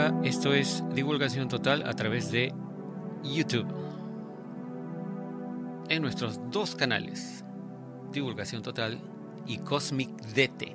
Esto 0.00 0.54
es 0.54 0.82
Divulgación 0.94 1.48
Total 1.48 1.82
a 1.86 1.92
través 1.92 2.32
de 2.32 2.54
YouTube. 3.22 3.66
En 5.90 6.00
nuestros 6.00 6.40
dos 6.50 6.74
canales, 6.74 7.44
Divulgación 8.10 8.62
Total 8.62 8.98
y 9.46 9.58
Cosmic 9.58 10.08
DT. 10.08 10.74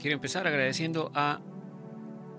Quiero 0.00 0.14
empezar 0.14 0.48
agradeciendo 0.48 1.12
a 1.14 1.40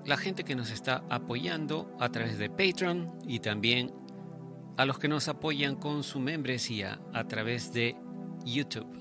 la 0.05 0.17
gente 0.17 0.43
que 0.43 0.55
nos 0.55 0.71
está 0.71 1.05
apoyando 1.09 1.95
a 1.97 2.09
través 2.09 2.37
de 2.37 2.49
Patreon 2.49 3.09
y 3.25 3.39
también 3.39 3.93
a 4.75 4.85
los 4.85 4.99
que 4.99 5.07
nos 5.07 5.29
apoyan 5.29 5.77
con 5.77 6.03
su 6.03 6.19
membresía 6.19 6.99
a 7.13 7.23
través 7.29 7.71
de 7.71 7.95
YouTube. 8.43 8.91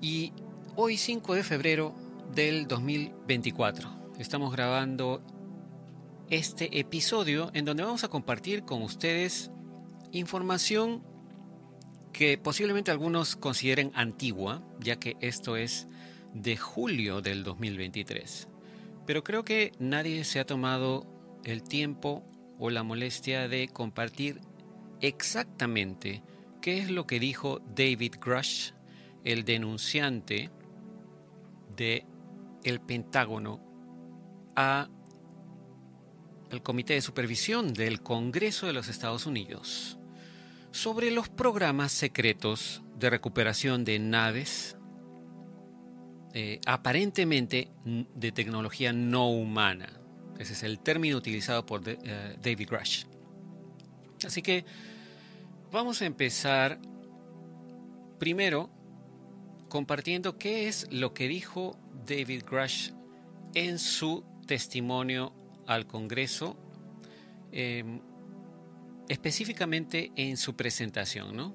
Y 0.00 0.32
hoy 0.76 0.96
5 0.96 1.34
de 1.34 1.42
febrero 1.42 2.03
del 2.34 2.66
2024 2.66 4.12
estamos 4.18 4.52
grabando 4.52 5.22
este 6.30 6.80
episodio 6.80 7.50
en 7.54 7.64
donde 7.64 7.84
vamos 7.84 8.02
a 8.02 8.08
compartir 8.08 8.64
con 8.64 8.82
ustedes 8.82 9.52
información 10.10 11.04
que 12.12 12.36
posiblemente 12.36 12.90
algunos 12.90 13.36
consideren 13.36 13.92
antigua, 13.94 14.64
ya 14.80 14.96
que 14.96 15.16
esto 15.20 15.56
es 15.56 15.86
de 16.32 16.56
julio 16.56 17.20
del 17.20 17.44
2023. 17.44 18.48
Pero 19.06 19.22
creo 19.22 19.44
que 19.44 19.72
nadie 19.78 20.24
se 20.24 20.40
ha 20.40 20.46
tomado 20.46 21.06
el 21.44 21.62
tiempo 21.62 22.24
o 22.58 22.70
la 22.70 22.82
molestia 22.82 23.46
de 23.46 23.68
compartir 23.68 24.40
exactamente 25.00 26.22
qué 26.60 26.78
es 26.78 26.90
lo 26.90 27.06
que 27.06 27.20
dijo 27.20 27.60
David 27.76 28.14
Grush, 28.20 28.72
el 29.24 29.44
denunciante 29.44 30.50
de 31.76 32.06
el 32.64 32.80
Pentágono 32.80 33.60
a 34.56 34.88
el 36.50 36.62
Comité 36.62 36.94
de 36.94 37.00
Supervisión 37.00 37.74
del 37.74 38.00
Congreso 38.02 38.66
de 38.66 38.72
los 38.72 38.88
Estados 38.88 39.26
Unidos 39.26 39.98
sobre 40.70 41.10
los 41.10 41.28
programas 41.28 41.92
secretos 41.92 42.82
de 42.96 43.10
recuperación 43.10 43.84
de 43.84 43.98
naves 43.98 44.76
eh, 46.32 46.60
aparentemente 46.66 47.70
de 47.84 48.32
tecnología 48.32 48.92
no 48.92 49.30
humana. 49.30 49.88
Ese 50.38 50.54
es 50.54 50.64
el 50.64 50.80
término 50.80 51.16
utilizado 51.16 51.64
por 51.64 51.82
eh, 51.86 52.36
David 52.42 52.68
Grush. 52.68 53.04
Así 54.26 54.42
que 54.42 54.64
vamos 55.70 56.02
a 56.02 56.06
empezar 56.06 56.80
primero 58.18 58.68
compartiendo 59.68 60.36
qué 60.36 60.66
es 60.66 60.88
lo 60.90 61.14
que 61.14 61.28
dijo 61.28 61.78
David 62.06 62.44
Grush 62.48 62.90
en 63.54 63.78
su 63.78 64.24
testimonio 64.46 65.32
al 65.66 65.86
Congreso, 65.86 66.56
em, 67.52 68.00
específicamente 69.08 70.12
en 70.16 70.36
su 70.36 70.54
presentación. 70.54 71.36
¿no? 71.36 71.54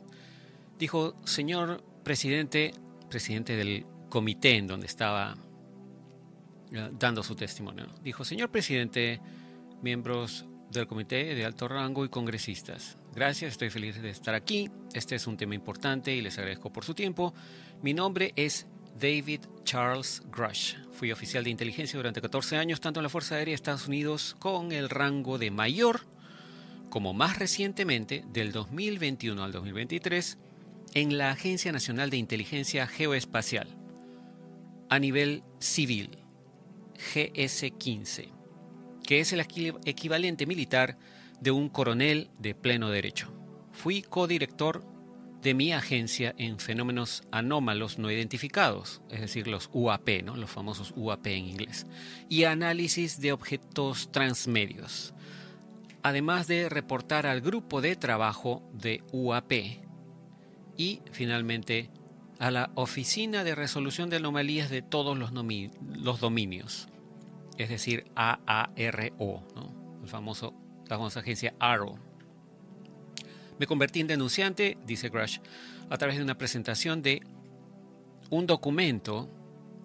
Dijo, 0.78 1.16
señor 1.26 1.84
presidente, 2.04 2.74
presidente 3.10 3.56
del 3.56 3.86
comité 4.10 4.56
en 4.56 4.68
donde 4.68 4.88
estaba 4.88 5.36
eh, 6.72 6.90
dando 6.94 7.24
su 7.24 7.36
testimonio. 7.36 7.88
Dijo, 8.04 8.24
señor 8.24 8.50
presidente, 8.50 9.20
miembros 9.82 10.46
del 10.72 10.88
comité 10.88 11.36
de 11.36 11.46
alto 11.46 11.68
rango 11.68 12.06
y 12.06 12.10
congresistas. 12.10 12.98
Gracias, 13.14 13.54
estoy 13.54 13.70
feliz 13.70 14.02
de 14.02 14.10
estar 14.10 14.36
aquí. 14.36 14.70
Este 14.94 15.16
es 15.16 15.26
un 15.28 15.36
tema 15.36 15.56
importante 15.56 16.14
y 16.14 16.22
les 16.22 16.38
agradezco 16.38 16.72
por 16.72 16.86
su 16.86 16.94
tiempo. 16.94 17.34
Mi 17.82 17.94
nombre 17.94 18.34
es 18.36 18.68
David 19.00 19.42
Charles 19.64 20.22
Grush. 20.30 20.76
Fui 20.92 21.12
oficial 21.12 21.44
de 21.44 21.50
inteligencia 21.50 21.98
durante 21.98 22.22
14 22.22 22.58
años, 22.58 22.82
tanto 22.82 23.00
en 23.00 23.04
la 23.04 23.10
Fuerza 23.10 23.36
Aérea 23.36 23.54
de 23.54 23.56
Estados 23.56 23.88
Unidos 23.88 24.36
con 24.40 24.72
el 24.72 24.90
rango 24.90 25.38
de 25.38 25.52
mayor, 25.52 26.02
como 26.90 27.14
más 27.14 27.40
recientemente, 27.40 28.26
del 28.34 28.52
2021 28.52 29.42
al 29.42 29.52
2023, 29.52 30.38
en 30.96 31.18
la 31.18 31.32
Agencia 31.32 31.72
Nacional 31.72 32.10
de 32.10 32.18
Inteligencia 32.18 32.88
Geoespacial, 32.88 33.68
a 34.90 35.00
nivel 35.00 35.44
civil, 35.60 36.18
GS-15, 37.14 38.32
que 39.06 39.22
es 39.22 39.32
el 39.32 39.40
equivalente 39.40 40.46
militar 40.46 40.98
de 41.40 41.52
un 41.52 41.70
coronel 41.70 42.30
de 42.38 42.56
pleno 42.56 42.90
derecho. 42.90 43.32
Fui 43.72 44.02
codirector 44.02 44.84
de 45.42 45.54
mi 45.54 45.72
agencia 45.72 46.36
en 46.38 46.60
fenómenos 46.60 47.24
anómalos 47.32 47.98
no 47.98 48.12
identificados, 48.12 49.02
es 49.10 49.22
decir, 49.22 49.48
los 49.48 49.70
UAP, 49.74 50.24
¿no? 50.24 50.36
los 50.36 50.50
famosos 50.50 50.94
UAP 50.96 51.28
en 51.28 51.46
inglés, 51.46 51.88
y 52.28 52.44
análisis 52.44 53.22
de 53.22 53.32
objetos 53.32 54.12
transmedios, 54.12 55.14
además 56.04 56.48
de 56.48 56.68
reportar 56.68 57.26
al 57.26 57.42
grupo 57.42 57.82
de 57.82 57.96
trabajo 57.96 58.64
de 58.74 59.04
UAP 59.12 59.52
y 60.76 61.02
finalmente 61.12 61.90
a 62.40 62.52
la 62.52 62.72
Oficina 62.76 63.44
de 63.44 63.56
Resolución 63.56 64.10
de 64.10 64.18
Anomalías 64.18 64.70
de 64.70 64.82
todos 64.82 65.18
los, 65.18 65.32
los 65.32 66.20
dominios, 66.20 66.90
es 67.58 67.70
decir, 67.70 68.06
AARO, 68.16 69.44
¿no? 69.56 70.00
el 70.02 70.10
famoso, 70.10 70.54
la 70.88 70.98
famosa 70.98 71.22
agencia 71.22 71.54
ARO 71.60 72.09
me 73.60 73.68
convertí 73.68 74.00
en 74.00 74.08
denunciante, 74.08 74.78
dice 74.86 75.10
Grush, 75.10 75.40
a 75.90 75.98
través 75.98 76.16
de 76.18 76.24
una 76.24 76.38
presentación 76.38 77.02
de 77.02 77.22
un 78.30 78.48
documento 78.48 79.30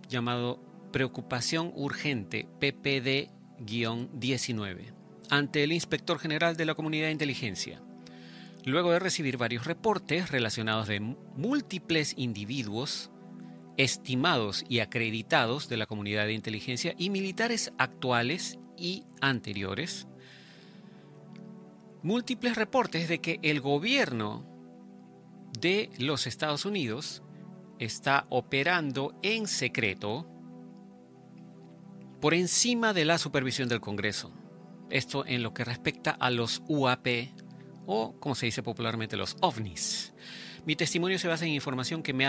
llamado 0.08 0.60
Preocupación 0.92 1.72
Urgente 1.74 2.46
PPD-19 2.60 4.92
ante 5.30 5.64
el 5.64 5.72
Inspector 5.72 6.18
General 6.18 6.54
de 6.56 6.66
la 6.66 6.74
Comunidad 6.74 7.06
de 7.06 7.12
Inteligencia. 7.12 7.80
Luego 8.64 8.92
de 8.92 9.00
recibir 9.00 9.36
varios 9.36 9.66
reportes 9.66 10.30
relacionados 10.30 10.86
de 10.86 11.00
múltiples 11.00 12.14
individuos 12.16 13.10
estimados 13.76 14.64
y 14.68 14.78
acreditados 14.78 15.68
de 15.68 15.76
la 15.76 15.86
comunidad 15.86 16.26
de 16.26 16.32
inteligencia 16.32 16.94
y 16.96 17.10
militares 17.10 17.72
actuales 17.76 18.60
y 18.76 19.04
anteriores, 19.20 20.06
múltiples 22.04 22.54
reportes 22.54 23.08
de 23.08 23.18
que 23.18 23.40
el 23.42 23.60
gobierno 23.60 24.46
de 25.58 25.90
los 25.98 26.26
Estados 26.26 26.66
Unidos 26.66 27.22
está 27.78 28.26
operando 28.28 29.18
en 29.22 29.48
secreto 29.48 30.28
por 32.20 32.34
encima 32.34 32.92
de 32.92 33.06
la 33.06 33.16
supervisión 33.16 33.70
del 33.70 33.80
Congreso. 33.80 34.32
Esto 34.90 35.24
en 35.26 35.42
lo 35.42 35.54
que 35.54 35.64
respecta 35.64 36.10
a 36.10 36.30
los 36.30 36.62
UAP 36.68 37.08
o, 37.86 38.14
como 38.20 38.34
se 38.34 38.46
dice 38.46 38.62
popularmente, 38.62 39.16
los 39.16 39.36
ovnis. 39.40 40.12
Mi 40.66 40.76
testimonio 40.76 41.18
se 41.18 41.28
basa 41.28 41.44
en 41.44 41.52
información 41.52 42.02
que 42.02 42.14
me, 42.14 42.26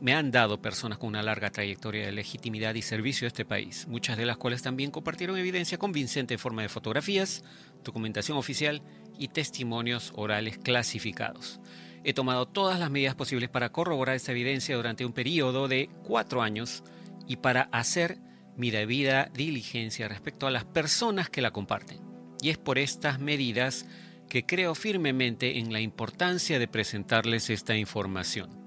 me, 0.00 0.14
han 0.14 0.30
dado 0.30 0.62
personas 0.62 0.96
con 0.96 1.08
una 1.08 1.22
larga 1.22 1.50
trayectoria 1.50 2.06
de 2.06 2.12
legitimidad 2.12 2.74
y 2.74 2.80
servicio 2.80 3.26
a 3.26 3.28
este 3.28 3.44
país, 3.44 3.86
muchas 3.88 4.16
de 4.16 4.24
las 4.24 4.38
cuales 4.38 4.62
también 4.62 4.90
compartieron 4.90 5.36
evidencia 5.36 5.76
convincente 5.76 6.34
en 6.34 6.40
forma 6.40 6.62
de 6.62 6.70
fotografías, 6.70 7.44
documentación 7.84 8.36
oficial 8.36 8.82
y 9.18 9.28
testimonios 9.28 10.12
orales 10.16 10.58
clasificados. 10.58 11.60
He 12.02 12.12
tomado 12.12 12.46
todas 12.46 12.78
las 12.78 12.90
medidas 12.90 13.14
posibles 13.14 13.48
para 13.48 13.70
corroborar 13.70 14.16
esta 14.16 14.32
evidencia 14.32 14.76
durante 14.76 15.06
un 15.06 15.12
periodo 15.12 15.68
de 15.68 15.88
cuatro 16.02 16.42
años 16.42 16.82
y 17.26 17.36
para 17.36 17.62
hacer 17.72 18.18
mi 18.56 18.70
debida 18.70 19.30
diligencia 19.32 20.08
respecto 20.08 20.46
a 20.46 20.50
las 20.50 20.64
personas 20.64 21.30
que 21.30 21.40
la 21.40 21.52
comparten. 21.52 22.00
Y 22.42 22.50
es 22.50 22.58
por 22.58 22.78
estas 22.78 23.20
medidas 23.20 23.86
que 24.28 24.44
creo 24.44 24.74
firmemente 24.74 25.58
en 25.58 25.72
la 25.72 25.80
importancia 25.80 26.58
de 26.58 26.68
presentarles 26.68 27.50
esta 27.50 27.76
información. 27.76 28.64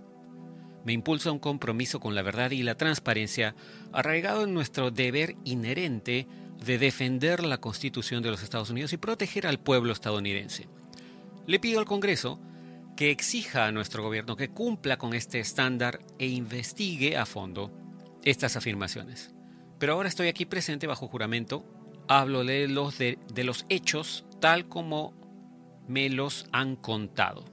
Me 0.83 0.93
impulsa 0.93 1.31
un 1.31 1.39
compromiso 1.39 1.99
con 1.99 2.15
la 2.15 2.21
verdad 2.21 2.51
y 2.51 2.63
la 2.63 2.75
transparencia 2.75 3.55
arraigado 3.91 4.45
en 4.45 4.53
nuestro 4.53 4.89
deber 4.89 5.35
inherente 5.43 6.27
de 6.65 6.77
defender 6.77 7.43
la 7.43 7.59
Constitución 7.59 8.23
de 8.23 8.31
los 8.31 8.43
Estados 8.43 8.69
Unidos 8.69 8.93
y 8.93 8.97
proteger 8.97 9.47
al 9.47 9.59
pueblo 9.59 9.93
estadounidense. 9.93 10.67
Le 11.45 11.59
pido 11.59 11.79
al 11.79 11.85
Congreso 11.85 12.39
que 12.97 13.11
exija 13.11 13.67
a 13.67 13.71
nuestro 13.71 14.03
gobierno 14.03 14.35
que 14.35 14.49
cumpla 14.49 14.97
con 14.97 15.13
este 15.13 15.39
estándar 15.39 15.99
e 16.17 16.27
investigue 16.27 17.15
a 17.15 17.25
fondo 17.25 17.71
estas 18.23 18.57
afirmaciones. 18.57 19.33
Pero 19.79 19.93
ahora 19.93 20.09
estoy 20.09 20.27
aquí 20.27 20.45
presente 20.45 20.87
bajo 20.87 21.07
juramento, 21.07 21.63
hablo 22.07 22.43
de 22.43 22.67
los, 22.67 22.97
de, 22.97 23.17
los 23.43 23.65
hechos 23.69 24.25
tal 24.39 24.67
como 24.67 25.13
me 25.87 26.09
los 26.09 26.47
han 26.51 26.75
contado. 26.75 27.45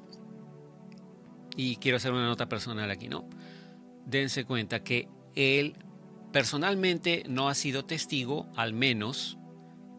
Y 1.57 1.77
quiero 1.77 1.99
hacer 1.99 2.13
una 2.13 2.27
nota 2.27 2.49
personal 2.49 2.91
aquí, 2.91 3.09
¿no? 3.09 3.29
Dense 4.07 4.45
cuenta 4.45 4.83
que 4.83 5.09
el 5.35 5.77
Personalmente 6.35 7.23
no 7.29 7.49
ha 7.49 7.55
sido 7.55 7.85
testigo, 7.85 8.49
al 8.57 8.73
menos, 8.73 9.39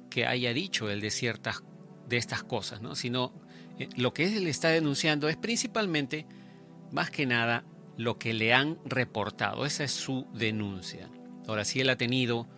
que 0.09 0.25
haya 0.25 0.51
dicho 0.51 0.89
él 0.89 0.99
de 0.99 1.09
ciertas 1.09 1.63
de 2.09 2.17
estas 2.17 2.43
cosas, 2.43 2.81
¿no? 2.81 2.93
sino 2.95 3.31
eh, 3.79 3.87
lo 3.95 4.13
que 4.13 4.25
él 4.25 4.45
está 4.47 4.67
denunciando 4.67 5.29
es 5.29 5.37
principalmente, 5.37 6.25
más 6.91 7.09
que 7.09 7.25
nada, 7.25 7.63
lo 7.95 8.19
que 8.19 8.33
le 8.33 8.53
han 8.53 8.77
reportado. 8.83 9.65
Esa 9.65 9.85
es 9.85 9.91
su 9.91 10.27
denuncia. 10.33 11.09
Ahora, 11.47 11.63
si 11.63 11.79
él 11.79 11.89
ha 11.89 11.95
tenido 11.95 12.49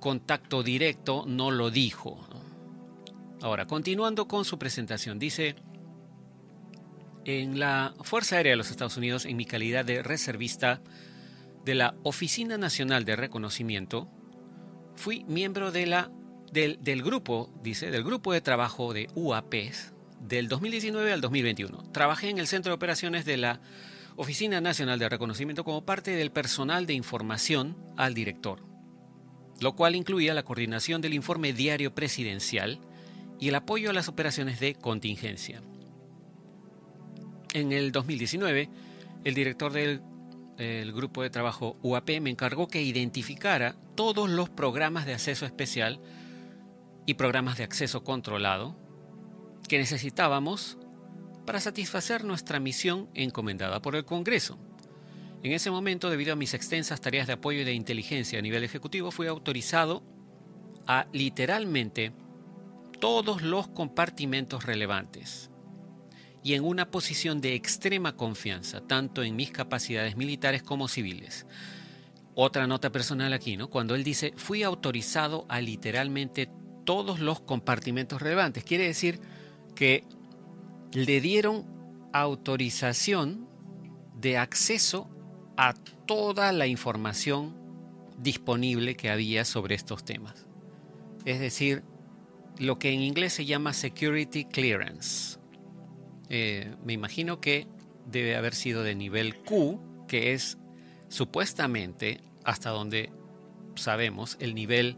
contacto 0.00 0.64
directo, 0.64 1.24
no 1.24 1.52
lo 1.52 1.70
dijo. 1.70 2.18
Ahora, 3.40 3.68
continuando 3.68 4.26
con 4.26 4.44
su 4.44 4.58
presentación, 4.58 5.20
dice, 5.20 5.54
en 7.24 7.60
la 7.60 7.94
Fuerza 8.00 8.38
Aérea 8.38 8.54
de 8.54 8.56
los 8.56 8.72
Estados 8.72 8.96
Unidos, 8.96 9.26
en 9.26 9.36
mi 9.36 9.44
calidad 9.44 9.84
de 9.84 10.02
reservista 10.02 10.82
de 11.64 11.74
la 11.74 11.94
Oficina 12.02 12.58
Nacional 12.58 13.04
de 13.04 13.16
Reconocimiento, 13.16 14.08
fui 14.96 15.24
miembro 15.24 15.70
de 15.72 15.86
la, 15.86 16.10
del, 16.52 17.02
grupo, 17.02 17.50
dice, 17.62 17.90
del 17.90 18.04
grupo 18.04 18.32
de 18.32 18.40
trabajo 18.40 18.92
de 18.92 19.08
UAPs 19.14 19.92
del 20.20 20.48
2019 20.48 21.12
al 21.12 21.20
2021. 21.20 21.90
Trabajé 21.92 22.30
en 22.30 22.38
el 22.38 22.46
Centro 22.46 22.70
de 22.70 22.74
Operaciones 22.74 23.24
de 23.24 23.36
la 23.36 23.60
Oficina 24.16 24.60
Nacional 24.60 24.98
de 24.98 25.08
Reconocimiento 25.08 25.64
como 25.64 25.84
parte 25.84 26.12
del 26.12 26.30
personal 26.30 26.86
de 26.86 26.94
información 26.94 27.76
al 27.96 28.14
director, 28.14 28.60
lo 29.60 29.74
cual 29.74 29.96
incluía 29.96 30.34
la 30.34 30.44
coordinación 30.44 31.00
del 31.00 31.14
informe 31.14 31.52
diario 31.52 31.94
presidencial 31.94 32.80
y 33.40 33.48
el 33.48 33.54
apoyo 33.54 33.90
a 33.90 33.94
las 33.94 34.08
operaciones 34.08 34.60
de 34.60 34.74
contingencia. 34.74 35.62
En 37.54 37.72
el 37.72 37.92
2019, 37.92 38.68
el 39.24 39.34
director 39.34 39.72
del 39.72 40.02
grupo 40.92 41.22
de 41.22 41.30
trabajo 41.30 41.76
UAP 41.82 42.20
me 42.20 42.30
encargó 42.30 42.68
que 42.68 42.82
identificara 42.82 43.76
todos 43.94 44.28
los 44.30 44.48
programas 44.48 45.06
de 45.06 45.14
acceso 45.14 45.46
especial 45.46 46.00
y 47.06 47.14
programas 47.14 47.58
de 47.58 47.64
acceso 47.64 48.04
controlado 48.04 48.76
que 49.68 49.78
necesitábamos 49.78 50.78
para 51.46 51.60
satisfacer 51.60 52.24
nuestra 52.24 52.60
misión 52.60 53.08
encomendada 53.14 53.80
por 53.82 53.96
el 53.96 54.04
Congreso. 54.04 54.58
En 55.42 55.52
ese 55.52 55.70
momento, 55.70 56.08
debido 56.08 56.34
a 56.34 56.36
mis 56.36 56.54
extensas 56.54 57.00
tareas 57.00 57.26
de 57.26 57.32
apoyo 57.32 57.60
y 57.60 57.64
de 57.64 57.72
inteligencia 57.72 58.38
a 58.38 58.42
nivel 58.42 58.62
ejecutivo, 58.62 59.10
fui 59.10 59.26
autorizado 59.26 60.04
a 60.86 61.06
literalmente 61.12 62.12
todos 63.00 63.42
los 63.42 63.66
compartimentos 63.68 64.64
relevantes 64.64 65.51
y 66.42 66.54
en 66.54 66.64
una 66.64 66.90
posición 66.90 67.40
de 67.40 67.54
extrema 67.54 68.16
confianza, 68.16 68.80
tanto 68.80 69.22
en 69.22 69.36
mis 69.36 69.50
capacidades 69.50 70.16
militares 70.16 70.62
como 70.62 70.88
civiles. 70.88 71.46
Otra 72.34 72.66
nota 72.66 72.90
personal 72.90 73.32
aquí, 73.32 73.56
¿no? 73.56 73.68
Cuando 73.68 73.94
él 73.94 74.04
dice, 74.04 74.32
fui 74.36 74.62
autorizado 74.62 75.46
a 75.48 75.60
literalmente 75.60 76.48
todos 76.84 77.20
los 77.20 77.40
compartimentos 77.40 78.20
relevantes, 78.20 78.64
quiere 78.64 78.86
decir 78.86 79.20
que 79.74 80.04
le 80.92 81.20
dieron 81.20 81.64
autorización 82.12 83.48
de 84.20 84.38
acceso 84.38 85.08
a 85.56 85.74
toda 86.06 86.52
la 86.52 86.66
información 86.66 87.54
disponible 88.18 88.96
que 88.96 89.10
había 89.10 89.44
sobre 89.44 89.74
estos 89.74 90.04
temas. 90.04 90.46
Es 91.24 91.40
decir, 91.40 91.82
lo 92.58 92.78
que 92.78 92.92
en 92.92 93.00
inglés 93.00 93.32
se 93.34 93.44
llama 93.44 93.72
security 93.72 94.44
clearance. 94.44 95.38
Eh, 96.34 96.74
me 96.82 96.94
imagino 96.94 97.42
que 97.42 97.66
debe 98.06 98.36
haber 98.36 98.54
sido 98.54 98.82
de 98.82 98.94
nivel 98.94 99.36
Q, 99.36 99.78
que 100.08 100.32
es 100.32 100.56
supuestamente, 101.08 102.22
hasta 102.42 102.70
donde 102.70 103.12
sabemos, 103.74 104.38
el 104.40 104.54
nivel 104.54 104.96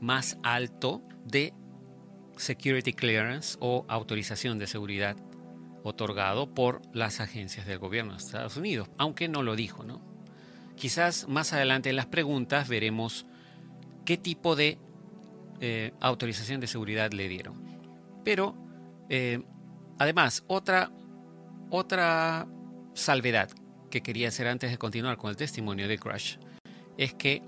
más 0.00 0.38
alto 0.42 1.02
de 1.26 1.52
security 2.38 2.94
clearance 2.94 3.58
o 3.60 3.84
autorización 3.88 4.58
de 4.58 4.66
seguridad 4.66 5.18
otorgado 5.82 6.54
por 6.54 6.80
las 6.94 7.20
agencias 7.20 7.66
del 7.66 7.78
gobierno 7.78 8.12
de 8.12 8.18
Estados 8.18 8.56
Unidos, 8.56 8.88
aunque 8.96 9.28
no 9.28 9.42
lo 9.42 9.56
dijo, 9.56 9.84
¿no? 9.84 10.00
Quizás 10.76 11.28
más 11.28 11.52
adelante 11.52 11.90
en 11.90 11.96
las 11.96 12.06
preguntas 12.06 12.70
veremos 12.70 13.26
qué 14.06 14.16
tipo 14.16 14.56
de 14.56 14.78
eh, 15.60 15.92
autorización 16.00 16.58
de 16.58 16.68
seguridad 16.68 17.12
le 17.12 17.28
dieron. 17.28 17.62
Pero, 18.24 18.54
eh, 19.10 19.42
además, 20.00 20.42
otra, 20.48 20.90
otra 21.68 22.48
salvedad 22.94 23.50
que 23.90 24.00
quería 24.00 24.28
hacer 24.28 24.48
antes 24.48 24.70
de 24.70 24.78
continuar 24.78 25.18
con 25.18 25.28
el 25.28 25.36
testimonio 25.36 25.86
de 25.88 25.98
Crush 25.98 26.38
es 26.96 27.12
que 27.12 27.42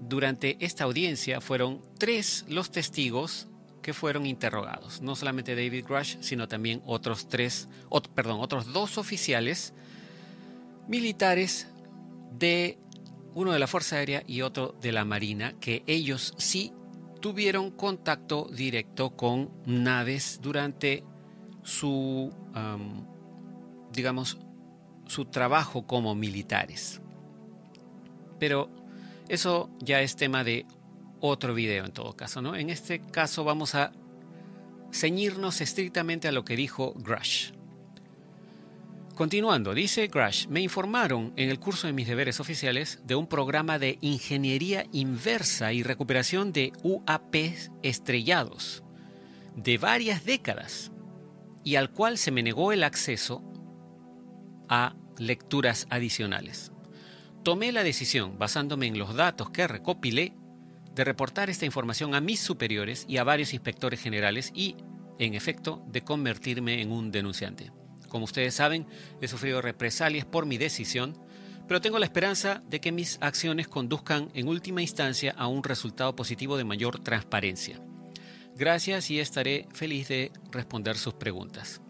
durante 0.00 0.56
esta 0.58 0.84
audiencia 0.84 1.40
fueron 1.40 1.82
tres 1.98 2.44
los 2.48 2.72
testigos 2.72 3.46
que 3.80 3.94
fueron 3.94 4.26
interrogados. 4.26 5.00
No 5.02 5.14
solamente 5.14 5.54
David 5.54 5.84
Grush, 5.86 6.16
sino 6.20 6.48
también 6.48 6.82
otros 6.84 7.28
tres, 7.28 7.68
perdón, 8.14 8.40
otros 8.40 8.72
dos 8.72 8.98
oficiales 8.98 9.72
militares 10.88 11.68
de 12.36 12.76
uno 13.34 13.52
de 13.52 13.60
la 13.60 13.68
Fuerza 13.68 13.96
Aérea 13.96 14.24
y 14.26 14.42
otro 14.42 14.74
de 14.80 14.90
la 14.90 15.04
Marina, 15.04 15.54
que 15.60 15.84
ellos 15.86 16.34
sí 16.38 16.72
tuvieron 17.20 17.70
contacto 17.70 18.48
directo 18.52 19.10
con 19.16 19.50
naves 19.64 20.40
durante 20.42 21.04
su, 21.62 22.32
digamos, 23.92 24.38
su 25.06 25.24
trabajo 25.26 25.86
como 25.86 26.14
militares. 26.14 27.00
Pero 28.38 28.70
eso 29.28 29.70
ya 29.80 30.00
es 30.00 30.16
tema 30.16 30.44
de 30.44 30.66
otro 31.20 31.54
video 31.54 31.84
en 31.84 31.92
todo 31.92 32.14
caso, 32.14 32.40
¿no? 32.42 32.56
En 32.56 32.70
este 32.70 33.00
caso 33.00 33.44
vamos 33.44 33.74
a 33.74 33.92
ceñirnos 34.92 35.60
estrictamente 35.60 36.28
a 36.28 36.32
lo 36.32 36.44
que 36.44 36.56
dijo 36.56 36.94
Grush. 36.96 37.52
Continuando, 39.14 39.74
dice 39.74 40.06
Grush, 40.06 40.46
me 40.48 40.62
informaron 40.62 41.34
en 41.36 41.50
el 41.50 41.60
curso 41.60 41.86
de 41.86 41.92
mis 41.92 42.08
deberes 42.08 42.40
oficiales 42.40 43.00
de 43.04 43.16
un 43.16 43.26
programa 43.26 43.78
de 43.78 43.98
ingeniería 44.00 44.86
inversa 44.92 45.74
y 45.74 45.82
recuperación 45.82 46.52
de 46.52 46.72
UAP 46.82 47.36
estrellados 47.82 48.82
de 49.56 49.76
varias 49.76 50.24
décadas 50.24 50.89
y 51.64 51.76
al 51.76 51.90
cual 51.90 52.18
se 52.18 52.30
me 52.30 52.42
negó 52.42 52.72
el 52.72 52.84
acceso 52.84 53.42
a 54.68 54.94
lecturas 55.18 55.86
adicionales. 55.90 56.72
Tomé 57.42 57.72
la 57.72 57.82
decisión, 57.82 58.38
basándome 58.38 58.86
en 58.86 58.98
los 58.98 59.14
datos 59.14 59.50
que 59.50 59.66
recopilé, 59.66 60.34
de 60.94 61.04
reportar 61.04 61.50
esta 61.50 61.66
información 61.66 62.14
a 62.14 62.20
mis 62.20 62.40
superiores 62.40 63.04
y 63.08 63.18
a 63.18 63.24
varios 63.24 63.54
inspectores 63.54 64.00
generales 64.00 64.50
y, 64.54 64.76
en 65.18 65.34
efecto, 65.34 65.84
de 65.88 66.02
convertirme 66.02 66.82
en 66.82 66.92
un 66.92 67.10
denunciante. 67.10 67.72
Como 68.08 68.24
ustedes 68.24 68.54
saben, 68.54 68.86
he 69.20 69.28
sufrido 69.28 69.62
represalias 69.62 70.26
por 70.26 70.46
mi 70.46 70.58
decisión, 70.58 71.16
pero 71.68 71.80
tengo 71.80 71.98
la 71.98 72.06
esperanza 72.06 72.62
de 72.68 72.80
que 72.80 72.90
mis 72.90 73.18
acciones 73.20 73.68
conduzcan 73.68 74.30
en 74.34 74.48
última 74.48 74.82
instancia 74.82 75.32
a 75.38 75.46
un 75.46 75.62
resultado 75.62 76.16
positivo 76.16 76.56
de 76.56 76.64
mayor 76.64 76.98
transparencia. 76.98 77.80
Gracias 78.60 79.10
y 79.10 79.18
estaré 79.18 79.66
feliz 79.72 80.08
de 80.08 80.32
responder 80.52 80.98
sus 80.98 81.14
preguntas. 81.14 81.80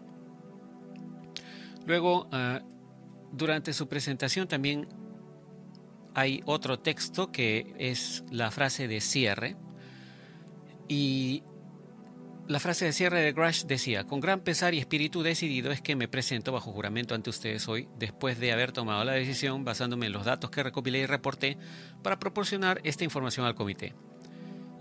Luego, 1.85 2.29
ah, 2.31 2.61
durante 3.33 3.73
su 3.73 3.89
presentación 3.89 4.47
también 4.47 4.87
hay 6.15 6.41
otro 6.45 6.79
texto 6.79 7.29
que 7.29 7.73
es 7.77 8.23
la 8.31 8.51
frase 8.51 8.87
de 8.87 9.01
cierre. 9.01 9.57
Y 10.87 11.43
la 12.47 12.61
frase 12.61 12.85
de 12.85 12.93
cierre 12.93 13.19
de 13.19 13.33
Grush 13.33 13.65
decía, 13.65 14.05
con 14.05 14.21
gran 14.21 14.39
pesar 14.39 14.73
y 14.73 14.79
espíritu 14.79 15.23
decidido 15.23 15.73
es 15.73 15.81
que 15.81 15.97
me 15.97 16.07
presento 16.07 16.53
bajo 16.53 16.71
juramento 16.71 17.15
ante 17.15 17.31
ustedes 17.31 17.67
hoy, 17.67 17.89
después 17.99 18.39
de 18.39 18.53
haber 18.53 18.71
tomado 18.71 19.03
la 19.03 19.11
decisión 19.11 19.65
basándome 19.65 20.05
en 20.05 20.13
los 20.13 20.23
datos 20.23 20.51
que 20.51 20.63
recopilé 20.63 20.99
y 20.99 21.05
reporté 21.05 21.57
para 22.01 22.17
proporcionar 22.17 22.79
esta 22.85 23.03
información 23.03 23.45
al 23.45 23.55
comité. 23.55 23.93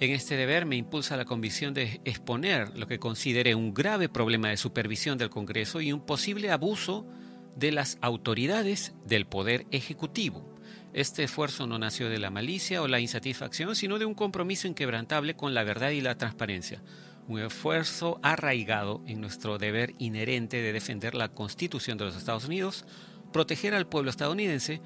En 0.01 0.11
este 0.13 0.37
deber 0.37 0.67
me 0.67 0.77
impulsa 0.77 1.17
la 1.17 1.25
convicción 1.25 1.75
de 1.75 2.01
exponer 2.05 2.77
lo 2.77 2.87
que 2.87 2.99
considere 2.99 3.55
un 3.55 3.75
grave 3.75 4.09
problema 4.09 4.49
de 4.49 4.57
supervisión 4.57 5.19
del 5.19 5.31
Congreso 5.31 5.81
y 5.81 5.93
un 5.93 6.05
posible 6.05 6.51
abuso 6.51 7.07
de 7.55 7.71
las 7.71 7.99
autoridades 8.01 8.95
del 9.05 9.27
Poder 9.27 9.67
Ejecutivo 9.71 10.51
este 10.93 11.23
esfuerzo 11.23 11.69
no 11.69 11.79
nació 11.79 12.09
de 12.09 12.19
la 12.19 12.31
malicia 12.31 12.83
o 12.83 12.89
la 12.89 12.99
insatisfacción, 12.99 13.77
sino 13.77 13.99
de 13.99 14.07
un 14.07 14.15
compromiso 14.15 14.67
inquebrantable 14.67 15.37
con 15.37 15.55
la 15.55 15.63
verdad 15.63 15.91
y 15.91 16.01
la 16.01 16.19
transparencia. 16.19 16.83
Un 17.29 17.41
esfuerzo 17.41 18.19
arraigado 18.23 19.03
en 19.07 19.21
nuestro 19.21 19.59
deber 19.59 19.95
inherente 19.99 20.61
de 20.61 20.73
defender 20.73 21.15
la 21.15 21.29
Constitución 21.29 21.97
de 21.97 22.07
los 22.07 22.17
Estados 22.17 22.47
Unidos, 22.47 22.85
proteger 23.33 23.75
al 23.75 23.87
pueblo 23.87 24.11
estadounidense 24.11 24.81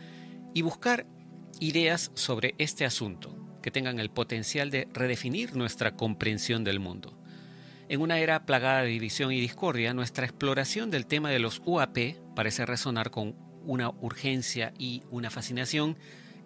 y 0.53 0.61
buscar 0.61 1.07
ideas 1.59 2.11
sobre 2.15 2.55
este 2.59 2.85
asunto 2.85 3.44
que 3.65 3.71
tengan 3.71 3.99
el 3.99 4.11
potencial 4.11 4.71
de 4.71 4.89
redefinir 4.93 5.57
nuestra 5.57 5.97
comprensión 5.97 6.65
del 6.65 6.81
mundo. 6.81 7.17
En 7.89 8.03
una 8.03 8.19
era 8.19 8.45
plagada 8.45 8.83
de 8.83 8.91
división 8.91 9.33
y 9.33 9.41
discordia, 9.41 9.95
nuestra 9.95 10.27
exploración 10.27 10.91
del 10.91 11.07
tema 11.07 11.31
de 11.31 11.39
los 11.39 11.63
UAP 11.65 11.97
parece 12.37 12.67
resonar 12.67 13.11
con 13.11 13.35
una 13.65 13.89
urgencia 13.89 14.75
y 14.79 15.03
una 15.11 15.31
fascinación 15.31 15.97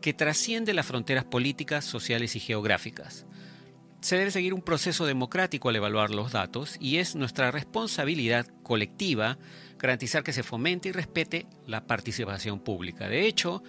que 0.00 0.14
trasciende 0.14 0.74
las 0.74 0.86
fronteras 0.86 1.24
políticas, 1.24 1.84
sociales 1.84 2.36
y 2.36 2.40
geográficas. 2.40 3.26
Se 4.00 4.16
debe 4.16 4.30
seguir 4.30 4.54
un 4.54 4.62
proceso 4.62 5.04
democrático 5.04 5.70
al 5.70 5.76
evaluar 5.76 6.10
los 6.10 6.30
datos 6.30 6.76
y 6.78 6.98
es 6.98 7.16
nuestra 7.16 7.50
responsabilidad 7.50 8.46
colectiva 8.62 9.38
garantizar 9.76 10.22
que 10.22 10.32
se 10.32 10.44
fomente 10.44 10.90
y 10.90 10.92
respete 10.92 11.48
la 11.66 11.84
participación 11.84 12.60
pública. 12.60 13.08
De 13.08 13.26
hecho, 13.26 13.64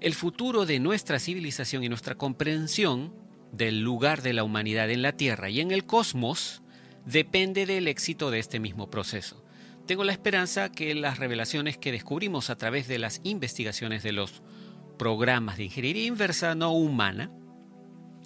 el 0.00 0.14
futuro 0.14 0.66
de 0.66 0.80
nuestra 0.80 1.18
civilización 1.18 1.84
y 1.84 1.88
nuestra 1.88 2.16
comprensión 2.16 3.14
del 3.52 3.80
lugar 3.80 4.22
de 4.22 4.32
la 4.32 4.44
humanidad 4.44 4.90
en 4.90 5.02
la 5.02 5.12
Tierra 5.12 5.50
y 5.50 5.60
en 5.60 5.70
el 5.70 5.86
cosmos 5.86 6.62
depende 7.04 7.66
del 7.66 7.88
éxito 7.88 8.30
de 8.30 8.38
este 8.38 8.60
mismo 8.60 8.90
proceso. 8.90 9.44
Tengo 9.86 10.04
la 10.04 10.12
esperanza 10.12 10.72
que 10.72 10.94
las 10.94 11.18
revelaciones 11.18 11.78
que 11.78 11.92
descubrimos 11.92 12.50
a 12.50 12.56
través 12.56 12.88
de 12.88 12.98
las 12.98 13.20
investigaciones 13.22 14.02
de 14.02 14.12
los 14.12 14.42
programas 14.98 15.56
de 15.56 15.64
ingeniería 15.64 16.06
inversa 16.06 16.54
no 16.54 16.72
humana 16.72 17.30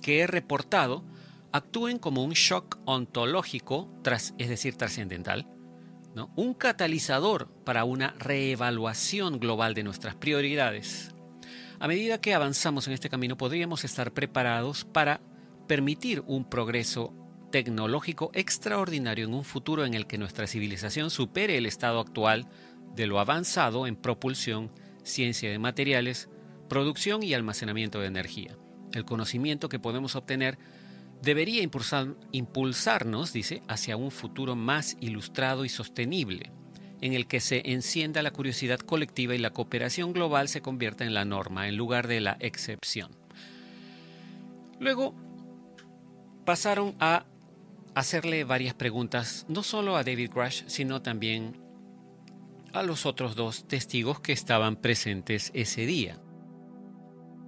que 0.02 0.20
he 0.20 0.26
reportado 0.26 1.04
actúen 1.52 1.98
como 1.98 2.24
un 2.24 2.32
shock 2.32 2.78
ontológico, 2.86 3.92
tras, 4.02 4.34
es 4.38 4.48
decir, 4.48 4.76
trascendental, 4.76 5.46
un 6.36 6.54
catalizador 6.54 7.48
para 7.64 7.84
una 7.84 8.14
reevaluación 8.18 9.38
global 9.38 9.74
de 9.74 9.82
nuestras 9.82 10.14
prioridades. 10.14 11.09
A 11.82 11.88
medida 11.88 12.20
que 12.20 12.34
avanzamos 12.34 12.86
en 12.86 12.92
este 12.92 13.08
camino 13.08 13.38
podríamos 13.38 13.84
estar 13.84 14.12
preparados 14.12 14.84
para 14.84 15.22
permitir 15.66 16.22
un 16.26 16.44
progreso 16.44 17.14
tecnológico 17.50 18.30
extraordinario 18.34 19.24
en 19.24 19.32
un 19.32 19.44
futuro 19.44 19.86
en 19.86 19.94
el 19.94 20.06
que 20.06 20.18
nuestra 20.18 20.46
civilización 20.46 21.08
supere 21.08 21.56
el 21.56 21.64
estado 21.64 21.98
actual 21.98 22.46
de 22.94 23.06
lo 23.06 23.18
avanzado 23.18 23.86
en 23.86 23.96
propulsión, 23.96 24.70
ciencia 25.04 25.50
de 25.50 25.58
materiales, 25.58 26.28
producción 26.68 27.22
y 27.22 27.32
almacenamiento 27.32 27.98
de 27.98 28.08
energía. 28.08 28.58
El 28.92 29.06
conocimiento 29.06 29.70
que 29.70 29.78
podemos 29.78 30.16
obtener 30.16 30.58
debería 31.22 31.62
impulsarnos, 31.62 33.32
dice, 33.32 33.62
hacia 33.68 33.96
un 33.96 34.10
futuro 34.10 34.54
más 34.54 34.98
ilustrado 35.00 35.64
y 35.64 35.70
sostenible, 35.70 36.52
en 37.00 37.14
el 37.14 37.26
que 37.26 37.40
se 37.40 37.62
encienda 37.72 38.22
la 38.22 38.30
curiosidad 38.30 38.80
colectiva 38.80 39.34
y 39.34 39.38
la 39.38 39.50
cooperación 39.50 40.12
global 40.12 40.48
se 40.48 40.60
convierta 40.60 41.04
en 41.04 41.14
la 41.14 41.24
norma 41.24 41.68
en 41.68 41.76
lugar 41.76 42.06
de 42.06 42.20
la 42.20 42.36
excepción. 42.40 43.10
Luego 44.78 45.14
pasaron 46.44 46.94
a 47.00 47.24
hacerle 47.94 48.44
varias 48.44 48.74
preguntas, 48.74 49.46
no 49.48 49.62
solo 49.62 49.96
a 49.96 50.04
David 50.04 50.30
Grush, 50.32 50.64
sino 50.66 51.02
también 51.02 51.60
a 52.72 52.82
los 52.82 53.06
otros 53.06 53.34
dos 53.34 53.66
testigos 53.66 54.20
que 54.20 54.32
estaban 54.32 54.76
presentes 54.76 55.50
ese 55.54 55.86
día. 55.86 56.18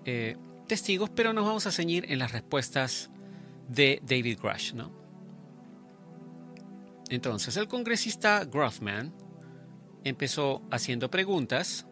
eh, 0.05 0.37
testigos, 0.67 1.09
pero 1.09 1.33
nos 1.33 1.45
vamos 1.45 1.67
a 1.67 1.71
ceñir 1.71 2.05
en 2.09 2.19
las 2.19 2.31
respuestas 2.31 3.09
de 3.67 4.01
David 4.03 4.39
Grush, 4.41 4.73
¿no? 4.73 5.00
Entonces, 7.11 7.57
el 7.57 7.67
congresista 7.67 8.45
Grothman 8.45 9.13
empezó 10.05 10.61
haciendo 10.71 11.11
preguntas 11.11 11.85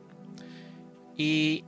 y 1.18 1.66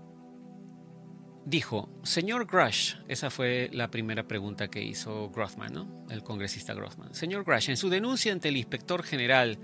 dijo, 1.45 1.89
señor 2.01 2.45
Grush, 2.45 2.95
esa 3.09 3.29
fue 3.29 3.69
la 3.73 3.91
primera 3.91 4.25
pregunta 4.25 4.69
que 4.69 4.81
hizo 4.81 5.29
Grothman, 5.31 5.73
¿no? 5.73 6.05
El 6.09 6.23
congresista 6.23 6.73
Grothman. 6.73 7.13
Señor 7.13 7.43
Grush, 7.43 7.69
en 7.69 7.75
su 7.75 7.89
denuncia 7.89 8.31
ante 8.31 8.47
el 8.47 8.55
inspector 8.55 9.03
general 9.03 9.59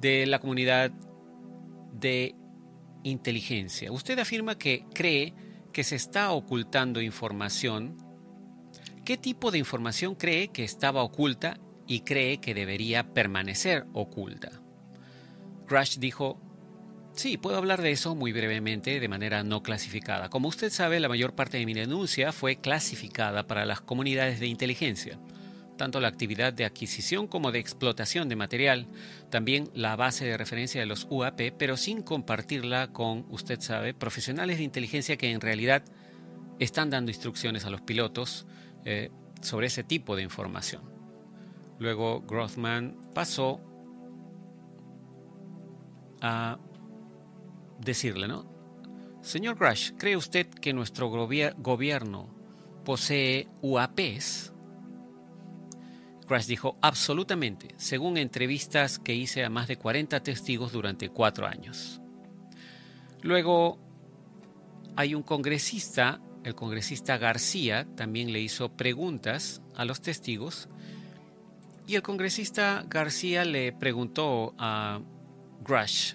de 0.00 0.26
la 0.26 0.38
comunidad 0.38 0.92
de 1.92 2.36
inteligencia, 3.02 3.90
usted 3.90 4.16
afirma 4.20 4.56
que 4.56 4.86
cree 4.94 5.34
que 5.72 5.82
se 5.82 5.96
está 5.96 6.30
ocultando 6.30 7.02
información. 7.02 7.96
¿Qué 9.04 9.16
tipo 9.16 9.50
de 9.50 9.58
información 9.58 10.14
cree 10.14 10.52
que 10.52 10.62
estaba 10.62 11.02
oculta 11.02 11.58
y 11.86 12.00
cree 12.00 12.38
que 12.38 12.54
debería 12.54 13.12
permanecer 13.12 13.86
oculta? 13.92 14.50
Grush 15.66 15.98
dijo, 15.98 16.40
Sí, 17.14 17.36
puedo 17.36 17.56
hablar 17.56 17.80
de 17.80 17.92
eso 17.92 18.16
muy 18.16 18.32
brevemente, 18.32 18.98
de 18.98 19.08
manera 19.08 19.44
no 19.44 19.62
clasificada. 19.62 20.30
Como 20.30 20.48
usted 20.48 20.70
sabe, 20.70 20.98
la 20.98 21.08
mayor 21.08 21.36
parte 21.36 21.58
de 21.58 21.64
mi 21.64 21.72
denuncia 21.72 22.32
fue 22.32 22.56
clasificada 22.56 23.46
para 23.46 23.64
las 23.64 23.80
comunidades 23.80 24.40
de 24.40 24.48
inteligencia, 24.48 25.20
tanto 25.78 26.00
la 26.00 26.08
actividad 26.08 26.52
de 26.52 26.64
adquisición 26.64 27.28
como 27.28 27.52
de 27.52 27.60
explotación 27.60 28.28
de 28.28 28.34
material, 28.34 28.88
también 29.30 29.70
la 29.74 29.94
base 29.94 30.24
de 30.24 30.36
referencia 30.36 30.80
de 30.80 30.88
los 30.88 31.06
UAP, 31.08 31.52
pero 31.56 31.76
sin 31.76 32.02
compartirla 32.02 32.88
con, 32.88 33.26
usted 33.30 33.60
sabe, 33.60 33.94
profesionales 33.94 34.58
de 34.58 34.64
inteligencia 34.64 35.16
que 35.16 35.30
en 35.30 35.40
realidad 35.40 35.84
están 36.58 36.90
dando 36.90 37.12
instrucciones 37.12 37.64
a 37.64 37.70
los 37.70 37.80
pilotos 37.80 38.44
eh, 38.84 39.10
sobre 39.40 39.68
ese 39.68 39.84
tipo 39.84 40.16
de 40.16 40.24
información. 40.24 40.93
Luego 41.78 42.22
Grothman 42.22 42.96
pasó 43.14 43.60
a 46.20 46.58
decirle, 47.80 48.28
¿no? 48.28 48.52
Señor 49.20 49.56
Grush, 49.56 49.92
¿cree 49.96 50.16
usted 50.16 50.48
que 50.48 50.72
nuestro 50.72 51.08
gobierno 51.08 52.28
posee 52.84 53.48
UAPs? 53.62 54.52
Grush 56.28 56.46
dijo, 56.46 56.76
absolutamente, 56.80 57.74
según 57.76 58.16
entrevistas 58.16 58.98
que 58.98 59.14
hice 59.14 59.44
a 59.44 59.50
más 59.50 59.68
de 59.68 59.76
40 59.76 60.22
testigos 60.22 60.72
durante 60.72 61.08
cuatro 61.08 61.46
años. 61.46 62.00
Luego 63.22 63.78
hay 64.96 65.14
un 65.14 65.22
congresista, 65.22 66.20
el 66.44 66.54
congresista 66.54 67.18
García, 67.18 67.86
también 67.96 68.32
le 68.32 68.40
hizo 68.40 68.76
preguntas 68.76 69.62
a 69.74 69.84
los 69.84 70.02
testigos 70.02 70.68
y 71.86 71.96
el 71.96 72.02
congresista 72.02 72.84
García 72.88 73.44
le 73.44 73.72
preguntó 73.72 74.54
a 74.58 75.00
Grush, 75.62 76.14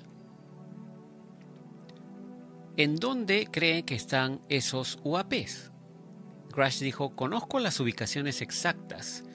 ¿En 2.79 2.95
dónde 2.95 3.45
creen 3.51 3.83
que 3.83 3.95
están 3.95 4.39
esos 4.47 4.99
UAPs? 5.03 5.69
Crash 6.53 6.79
dijo, 6.79 7.13
conozco 7.13 7.59
las 7.59 7.77
ubicaciones 7.81 8.41
exactas. 8.41 9.25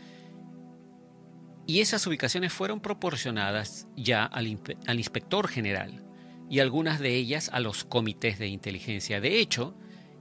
Y 1.66 1.80
esas 1.80 2.06
ubicaciones 2.06 2.54
fueron 2.54 2.80
proporcionadas 2.80 3.86
ya 3.96 4.24
al, 4.24 4.58
al, 4.86 4.98
inspector 4.98 5.46
general 5.46 6.06
y 6.48 6.60
algunas 6.60 7.00
de 7.00 7.16
ellas 7.16 7.50
a 7.52 7.60
los 7.60 7.84
comités 7.84 8.38
de 8.38 8.48
inteligencia. 8.48 9.20
De 9.20 9.38
hecho, 9.38 9.76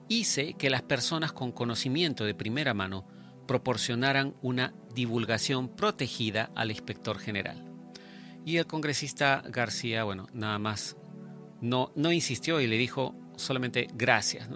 hice 0.09 0.55
que 0.55 0.69
las 0.69 0.81
personas 0.81 1.31
con 1.31 1.53
conocimiento 1.53 2.25
de 2.25 2.35
primera 2.35 2.73
mano 2.73 3.07
proporcionaran 3.47 4.35
una 4.41 4.73
divulgación 4.93 5.69
protegida 5.69 6.51
al 6.55 6.71
inspector 6.71 7.17
general. 7.19 7.63
Y 8.45 8.57
el 8.57 8.67
congresista 8.67 9.43
García, 9.47 10.03
bueno, 10.03 10.27
nada 10.33 10.59
más 10.59 10.97
no, 11.61 11.91
no 11.95 12.11
insistió 12.11 12.59
y 12.59 12.67
le 12.67 12.77
dijo 12.77 13.15
solamente 13.37 13.87
gracias. 13.93 14.49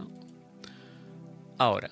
Ahora, 1.58 1.90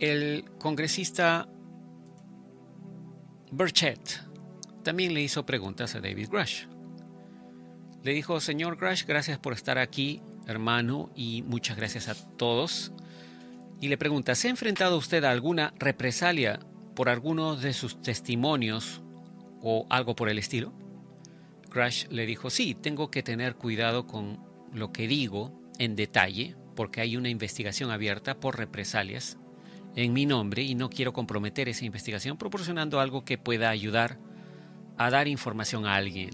el 0.00 0.44
congresista 0.58 1.46
Burchett 3.52 4.30
también 4.82 5.12
le 5.12 5.20
hizo 5.20 5.44
preguntas 5.44 5.94
a 5.94 6.00
David 6.00 6.28
Grush. 6.30 6.66
Le 8.02 8.12
dijo, 8.12 8.40
señor 8.40 8.76
Grush, 8.76 9.04
gracias 9.04 9.38
por 9.38 9.52
estar 9.52 9.76
aquí, 9.76 10.22
hermano, 10.46 11.10
y 11.14 11.42
muchas 11.42 11.76
gracias 11.76 12.08
a 12.08 12.14
todos. 12.14 12.92
Y 13.80 13.88
le 13.88 13.96
pregunta, 13.96 14.34
¿se 14.34 14.48
ha 14.48 14.50
enfrentado 14.50 14.98
usted 14.98 15.24
a 15.24 15.30
alguna 15.30 15.72
represalia 15.78 16.60
por 16.94 17.08
alguno 17.08 17.56
de 17.56 17.72
sus 17.72 18.02
testimonios 18.02 19.00
o 19.62 19.86
algo 19.88 20.14
por 20.14 20.28
el 20.28 20.38
estilo? 20.38 20.72
Crash 21.70 22.06
le 22.08 22.26
dijo, 22.26 22.50
sí, 22.50 22.74
tengo 22.74 23.10
que 23.10 23.22
tener 23.22 23.54
cuidado 23.54 24.06
con 24.06 24.44
lo 24.74 24.92
que 24.92 25.08
digo 25.08 25.58
en 25.78 25.96
detalle, 25.96 26.56
porque 26.76 27.00
hay 27.00 27.16
una 27.16 27.30
investigación 27.30 27.90
abierta 27.90 28.38
por 28.38 28.58
represalias 28.58 29.38
en 29.96 30.12
mi 30.12 30.26
nombre 30.26 30.62
y 30.62 30.74
no 30.74 30.90
quiero 30.90 31.12
comprometer 31.12 31.68
esa 31.68 31.84
investigación 31.84 32.36
proporcionando 32.36 33.00
algo 33.00 33.24
que 33.24 33.38
pueda 33.38 33.70
ayudar 33.70 34.18
a 34.98 35.10
dar 35.10 35.26
información 35.26 35.86
a 35.86 35.94
alguien. 35.94 36.30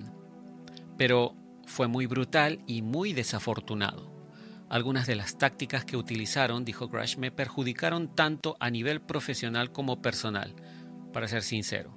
Pero 0.99 1.37
fue 1.65 1.87
muy 1.87 2.07
brutal 2.07 2.61
y 2.67 2.83
muy 2.83 3.13
desafortunado. 3.13 4.16
Algunas 4.69 5.07
de 5.07 5.17
las 5.17 5.39
tácticas 5.39 5.85
que 5.85 5.97
utilizaron, 5.97 6.65
dijo 6.65 6.91
Crash, 6.91 7.17
me 7.17 7.31
perjudicaron 7.31 8.15
tanto 8.15 8.57
a 8.59 8.71
nivel 8.71 9.01
profesional 9.01 9.71
como 9.71 10.03
personal, 10.03 10.55
para 11.13 11.29
ser 11.29 11.43
sincero. 11.43 11.97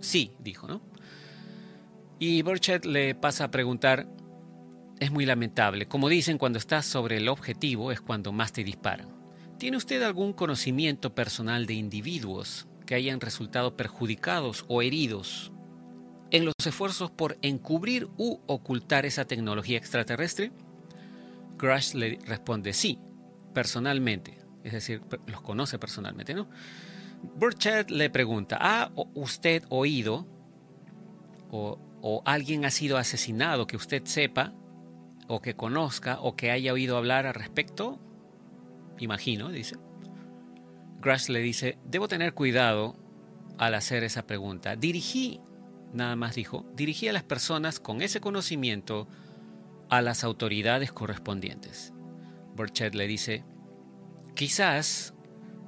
Sí, 0.00 0.32
dijo, 0.40 0.66
¿no? 0.66 0.82
Y 2.18 2.42
Burchett 2.42 2.84
le 2.84 3.14
pasa 3.14 3.44
a 3.44 3.50
preguntar, 3.50 4.08
es 4.98 5.12
muy 5.12 5.24
lamentable. 5.24 5.86
Como 5.86 6.08
dicen, 6.08 6.38
cuando 6.38 6.58
estás 6.58 6.84
sobre 6.84 7.18
el 7.18 7.28
objetivo 7.28 7.92
es 7.92 8.00
cuando 8.00 8.32
más 8.32 8.52
te 8.52 8.64
disparan. 8.64 9.08
¿Tiene 9.58 9.76
usted 9.76 10.02
algún 10.02 10.32
conocimiento 10.32 11.14
personal 11.14 11.66
de 11.66 11.74
individuos 11.74 12.66
que 12.86 12.94
hayan 12.96 13.20
resultado 13.20 13.76
perjudicados 13.76 14.64
o 14.68 14.82
heridos 14.82 15.52
en 16.30 16.44
los 16.44 16.54
esfuerzos 16.64 17.10
por 17.10 17.38
encubrir 17.42 18.08
u 18.16 18.40
ocultar 18.46 19.06
esa 19.06 19.24
tecnología 19.24 19.78
extraterrestre? 19.78 20.52
Grush 21.58 21.94
le 21.94 22.18
responde 22.26 22.72
sí, 22.72 22.98
personalmente, 23.52 24.38
es 24.64 24.72
decir, 24.72 25.02
los 25.26 25.40
conoce 25.40 25.78
personalmente, 25.78 26.34
¿no? 26.34 26.48
Burchett 27.22 27.90
le 27.90 28.10
pregunta, 28.10 28.58
¿ha 28.60 28.92
usted 29.14 29.64
oído 29.70 30.26
o, 31.50 31.78
o 32.00 32.22
alguien 32.24 32.64
ha 32.64 32.70
sido 32.70 32.96
asesinado 32.96 33.66
que 33.66 33.76
usted 33.76 34.04
sepa 34.04 34.54
o 35.26 35.40
que 35.40 35.54
conozca 35.54 36.20
o 36.20 36.36
que 36.36 36.50
haya 36.50 36.72
oído 36.72 36.96
hablar 36.96 37.26
al 37.26 37.34
respecto? 37.34 37.98
Imagino, 38.98 39.50
dice. 39.50 39.76
Grush 41.00 41.28
le 41.28 41.40
dice, 41.40 41.78
debo 41.84 42.08
tener 42.08 42.34
cuidado 42.34 42.96
al 43.58 43.74
hacer 43.74 44.04
esa 44.04 44.26
pregunta. 44.26 44.76
Dirigí, 44.76 45.40
nada 45.92 46.16
más 46.16 46.34
dijo, 46.34 46.66
dirigí 46.74 47.08
a 47.08 47.12
las 47.12 47.24
personas 47.24 47.80
con 47.80 48.02
ese 48.02 48.20
conocimiento 48.20 49.08
a 49.90 50.02
las 50.02 50.24
autoridades 50.24 50.92
correspondientes. 50.92 51.92
Burchett 52.54 52.94
le 52.94 53.06
dice, 53.06 53.44
quizás 54.34 55.14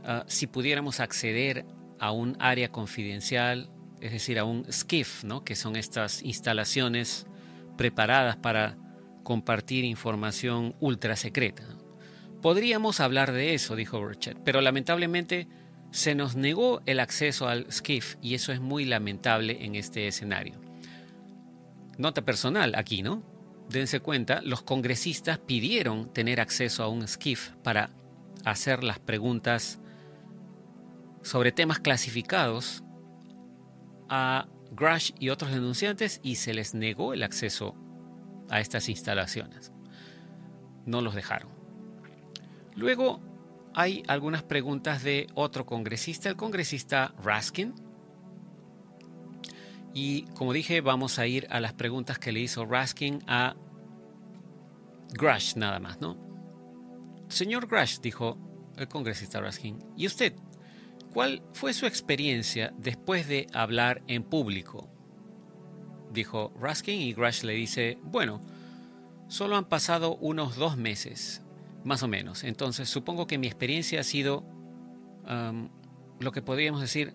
ah, 0.05 0.25
si 0.27 0.47
pudiéramos 0.47 1.01
acceder 1.01 1.65
a 1.99 2.13
un 2.13 2.37
área 2.41 2.71
confidencial, 2.73 3.71
es 4.01 4.13
decir, 4.13 4.39
a 4.39 4.45
un 4.45 4.65
SCIF, 4.71 5.25
¿no? 5.25 5.45
que 5.45 5.55
son 5.55 5.77
estas 5.77 6.23
instalaciones 6.23 7.27
preparadas 7.77 8.37
para 8.37 8.77
compartir 9.23 9.85
información 9.85 10.75
ultra 10.81 11.17
secreta. 11.17 11.65
Podríamos 12.43 13.01
hablar 13.01 13.33
de 13.33 13.55
eso, 13.55 13.77
dijo 13.77 13.99
Burchett, 13.99 14.39
pero 14.45 14.61
lamentablemente 14.63 15.47
se 15.91 16.15
nos 16.15 16.37
negó 16.37 16.81
el 16.87 17.01
acceso 17.01 17.49
al 17.49 17.71
SCIF 17.71 18.17
y 18.23 18.35
eso 18.35 18.53
es 18.53 18.61
muy 18.61 18.85
lamentable 18.85 19.65
en 19.65 19.75
este 19.75 20.07
escenario. 20.09 20.55
Nota 21.99 22.23
personal 22.23 22.75
aquí, 22.77 23.03
¿no? 23.03 23.23
Dense 23.71 24.01
cuenta, 24.01 24.41
los 24.43 24.63
congresistas 24.63 25.39
pidieron 25.39 26.13
tener 26.13 26.41
acceso 26.41 26.83
a 26.83 26.89
un 26.89 27.07
SCIF 27.07 27.51
para 27.63 27.91
hacer 28.45 28.85
las 28.85 28.99
preguntas 28.99 29.81
sobre 31.23 31.53
temas 31.53 31.79
clasificados 31.79 32.83
a 34.09 34.49
Grush 34.73 35.13
y 35.19 35.29
otros 35.29 35.53
denunciantes 35.53 36.21
y 36.23 36.37
se 36.37 36.55
les 36.55 36.75
negó 36.75 37.13
el 37.13 37.23
acceso 37.23 37.75
a 38.49 38.61
estas 38.61 38.89
instalaciones. 38.89 39.73
No 40.87 41.01
los 41.01 41.15
dejaron. 41.15 41.51
Luego 42.75 43.21
hay 43.75 44.03
algunas 44.09 44.43
preguntas 44.43 45.03
de 45.03 45.27
otro 45.35 45.67
congresista, 45.67 46.29
el 46.29 46.37
congresista 46.37 47.15
Raskin, 47.23 47.75
y 49.93 50.23
como 50.35 50.53
dije, 50.53 50.81
vamos 50.81 51.19
a 51.19 51.27
ir 51.27 51.47
a 51.51 51.61
las 51.61 51.73
preguntas 51.73 52.19
que 52.19 52.33
le 52.33 52.41
hizo 52.41 52.65
Raskin 52.65 53.23
a 53.27 53.57
Grush 55.13 55.57
nada 55.57 55.81
más, 55.81 56.01
¿no? 56.01 56.17
Señor 57.29 57.67
Grush, 57.67 58.01
dijo 58.01 58.39
el 58.77 58.89
congresista 58.89 59.41
Raskin, 59.41 59.79
¿y 59.97 60.07
usted? 60.07 60.35
¿Cuál 61.13 61.43
fue 61.53 61.73
su 61.73 61.87
experiencia 61.87 62.73
después 62.79 63.27
de 63.27 63.49
hablar 63.53 64.03
en 64.07 64.23
público? 64.23 64.89
Dijo 66.13 66.53
Raskin 66.61 67.01
y 67.01 67.13
Grush 67.13 67.43
le 67.43 67.55
dice, 67.55 67.99
bueno, 68.03 68.41
solo 69.29 69.57
han 69.57 69.69
pasado 69.69 70.17
unos 70.17 70.57
dos 70.57 70.77
meses, 70.77 71.43
más 71.85 72.03
o 72.03 72.09
menos. 72.09 72.45
Entonces 72.45 72.89
supongo 72.89 73.27
que 73.27 73.39
mi 73.39 73.49
experiencia 73.49 74.01
ha 74.01 74.05
sido 74.05 74.45
um, 75.29 75.69
lo 76.21 76.31
que 76.31 76.43
podríamos 76.43 76.81
decir 76.81 77.15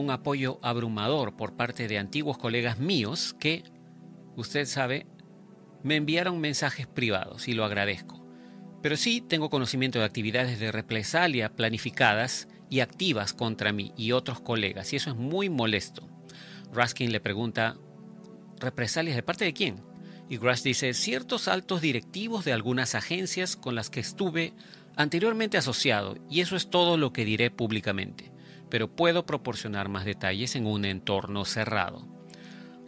un 0.00 0.10
apoyo 0.10 0.58
abrumador 0.62 1.36
por 1.36 1.56
parte 1.56 1.88
de 1.88 1.98
antiguos 1.98 2.38
colegas 2.38 2.78
míos 2.78 3.34
que, 3.38 3.64
usted 4.36 4.66
sabe, 4.66 5.06
me 5.82 5.96
enviaron 5.96 6.40
mensajes 6.40 6.86
privados 6.86 7.48
y 7.48 7.52
lo 7.52 7.64
agradezco. 7.64 8.24
Pero 8.82 8.96
sí 8.96 9.20
tengo 9.20 9.50
conocimiento 9.50 9.98
de 9.98 10.04
actividades 10.04 10.60
de 10.60 10.72
represalia 10.72 11.54
planificadas 11.54 12.48
y 12.68 12.80
activas 12.80 13.32
contra 13.32 13.72
mí 13.72 13.92
y 13.96 14.12
otros 14.12 14.40
colegas, 14.40 14.92
y 14.92 14.96
eso 14.96 15.10
es 15.10 15.16
muy 15.16 15.48
molesto. 15.48 16.08
Raskin 16.72 17.12
le 17.12 17.20
pregunta, 17.20 17.76
¿represalias 18.60 19.16
de 19.16 19.22
parte 19.22 19.44
de 19.44 19.52
quién? 19.52 19.82
Y 20.28 20.38
Grush 20.38 20.62
dice, 20.62 20.92
ciertos 20.92 21.46
altos 21.46 21.80
directivos 21.80 22.44
de 22.44 22.52
algunas 22.52 22.94
agencias 22.94 23.56
con 23.56 23.74
las 23.74 23.90
que 23.90 24.00
estuve 24.00 24.52
anteriormente 24.96 25.56
asociado, 25.56 26.16
y 26.28 26.40
eso 26.40 26.56
es 26.56 26.68
todo 26.68 26.96
lo 26.96 27.12
que 27.12 27.24
diré 27.24 27.50
públicamente 27.50 28.35
pero 28.68 28.94
puedo 28.94 29.26
proporcionar 29.26 29.88
más 29.88 30.04
detalles 30.04 30.56
en 30.56 30.66
un 30.66 30.84
entorno 30.84 31.44
cerrado. 31.44 32.06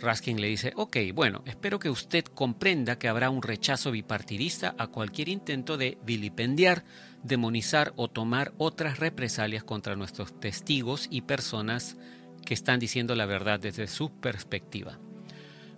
Raskin 0.01 0.41
le 0.41 0.49
dice, 0.49 0.73
ok, 0.77 0.97
bueno, 1.13 1.43
espero 1.47 1.79
que 1.79 1.91
usted 1.91 2.25
comprenda 2.25 2.99
que 2.99 3.09
habrá 3.09 3.31
un 3.31 3.43
rechazo 3.43 3.91
bipartidista 3.91 4.75
a 4.79 4.87
cualquier 4.87 5.29
intento 5.29 5.77
de 5.77 5.99
vilipendiar, 6.05 6.85
demonizar 7.23 7.93
o 7.97 8.09
tomar 8.09 8.53
otras 8.59 8.99
represalias 8.99 9.65
contra 9.65 9.97
nuestros 9.97 10.39
testigos 10.39 11.09
y 11.11 11.23
personas 11.23 11.97
que 12.45 12.55
están 12.55 12.79
diciendo 12.79 13.17
la 13.17 13.27
verdad 13.27 13.59
desde 13.59 13.89
su 13.89 14.11
perspectiva. 14.11 14.99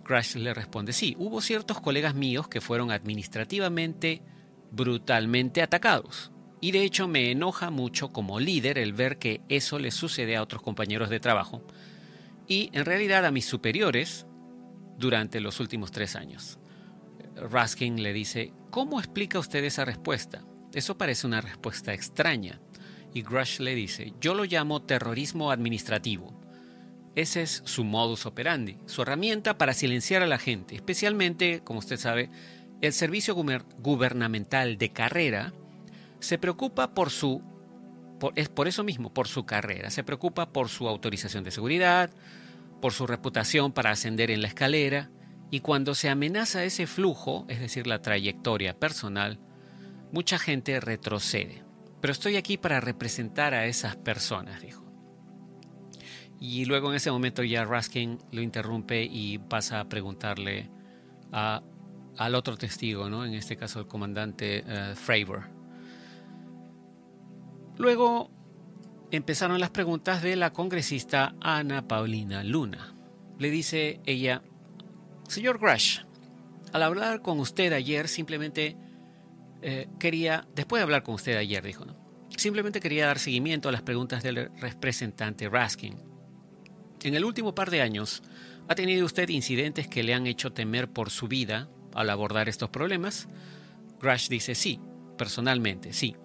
Crash 0.03 0.35
le 0.35 0.53
responde, 0.53 0.93
sí, 0.93 1.15
hubo 1.17 1.41
ciertos 1.41 1.81
colegas 1.81 2.15
míos 2.15 2.47
que 2.47 2.61
fueron 2.61 2.91
administrativamente 2.91 4.21
brutalmente 4.71 5.61
atacados. 5.61 6.30
Y 6.61 6.71
de 6.71 6.83
hecho 6.83 7.07
me 7.07 7.31
enoja 7.31 7.71
mucho 7.71 8.13
como 8.13 8.39
líder 8.39 8.77
el 8.77 8.93
ver 8.93 9.17
que 9.17 9.41
eso 9.49 9.79
le 9.79 9.89
sucede 9.89 10.37
a 10.37 10.43
otros 10.43 10.61
compañeros 10.61 11.09
de 11.09 11.19
trabajo 11.19 11.63
y 12.47 12.69
en 12.73 12.85
realidad 12.85 13.25
a 13.25 13.31
mis 13.31 13.45
superiores 13.45 14.27
durante 14.97 15.41
los 15.41 15.59
últimos 15.59 15.91
tres 15.91 16.15
años. 16.15 16.59
Raskin 17.35 18.03
le 18.03 18.13
dice, 18.13 18.53
¿cómo 18.69 18.99
explica 18.99 19.39
usted 19.39 19.63
esa 19.63 19.85
respuesta? 19.85 20.43
Eso 20.73 20.97
parece 20.97 21.27
una 21.27 21.41
respuesta 21.41 21.93
extraña. 21.93 22.61
Y 23.13 23.23
Grush 23.23 23.59
le 23.59 23.73
dice, 23.75 24.13
yo 24.21 24.35
lo 24.35 24.45
llamo 24.45 24.83
terrorismo 24.83 25.51
administrativo. 25.51 26.39
Ese 27.15 27.41
es 27.41 27.61
su 27.65 27.83
modus 27.83 28.25
operandi, 28.25 28.77
su 28.85 29.01
herramienta 29.01 29.57
para 29.57 29.73
silenciar 29.73 30.21
a 30.21 30.27
la 30.27 30.37
gente, 30.37 30.75
especialmente, 30.75 31.61
como 31.63 31.79
usted 31.79 31.97
sabe, 31.97 32.29
el 32.81 32.93
servicio 32.93 33.35
gubernamental 33.35 34.77
de 34.77 34.89
carrera 34.91 35.53
se 36.21 36.37
preocupa 36.37 36.93
por 36.93 37.09
su, 37.09 37.41
por, 38.19 38.31
es 38.37 38.47
por 38.47 38.67
eso 38.67 38.83
mismo, 38.83 39.13
por 39.13 39.27
su 39.27 39.45
carrera, 39.45 39.89
se 39.89 40.03
preocupa 40.03 40.53
por 40.53 40.69
su 40.69 40.87
autorización 40.87 41.43
de 41.43 41.51
seguridad, 41.51 42.11
por 42.79 42.93
su 42.93 43.05
reputación 43.05 43.73
para 43.73 43.91
ascender 43.91 44.31
en 44.31 44.41
la 44.41 44.47
escalera, 44.47 45.11
y 45.49 45.59
cuando 45.59 45.95
se 45.95 46.09
amenaza 46.09 46.63
ese 46.63 46.87
flujo, 46.87 47.45
es 47.49 47.59
decir, 47.59 47.85
la 47.85 48.01
trayectoria 48.01 48.79
personal, 48.79 49.39
mucha 50.13 50.39
gente 50.39 50.79
retrocede. 50.79 51.63
Pero 51.99 52.13
estoy 52.13 52.37
aquí 52.37 52.57
para 52.57 52.79
representar 52.79 53.53
a 53.53 53.65
esas 53.65 53.97
personas, 53.97 54.61
dijo. 54.61 54.85
Y 56.39 56.65
luego 56.65 56.89
en 56.89 56.95
ese 56.95 57.11
momento 57.11 57.43
ya 57.43 57.65
Raskin 57.65 58.17
lo 58.31 58.41
interrumpe 58.41 59.03
y 59.03 59.37
pasa 59.37 59.81
a 59.81 59.89
preguntarle 59.89 60.71
a, 61.31 61.61
al 62.17 62.33
otro 62.33 62.57
testigo, 62.57 63.09
¿no? 63.09 63.25
en 63.25 63.33
este 63.33 63.57
caso 63.57 63.79
el 63.79 63.87
comandante 63.87 64.63
uh, 64.65 64.95
Fravor. 64.95 65.60
Luego 67.81 68.29
empezaron 69.09 69.59
las 69.59 69.71
preguntas 69.71 70.21
de 70.21 70.35
la 70.35 70.53
congresista 70.53 71.33
Ana 71.41 71.87
Paulina 71.87 72.43
Luna. 72.43 72.93
Le 73.39 73.49
dice 73.49 73.99
ella, 74.05 74.43
señor 75.27 75.57
Grush, 75.57 76.01
al 76.73 76.83
hablar 76.83 77.23
con 77.23 77.39
usted 77.39 77.73
ayer 77.73 78.07
simplemente 78.07 78.77
eh, 79.63 79.87
quería, 79.99 80.47
después 80.53 80.79
de 80.79 80.83
hablar 80.83 81.01
con 81.01 81.15
usted 81.15 81.35
ayer, 81.35 81.63
dijo, 81.65 81.83
¿no? 81.83 81.95
simplemente 82.37 82.81
quería 82.81 83.07
dar 83.07 83.17
seguimiento 83.17 83.67
a 83.67 83.71
las 83.71 83.81
preguntas 83.81 84.21
del 84.21 84.51
representante 84.59 85.49
Raskin. 85.49 85.95
En 87.01 87.15
el 87.15 87.25
último 87.25 87.55
par 87.55 87.71
de 87.71 87.81
años, 87.81 88.21
¿ha 88.67 88.75
tenido 88.75 89.07
usted 89.07 89.27
incidentes 89.29 89.87
que 89.87 90.03
le 90.03 90.13
han 90.13 90.27
hecho 90.27 90.53
temer 90.53 90.87
por 90.87 91.09
su 91.09 91.27
vida 91.27 91.67
al 91.95 92.11
abordar 92.11 92.47
estos 92.47 92.69
problemas? 92.69 93.27
Grush 93.99 94.29
dice 94.29 94.53
sí, 94.53 94.79
personalmente, 95.17 95.93
sí 95.93 96.15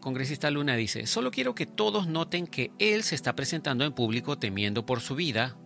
congresista 0.00 0.50
Luna 0.50 0.76
dice, 0.76 1.06
solo 1.06 1.30
quiero 1.30 1.54
que 1.54 1.66
todos 1.66 2.06
noten 2.06 2.46
que 2.46 2.70
él 2.78 3.02
se 3.02 3.14
está 3.14 3.34
presentando 3.34 3.84
en 3.84 3.92
público 3.92 4.38
temiendo 4.38 4.86
por 4.86 5.00
su 5.00 5.14
vida. 5.14 5.56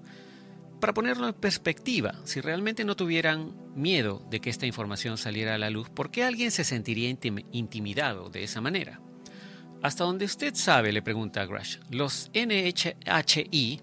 Para 0.81 0.95
ponerlo 0.95 1.29
en 1.29 1.35
perspectiva, 1.35 2.15
si 2.25 2.41
realmente 2.41 2.85
no 2.85 2.97
tuvieran 2.97 3.55
miedo 3.75 4.27
de 4.31 4.41
que 4.41 4.49
esta 4.49 4.67
información 4.67 5.19
saliera 5.19 5.55
a 5.55 5.59
la 5.59 5.71
luz, 5.71 5.91
¿por 5.91 6.11
qué 6.11 6.25
alguien 6.25 6.51
se 6.51 6.65
sentiría 6.65 7.15
intimidado 7.53 8.31
de 8.31 8.45
esa 8.45 8.61
manera? 8.61 9.01
Hasta 9.83 10.05
donde 10.05 10.25
usted 10.25 10.55
sabe, 10.55 10.93
le 10.93 11.03
pregunta 11.03 11.45
Grush, 11.45 11.79
los 11.91 12.31
NHI, 12.35 13.81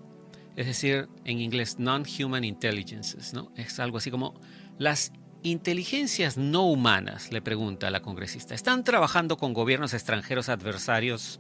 es 0.56 0.66
decir, 0.66 1.08
en 1.26 1.40
inglés 1.40 1.78
Non-Human 1.80 2.44
Intelligences, 2.44 3.34
¿no? 3.34 3.52
es 3.56 3.80
algo 3.80 3.98
así 3.98 4.10
como 4.10 4.40
las 4.80 5.12
inteligencias 5.44 6.38
no 6.38 6.66
humanas, 6.66 7.32
le 7.32 7.42
pregunta 7.42 7.92
la 7.92 8.02
congresista, 8.02 8.56
¿están 8.56 8.84
trabajando 8.84 9.38
con 9.38 9.54
gobiernos 9.54 9.94
extranjeros 9.94 10.50
adversarios 10.50 11.40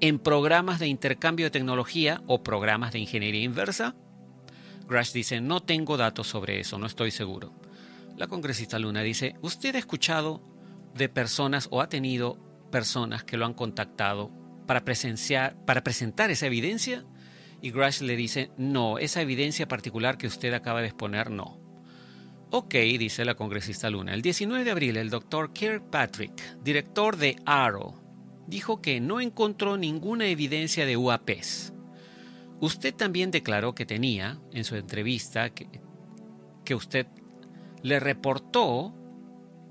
en 0.00 0.18
programas 0.18 0.78
de 0.78 0.88
intercambio 0.88 1.46
de 1.46 1.50
tecnología 1.50 2.22
o 2.26 2.42
programas 2.42 2.92
de 2.92 3.00
ingeniería 3.00 3.42
inversa? 3.42 3.94
Grush 4.86 5.12
dice, 5.12 5.40
no 5.40 5.62
tengo 5.62 5.96
datos 5.96 6.26
sobre 6.26 6.60
eso, 6.60 6.78
no 6.78 6.86
estoy 6.86 7.10
seguro. 7.10 7.54
La 8.16 8.26
congresista 8.26 8.78
Luna 8.78 9.02
dice, 9.02 9.34
¿usted 9.40 9.74
ha 9.76 9.78
escuchado 9.78 10.42
de 10.94 11.08
personas 11.08 11.68
o 11.70 11.80
ha 11.80 11.88
tenido 11.88 12.38
personas 12.70 13.24
que 13.24 13.36
lo 13.36 13.46
han 13.46 13.54
contactado 13.54 14.30
para, 14.66 14.84
presenciar, 14.84 15.56
para 15.64 15.82
presentar 15.82 16.30
esa 16.30 16.46
evidencia? 16.46 17.04
Y 17.62 17.70
Grush 17.70 18.02
le 18.02 18.16
dice, 18.16 18.50
no, 18.58 18.98
esa 18.98 19.22
evidencia 19.22 19.66
particular 19.66 20.18
que 20.18 20.26
usted 20.26 20.52
acaba 20.52 20.80
de 20.82 20.88
exponer, 20.88 21.30
no. 21.30 21.63
Ok, 22.56 22.74
dice 22.74 23.24
la 23.24 23.34
congresista 23.34 23.90
Luna. 23.90 24.14
El 24.14 24.22
19 24.22 24.62
de 24.62 24.70
abril, 24.70 24.96
el 24.96 25.10
doctor 25.10 25.52
Kirkpatrick, 25.52 26.62
director 26.62 27.16
de 27.16 27.34
ARO, 27.44 28.00
dijo 28.46 28.80
que 28.80 29.00
no 29.00 29.20
encontró 29.20 29.76
ninguna 29.76 30.26
evidencia 30.26 30.86
de 30.86 30.96
UAPs. 30.96 31.72
Usted 32.60 32.94
también 32.94 33.32
declaró 33.32 33.74
que 33.74 33.86
tenía, 33.86 34.38
en 34.52 34.62
su 34.62 34.76
entrevista, 34.76 35.50
que, 35.50 35.66
que 36.64 36.76
usted 36.76 37.08
le 37.82 37.98
reportó, 37.98 38.94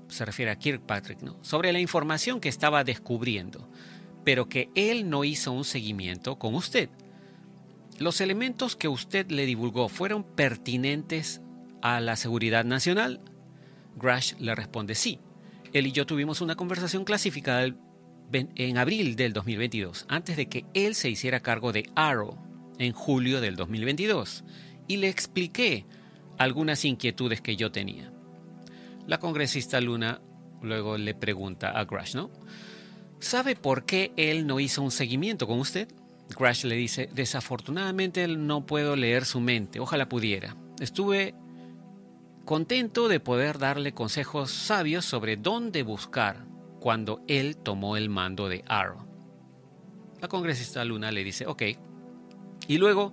se 0.08 0.26
refiere 0.26 0.50
a 0.50 0.58
Kirkpatrick, 0.58 1.22
¿no? 1.22 1.38
sobre 1.40 1.72
la 1.72 1.80
información 1.80 2.38
que 2.38 2.50
estaba 2.50 2.84
descubriendo, 2.84 3.66
pero 4.24 4.50
que 4.50 4.68
él 4.74 5.08
no 5.08 5.24
hizo 5.24 5.52
un 5.52 5.64
seguimiento 5.64 6.38
con 6.38 6.54
usted. 6.54 6.90
¿Los 7.98 8.20
elementos 8.20 8.76
que 8.76 8.88
usted 8.88 9.30
le 9.30 9.46
divulgó 9.46 9.88
fueron 9.88 10.22
pertinentes 10.22 11.40
a 11.84 12.00
la 12.00 12.16
seguridad 12.16 12.64
nacional? 12.64 13.20
Grush 13.96 14.32
le 14.38 14.54
responde 14.54 14.94
sí. 14.94 15.20
Él 15.74 15.86
y 15.86 15.92
yo 15.92 16.06
tuvimos 16.06 16.40
una 16.40 16.56
conversación 16.56 17.04
clasificada 17.04 17.66
en 18.32 18.78
abril 18.78 19.16
del 19.16 19.34
2022, 19.34 20.06
antes 20.08 20.38
de 20.38 20.48
que 20.48 20.64
él 20.72 20.94
se 20.94 21.10
hiciera 21.10 21.40
cargo 21.40 21.72
de 21.72 21.90
Arrow 21.94 22.38
en 22.78 22.92
julio 22.92 23.42
del 23.42 23.54
2022, 23.54 24.44
y 24.88 24.96
le 24.96 25.10
expliqué 25.10 25.84
algunas 26.38 26.86
inquietudes 26.86 27.42
que 27.42 27.54
yo 27.54 27.70
tenía. 27.70 28.10
La 29.06 29.18
congresista 29.18 29.78
Luna 29.80 30.22
luego 30.62 30.96
le 30.96 31.14
pregunta 31.14 31.68
a 31.68 31.84
Grush, 31.84 32.14
¿no? 32.14 32.30
¿Sabe 33.18 33.56
por 33.56 33.84
qué 33.84 34.12
él 34.16 34.46
no 34.46 34.58
hizo 34.58 34.80
un 34.80 34.90
seguimiento 34.90 35.46
con 35.46 35.58
usted? 35.58 35.88
Grush 36.34 36.64
le 36.64 36.76
dice, 36.76 37.10
desafortunadamente 37.12 38.26
no 38.26 38.64
puedo 38.64 38.96
leer 38.96 39.26
su 39.26 39.40
mente, 39.40 39.80
ojalá 39.80 40.08
pudiera. 40.08 40.56
Estuve 40.80 41.34
contento 42.44 43.08
de 43.08 43.20
poder 43.20 43.58
darle 43.58 43.94
consejos 43.94 44.50
sabios 44.50 45.04
sobre 45.04 45.36
dónde 45.36 45.82
buscar 45.82 46.46
cuando 46.80 47.22
él 47.28 47.56
tomó 47.56 47.96
el 47.96 48.08
mando 48.08 48.48
de 48.48 48.64
Arrow. 48.66 49.06
La 50.20 50.28
congresista 50.28 50.84
Luna 50.84 51.10
le 51.10 51.24
dice, 51.24 51.46
ok. 51.46 51.62
Y 52.68 52.78
luego 52.78 53.12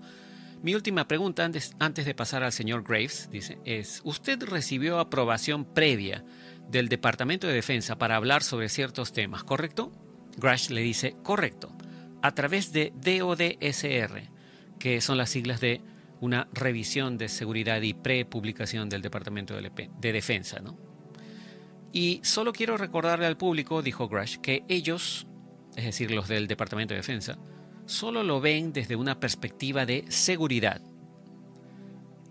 mi 0.61 0.75
última 0.75 1.07
pregunta 1.07 1.43
antes, 1.43 2.05
de 2.05 2.13
pasar 2.13 2.43
al 2.43 2.51
señor 2.51 2.83
Graves, 2.83 3.29
dice, 3.31 3.57
es, 3.65 4.01
¿usted 4.03 4.43
recibió 4.43 4.99
aprobación 4.99 5.65
previa 5.65 6.23
del 6.69 6.87
Departamento 6.87 7.47
de 7.47 7.53
Defensa 7.53 7.97
para 7.97 8.15
hablar 8.15 8.43
sobre 8.43 8.69
ciertos 8.69 9.11
temas, 9.11 9.43
correcto? 9.43 9.91
Grush 10.37 10.69
le 10.69 10.81
dice, 10.81 11.15
correcto, 11.23 11.75
a 12.21 12.35
través 12.35 12.71
de 12.71 12.93
DODSR, 12.95 14.29
que 14.77 15.01
son 15.01 15.17
las 15.17 15.31
siglas 15.31 15.61
de 15.61 15.81
una 16.21 16.47
revisión 16.53 17.17
de 17.17 17.27
seguridad 17.27 17.81
y 17.81 17.93
prepublicación 17.93 18.87
del 18.87 19.01
Departamento 19.01 19.55
de 19.55 20.11
Defensa. 20.13 20.59
¿no? 20.59 20.77
Y 21.93 22.21
solo 22.23 22.53
quiero 22.53 22.77
recordarle 22.77 23.25
al 23.25 23.37
público, 23.37 23.81
dijo 23.81 24.07
Grush, 24.07 24.37
que 24.37 24.63
ellos, 24.69 25.27
es 25.75 25.85
decir, 25.85 26.11
los 26.11 26.27
del 26.27 26.47
Departamento 26.47 26.93
de 26.93 26.99
Defensa, 26.99 27.37
solo 27.85 28.23
lo 28.23 28.39
ven 28.39 28.71
desde 28.71 28.95
una 28.95 29.19
perspectiva 29.19 29.85
de 29.85 30.05
seguridad. 30.09 30.81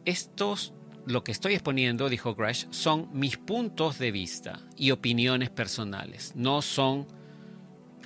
Estos, 0.07 0.73
lo 1.07 1.25
que 1.25 1.33
estoy 1.33 1.55
exponiendo, 1.55 2.09
dijo 2.09 2.35
Grush, 2.35 2.67
son 2.71 3.11
mis 3.13 3.37
puntos 3.37 3.99
de 3.99 4.11
vista 4.13 4.61
y 4.77 4.93
opiniones 4.93 5.51
personales, 5.51 6.33
no 6.35 6.63
son 6.63 7.07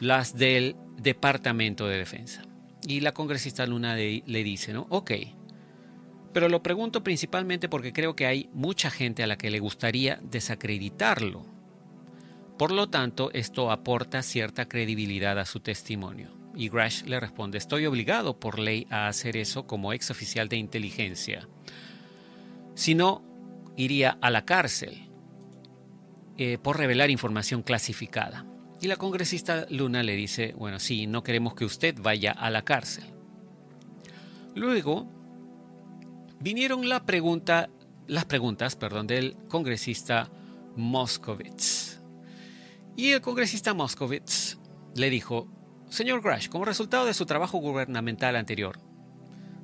las 0.01 0.37
del 0.37 0.75
Departamento 0.97 1.87
de 1.87 1.99
Defensa. 1.99 2.43
Y 2.87 3.01
la 3.01 3.13
congresista 3.13 3.65
Luna 3.67 3.95
le, 3.95 4.23
dice, 4.45 4.73
¿no? 4.73 4.87
Ok, 4.91 5.13
pero 6.35 6.49
lo 6.49 6.65
pregunto 6.65 7.05
principalmente 7.05 7.69
porque 7.69 7.93
creo 7.93 8.17
que 8.17 8.27
hay 8.27 8.51
mucha 8.53 8.91
gente 8.91 9.23
a 9.23 9.29
la 9.29 9.39
que 9.39 9.53
le 9.53 9.61
gustaría 9.61 10.19
desacreditarlo. 10.21 11.47
Por 12.59 12.73
lo 12.73 12.91
tanto, 12.91 13.31
esto 13.33 13.71
aporta 13.71 14.21
cierta 14.23 14.67
credibilidad 14.69 15.39
a 15.39 15.45
su 15.45 15.61
testimonio. 15.61 16.31
Y 16.57 16.69
Grash 16.69 17.05
le 17.05 17.21
responde, 17.21 17.59
estoy 17.59 17.87
obligado 17.87 18.39
por 18.39 18.59
ley 18.59 18.87
a 18.91 19.07
hacer 19.07 19.37
eso 19.37 19.67
como 19.69 19.93
ex 19.93 20.11
oficial 20.11 20.49
de 20.49 20.57
inteligencia. 20.57 21.49
Si 22.75 22.97
no, 22.97 23.23
iría 23.77 24.19
a 24.21 24.31
la 24.31 24.45
cárcel 24.45 25.09
eh, 26.37 26.59
por 26.61 26.79
revelar 26.79 27.11
información 27.11 27.63
clasificada. 27.63 28.45
Y 28.81 28.89
la 28.89 28.97
congresista 28.97 29.67
Luna 29.71 30.03
le 30.03 30.17
dice, 30.17 30.53
bueno, 30.59 30.81
sí, 30.81 31.07
no 31.07 31.23
queremos 31.23 31.55
que 31.55 31.65
usted 31.65 31.95
vaya 32.01 32.33
a 32.33 32.51
la 32.51 32.65
cárcel. 32.65 33.05
Luego 34.57 35.15
vinieron 36.41 36.89
las 36.89 37.03
preguntas 37.03 38.77
perdón, 38.77 39.07
del 39.07 39.37
congresista 39.49 40.31
Moscovitz. 40.77 42.01
Y 42.97 43.11
el 43.11 43.21
congresista 43.21 43.75
Moscovitz 43.75 44.59
le 44.95 45.11
dijo, 45.11 45.49
Señor 45.89 46.23
Grash, 46.23 46.49
como 46.49 46.65
resultado 46.65 47.07
de 47.07 47.15
su 47.15 47.27
trabajo 47.27 47.59
gubernamental 47.59 48.37
anterior, 48.37 48.79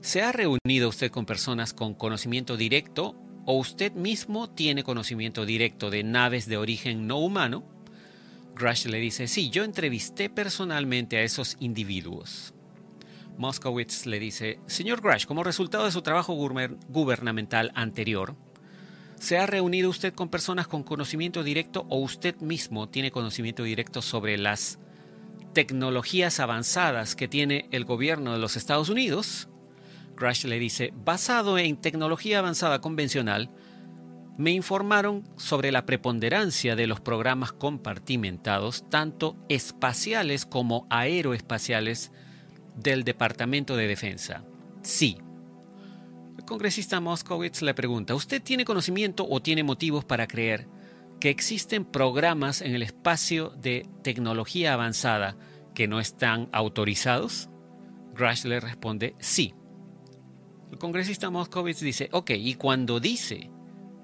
¿se 0.01 0.23
ha 0.23 0.33
reunido 0.33 0.89
usted 0.89 1.11
con 1.11 1.27
personas 1.27 1.73
con 1.73 1.95
conocimiento 1.95 2.57
directo 2.57 3.17
o 3.47 3.55
usted 3.59 3.93
mismo 3.93 4.51
tiene 4.51 4.85
conocimiento 4.85 5.45
directo 5.45 5.91
de 5.91 6.05
naves 6.05 6.47
de 6.47 6.57
origen 6.57 7.07
no 7.07 7.19
humano? 7.19 7.65
Grash 8.55 8.87
le 8.87 8.99
dice, 8.99 9.27
sí, 9.29 9.51
yo 9.51 9.65
entrevisté 9.65 10.29
personalmente 10.29 11.17
a 11.17 11.23
esos 11.23 11.57
individuos. 11.61 12.53
Moskowitz 13.41 14.05
le 14.05 14.21
dice, 14.21 14.61
señor 14.67 15.01
Grash, 15.01 15.25
como 15.25 15.43
resultado 15.43 15.87
de 15.87 15.93
su 15.93 16.03
trabajo 16.03 16.35
gubernamental 16.35 17.73
anterior, 17.75 18.37
¿se 19.19 19.39
ha 19.39 19.47
reunido 19.47 19.89
usted 19.89 20.13
con 20.13 20.29
personas 20.29 20.69
con 20.69 20.83
conocimiento 20.83 21.43
directo 21.43 21.87
o 21.89 22.01
usted 22.01 22.37
mismo 22.41 22.91
tiene 22.91 23.11
conocimiento 23.11 23.63
directo 23.63 24.03
sobre 24.03 24.37
las 24.37 24.79
tecnologías 25.55 26.39
avanzadas 26.39 27.17
que 27.17 27.29
tiene 27.29 27.67
el 27.71 27.87
gobierno 27.87 28.35
de 28.35 28.39
los 28.39 28.57
Estados 28.57 28.91
Unidos, 28.91 29.49
Crash 30.17 30.45
le 30.45 30.59
dice, 30.59 30.93
basado 30.95 31.57
en 31.57 31.79
tecnología 31.79 32.41
avanzada 32.41 32.83
convencional, 32.83 33.51
me 34.37 34.51
informaron 34.51 35.27
sobre 35.37 35.73
la 35.73 35.87
preponderancia 35.87 36.77
de 36.77 36.87
los 36.87 37.01
programas 37.01 37.53
compartimentados, 37.53 38.89
tanto 38.91 39.35
espaciales 39.49 40.45
como 40.45 40.87
aeroespaciales, 40.91 42.13
del 42.75 43.05
Departamento 43.05 43.77
de 43.77 43.87
Defensa. 43.87 44.45
Sí. 44.83 45.19
El 46.39 46.45
congresista 46.45 47.01
Moskowitz 47.01 47.63
le 47.63 47.75
pregunta, 47.75 48.15
¿usted 48.15 48.43
tiene 48.43 48.65
conocimiento 48.65 49.27
o 49.29 49.41
tiene 49.41 49.63
motivos 49.63 50.05
para 50.05 50.27
creer 50.27 50.67
que 51.21 51.31
existen 51.31 51.85
programas 51.85 52.63
en 52.63 52.75
el 52.75 52.83
espacio 52.83 53.51
de 53.51 53.87
tecnología 54.03 54.73
avanzada 54.73 55.37
que 55.75 55.87
no 55.87 56.01
están 56.01 56.49
autorizados? 56.53 57.51
Grush 58.15 58.45
le 58.45 58.59
responde 58.59 59.15
sí. 59.19 59.55
El 60.73 60.79
congresista 60.79 61.31
Moskowitz 61.31 61.81
dice, 61.81 62.09
ok, 62.13 62.31
y 62.31 62.55
cuando 62.55 63.01
dice 63.01 63.51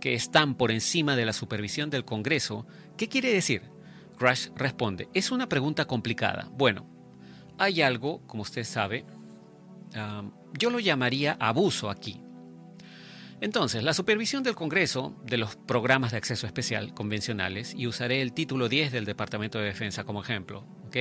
que 0.01 0.15
están 0.15 0.57
por 0.57 0.71
encima 0.71 1.17
de 1.17 1.25
la 1.25 1.33
supervisión 1.33 1.91
del 1.91 2.05
Congreso, 2.05 2.67
¿qué 2.97 3.09
quiere 3.09 3.33
decir? 3.33 3.63
Grush 4.19 4.49
responde, 4.55 5.09
es 5.15 5.31
una 5.31 5.49
pregunta 5.49 5.87
complicada. 5.87 6.51
Bueno, 6.53 6.96
hay 7.59 7.83
algo, 7.83 8.21
como 8.27 8.43
usted 8.43 8.65
sabe, 8.65 9.05
yo 10.59 10.71
lo 10.71 10.81
llamaría 10.81 11.37
abuso 11.41 11.91
aquí. 11.91 12.21
Entonces, 13.41 13.83
la 13.83 13.93
supervisión 13.93 14.43
del 14.43 14.55
Congreso 14.55 15.15
de 15.25 15.37
los 15.37 15.57
programas 15.57 16.13
de 16.13 16.17
acceso 16.17 16.47
especial 16.47 16.95
convencionales, 16.95 17.75
y 17.77 17.87
usaré 17.87 18.23
el 18.23 18.33
título 18.33 18.69
10 18.69 18.93
del 18.93 19.05
Departamento 19.05 19.59
de 19.59 19.67
Defensa 19.67 20.05
como 20.05 20.23
ejemplo, 20.23 20.65
¿ok? 20.87 20.97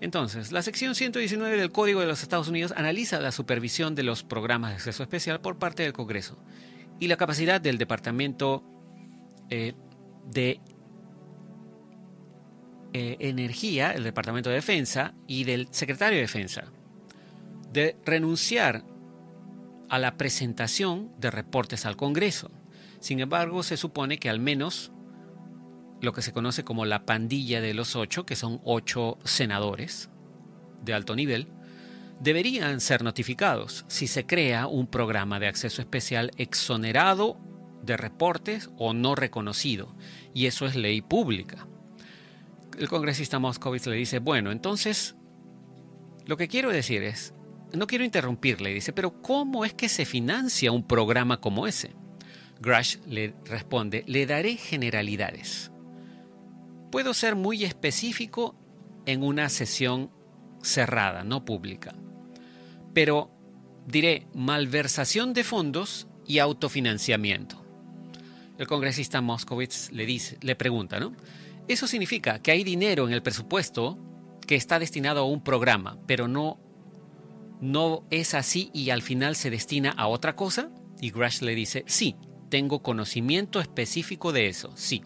Entonces, 0.00 0.50
la 0.50 0.62
sección 0.62 0.96
119 0.96 1.56
del 1.56 1.70
Código 1.70 2.00
de 2.00 2.06
los 2.06 2.22
Estados 2.22 2.48
Unidos 2.48 2.74
analiza 2.76 3.20
la 3.20 3.30
supervisión 3.30 3.94
de 3.94 4.02
los 4.02 4.24
programas 4.24 4.70
de 4.70 4.76
acceso 4.76 5.04
especial 5.04 5.40
por 5.40 5.60
parte 5.60 5.84
del 5.84 5.92
Congreso 5.92 6.42
y 6.98 7.06
la 7.06 7.16
capacidad 7.16 7.60
del 7.60 7.78
Departamento 7.78 8.64
eh, 9.48 9.74
de 10.32 10.60
eh, 12.92 13.16
Energía, 13.20 13.92
el 13.92 14.04
Departamento 14.04 14.50
de 14.50 14.56
Defensa 14.56 15.14
y 15.26 15.44
del 15.44 15.68
Secretario 15.70 16.16
de 16.16 16.22
Defensa 16.22 16.64
de 17.72 17.96
renunciar 18.04 18.84
a 19.88 19.98
la 19.98 20.16
presentación 20.16 21.12
de 21.18 21.30
reportes 21.30 21.86
al 21.86 21.96
Congreso. 21.96 22.50
Sin 23.00 23.20
embargo, 23.20 23.62
se 23.62 23.76
supone 23.76 24.18
que 24.18 24.28
al 24.28 24.40
menos 24.40 24.92
lo 26.00 26.12
que 26.12 26.22
se 26.22 26.32
conoce 26.32 26.64
como 26.64 26.84
la 26.84 27.06
pandilla 27.06 27.60
de 27.60 27.74
los 27.74 27.96
ocho, 27.96 28.26
que 28.26 28.36
son 28.36 28.60
ocho 28.64 29.18
senadores 29.24 30.10
de 30.82 30.94
alto 30.94 31.14
nivel, 31.16 31.48
deberían 32.20 32.80
ser 32.80 33.02
notificados 33.02 33.84
si 33.88 34.06
se 34.06 34.26
crea 34.26 34.66
un 34.66 34.86
programa 34.86 35.40
de 35.40 35.48
acceso 35.48 35.80
especial 35.80 36.30
exonerado 36.36 37.38
de 37.82 37.96
reportes 37.96 38.70
o 38.78 38.94
no 38.94 39.14
reconocido, 39.14 39.94
y 40.34 40.46
eso 40.46 40.66
es 40.66 40.76
ley 40.76 41.02
pública. 41.02 41.66
El 42.78 42.88
congresista 42.88 43.38
Moscovitz 43.38 43.86
le 43.86 43.96
dice, 43.96 44.18
bueno, 44.18 44.50
entonces, 44.50 45.14
lo 46.26 46.36
que 46.36 46.48
quiero 46.48 46.70
decir 46.70 47.02
es, 47.02 47.34
no 47.72 47.86
quiero 47.86 48.04
interrumpirle, 48.04 48.72
dice, 48.72 48.92
pero 48.92 49.22
¿cómo 49.22 49.64
es 49.64 49.74
que 49.74 49.88
se 49.88 50.04
financia 50.04 50.72
un 50.72 50.86
programa 50.86 51.40
como 51.40 51.66
ese? 51.66 51.94
Grush 52.60 52.98
le 53.06 53.34
responde, 53.44 54.04
le 54.06 54.26
daré 54.26 54.56
generalidades. 54.56 55.70
Puedo 56.90 57.14
ser 57.14 57.34
muy 57.36 57.64
específico 57.64 58.54
en 59.06 59.22
una 59.22 59.48
sesión 59.48 60.10
cerrada, 60.62 61.24
no 61.24 61.44
pública 61.44 61.94
pero 62.92 63.30
diré 63.86 64.26
malversación 64.34 65.32
de 65.32 65.44
fondos 65.44 66.06
y 66.26 66.38
autofinanciamiento. 66.38 67.64
El 68.58 68.66
congresista 68.66 69.20
Moskowitz 69.20 69.90
le, 69.90 70.06
dice, 70.06 70.38
le 70.42 70.54
pregunta, 70.54 71.00
¿no? 71.00 71.14
Eso 71.68 71.86
significa 71.86 72.40
que 72.40 72.50
hay 72.50 72.64
dinero 72.64 73.06
en 73.06 73.12
el 73.12 73.22
presupuesto 73.22 73.98
que 74.46 74.56
está 74.56 74.78
destinado 74.78 75.20
a 75.20 75.24
un 75.24 75.42
programa, 75.42 75.98
pero 76.06 76.28
no, 76.28 76.60
no 77.60 78.04
es 78.10 78.34
así 78.34 78.70
y 78.74 78.90
al 78.90 79.02
final 79.02 79.36
se 79.36 79.50
destina 79.50 79.90
a 79.90 80.08
otra 80.08 80.34
cosa. 80.34 80.70
Y 81.00 81.10
Grush 81.10 81.40
le 81.42 81.54
dice, 81.54 81.84
sí, 81.86 82.16
tengo 82.50 82.82
conocimiento 82.82 83.60
específico 83.60 84.32
de 84.32 84.48
eso, 84.48 84.72
sí. 84.76 85.02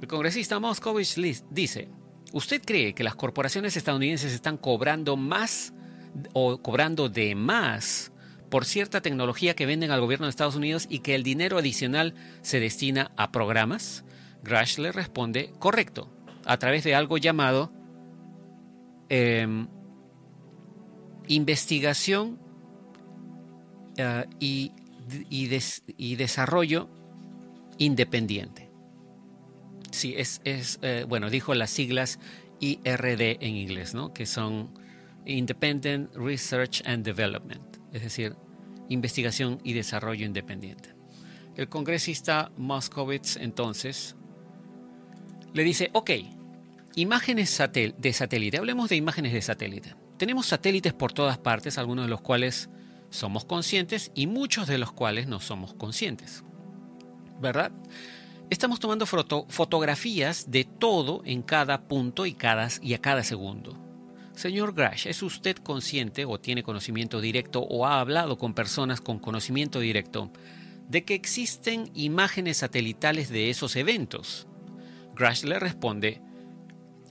El 0.00 0.08
congresista 0.08 0.58
Moskowitz 0.58 1.16
dice, 1.50 1.88
¿usted 2.32 2.62
cree 2.64 2.94
que 2.94 3.04
las 3.04 3.14
corporaciones 3.14 3.76
estadounidenses 3.76 4.32
están 4.32 4.56
cobrando 4.56 5.16
más 5.16 5.72
o 6.32 6.60
cobrando 6.60 7.08
de 7.08 7.34
más 7.34 8.12
por 8.50 8.64
cierta 8.64 9.00
tecnología 9.00 9.54
que 9.54 9.66
venden 9.66 9.90
al 9.90 10.00
gobierno 10.00 10.26
de 10.26 10.30
Estados 10.30 10.56
Unidos 10.56 10.86
y 10.88 11.00
que 11.00 11.14
el 11.14 11.22
dinero 11.22 11.58
adicional 11.58 12.14
se 12.42 12.60
destina 12.60 13.12
a 13.16 13.32
programas? 13.32 14.04
Grush 14.44 14.78
le 14.78 14.92
responde, 14.92 15.52
correcto, 15.58 16.08
a 16.44 16.58
través 16.58 16.84
de 16.84 16.94
algo 16.94 17.16
llamado 17.18 17.72
em, 19.08 19.66
investigación 21.26 22.38
eh, 23.96 24.26
y, 24.38 24.72
y, 25.30 26.16
desarrollo 26.16 26.88
independiente. 27.78 28.70
Sí, 29.90 30.14
es, 30.16 30.40
es 30.44 30.78
eh, 30.82 31.04
bueno, 31.08 31.30
dijo 31.30 31.54
las 31.54 31.70
siglas 31.70 32.18
IRD 32.60 33.38
en 33.40 33.56
inglés, 33.56 33.94
¿no? 33.94 34.12
Que 34.12 34.26
son 34.26 34.70
Independent 35.24 36.14
Research 36.14 36.82
and 36.84 37.04
Development, 37.04 37.76
es 37.92 38.02
decir, 38.02 38.36
investigación 38.88 39.60
y 39.64 39.72
desarrollo 39.72 40.26
independiente. 40.26 40.90
El 41.56 41.68
congresista 41.68 42.50
Moskowitz 42.56 43.36
entonces 43.36 44.16
le 45.54 45.62
dice, 45.62 45.88
ok, 45.94 46.10
imágenes 46.96 47.62
de 47.96 48.12
satélite, 48.12 48.58
hablemos 48.58 48.90
de 48.90 48.96
imágenes 48.96 49.32
de 49.32 49.40
satélite. 49.40 49.94
Tenemos 50.18 50.46
satélites 50.46 50.92
por 50.92 51.12
todas 51.12 51.38
partes, 51.38 51.78
algunos 51.78 52.04
de 52.04 52.10
los 52.10 52.20
cuales 52.20 52.68
somos 53.08 53.44
conscientes 53.44 54.10
y 54.14 54.26
muchos 54.26 54.66
de 54.66 54.78
los 54.78 54.92
cuales 54.92 55.28
no 55.28 55.40
somos 55.40 55.72
conscientes. 55.72 56.42
¿Verdad? 57.40 57.70
Estamos 58.50 58.80
tomando 58.80 59.06
fotografías 59.06 60.50
de 60.50 60.64
todo 60.64 61.22
en 61.24 61.42
cada 61.42 61.86
punto 61.86 62.26
y, 62.26 62.34
cada, 62.34 62.68
y 62.82 62.94
a 62.94 62.98
cada 62.98 63.22
segundo. 63.22 63.78
Señor 64.34 64.74
Grash, 64.74 65.06
¿es 65.06 65.22
usted 65.22 65.56
consciente 65.58 66.24
o 66.24 66.40
tiene 66.40 66.64
conocimiento 66.64 67.20
directo 67.20 67.60
o 67.60 67.86
ha 67.86 68.00
hablado 68.00 68.38
con 68.38 68.54
personas 68.54 69.00
con 69.00 69.20
conocimiento 69.20 69.78
directo 69.78 70.32
de 70.88 71.04
que 71.04 71.14
existen 71.14 71.90
imágenes 71.94 72.56
satelitales 72.56 73.28
de 73.28 73.50
esos 73.50 73.76
eventos? 73.76 74.48
Grash 75.14 75.44
le 75.44 75.58
responde, 75.58 76.20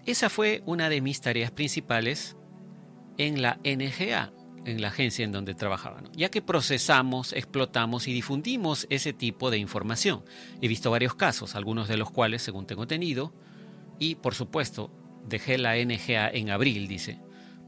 esa 0.05 0.29
fue 0.29 0.61
una 0.65 0.89
de 0.89 1.01
mis 1.01 1.21
tareas 1.21 1.51
principales 1.51 2.35
en 3.17 3.41
la 3.41 3.59
NGA, 3.63 4.33
en 4.65 4.81
la 4.81 4.89
agencia 4.89 5.23
en 5.23 5.31
donde 5.31 5.55
trabajaba, 5.55 6.03
ya 6.13 6.29
que 6.29 6.41
procesamos, 6.41 7.33
explotamos 7.33 8.07
y 8.07 8.13
difundimos 8.13 8.87
ese 8.89 9.13
tipo 9.13 9.51
de 9.51 9.57
información. 9.57 10.23
He 10.61 10.67
visto 10.67 10.91
varios 10.91 11.15
casos, 11.15 11.55
algunos 11.55 11.87
de 11.87 11.97
los 11.97 12.11
cuales, 12.11 12.41
según 12.41 12.65
tengo 12.65 12.87
tenido, 12.87 13.33
y 13.99 14.15
por 14.15 14.35
supuesto, 14.35 14.91
Dejé 15.27 15.57
la 15.57 15.75
NGA 15.75 16.29
en 16.29 16.49
abril, 16.49 16.87
dice, 16.87 17.19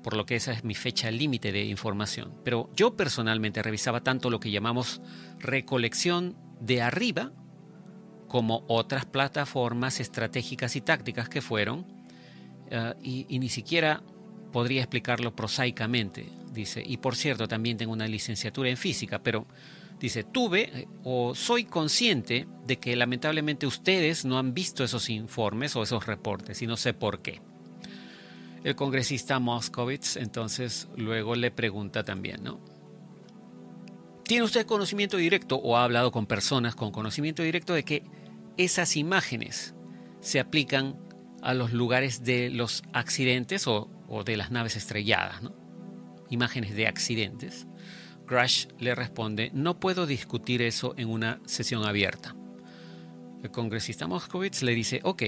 por 0.04 0.16
lo 0.16 0.26
que 0.26 0.36
esa 0.36 0.52
es 0.52 0.64
mi 0.64 0.76
fecha 0.76 1.10
límite 1.10 1.52
de 1.52 1.66
información. 1.66 2.34
Pero 2.44 2.70
yo 2.76 2.96
personalmente 2.96 3.64
revisaba 3.64 4.02
tanto 4.02 4.30
lo 4.30 4.40
que 4.40 4.52
llamamos 4.52 5.02
recolección 5.40 6.36
de 6.60 6.82
arriba 6.82 7.32
como 8.36 8.66
otras 8.68 9.06
plataformas 9.06 10.02
estratégicas 10.02 10.76
y 10.76 10.82
tácticas 10.82 11.30
que 11.30 11.40
fueron, 11.40 11.86
eh, 12.70 12.94
y, 13.02 13.40
ni 13.40 13.48
siquiera 13.48 14.04
podría 14.52 14.82
explicarlo 14.82 15.34
prosaicamente, 15.34 16.28
dice. 16.52 16.84
Y 16.86 16.98
por 16.98 17.16
cierto, 17.16 17.48
también 17.48 17.78
tengo 17.78 17.94
una 17.94 18.10
licenciatura 18.10 18.70
en 18.70 18.76
física, 18.76 19.20
pero 19.24 19.48
Dice, 19.98 20.26
tuve 20.26 20.64
eh, 20.64 20.88
o 21.06 21.34
soy 21.34 21.64
consciente 21.64 22.46
de 22.68 22.78
que 22.78 22.98
lamentablemente 22.98 23.66
ustedes 23.66 24.26
no 24.26 24.38
han 24.38 24.54
visto 24.54 24.84
esos 24.84 25.10
informes 25.10 25.74
o 25.78 25.84
esos 25.84 26.06
reportes 26.06 26.62
y 26.62 26.68
no 26.68 26.76
sé 26.76 26.94
por 26.94 27.22
qué. 27.22 27.40
El 28.66 28.76
congresista 28.76 29.40
Moskowitz 29.40 30.18
entonces 30.18 30.90
luego 30.98 31.36
le 31.36 31.50
pregunta 31.50 32.04
también, 32.04 32.44
¿no? 32.44 32.60
¿Tiene 34.26 34.44
usted 34.44 34.66
conocimiento 34.66 35.16
directo 35.16 35.56
o 35.56 35.78
ha 35.78 35.86
hablado 35.86 36.12
con 36.12 36.26
personas 36.26 36.76
con 36.76 36.92
conocimiento 36.92 37.42
directo 37.42 37.74
de 37.74 37.84
que 37.86 38.04
esas 38.58 38.96
imágenes 38.98 39.76
se 40.20 40.40
aplican 40.40 40.98
a 41.42 41.54
los 41.54 41.74
lugares 41.74 42.24
de 42.24 42.50
los 42.50 42.84
accidentes 42.94 43.68
o, 43.68 43.90
de 44.26 44.38
las 44.38 44.52
naves 44.52 44.76
estrelladas. 44.76 45.42
Imágenes 46.30 46.76
de 46.76 46.88
accidentes. 46.88 47.68
Crash 48.26 48.66
le 48.80 48.96
responde, 48.96 49.52
no 49.54 49.80
puedo 49.80 50.08
discutir 50.08 50.64
eso 50.64 50.96
en 50.98 51.10
una 51.10 51.40
sesión 51.46 51.86
abierta. 51.86 52.36
El 53.44 53.52
congresista 53.52 54.08
Moskowitz 54.08 54.64
le 54.64 54.74
dice, 54.74 55.02
ok, 55.04 55.24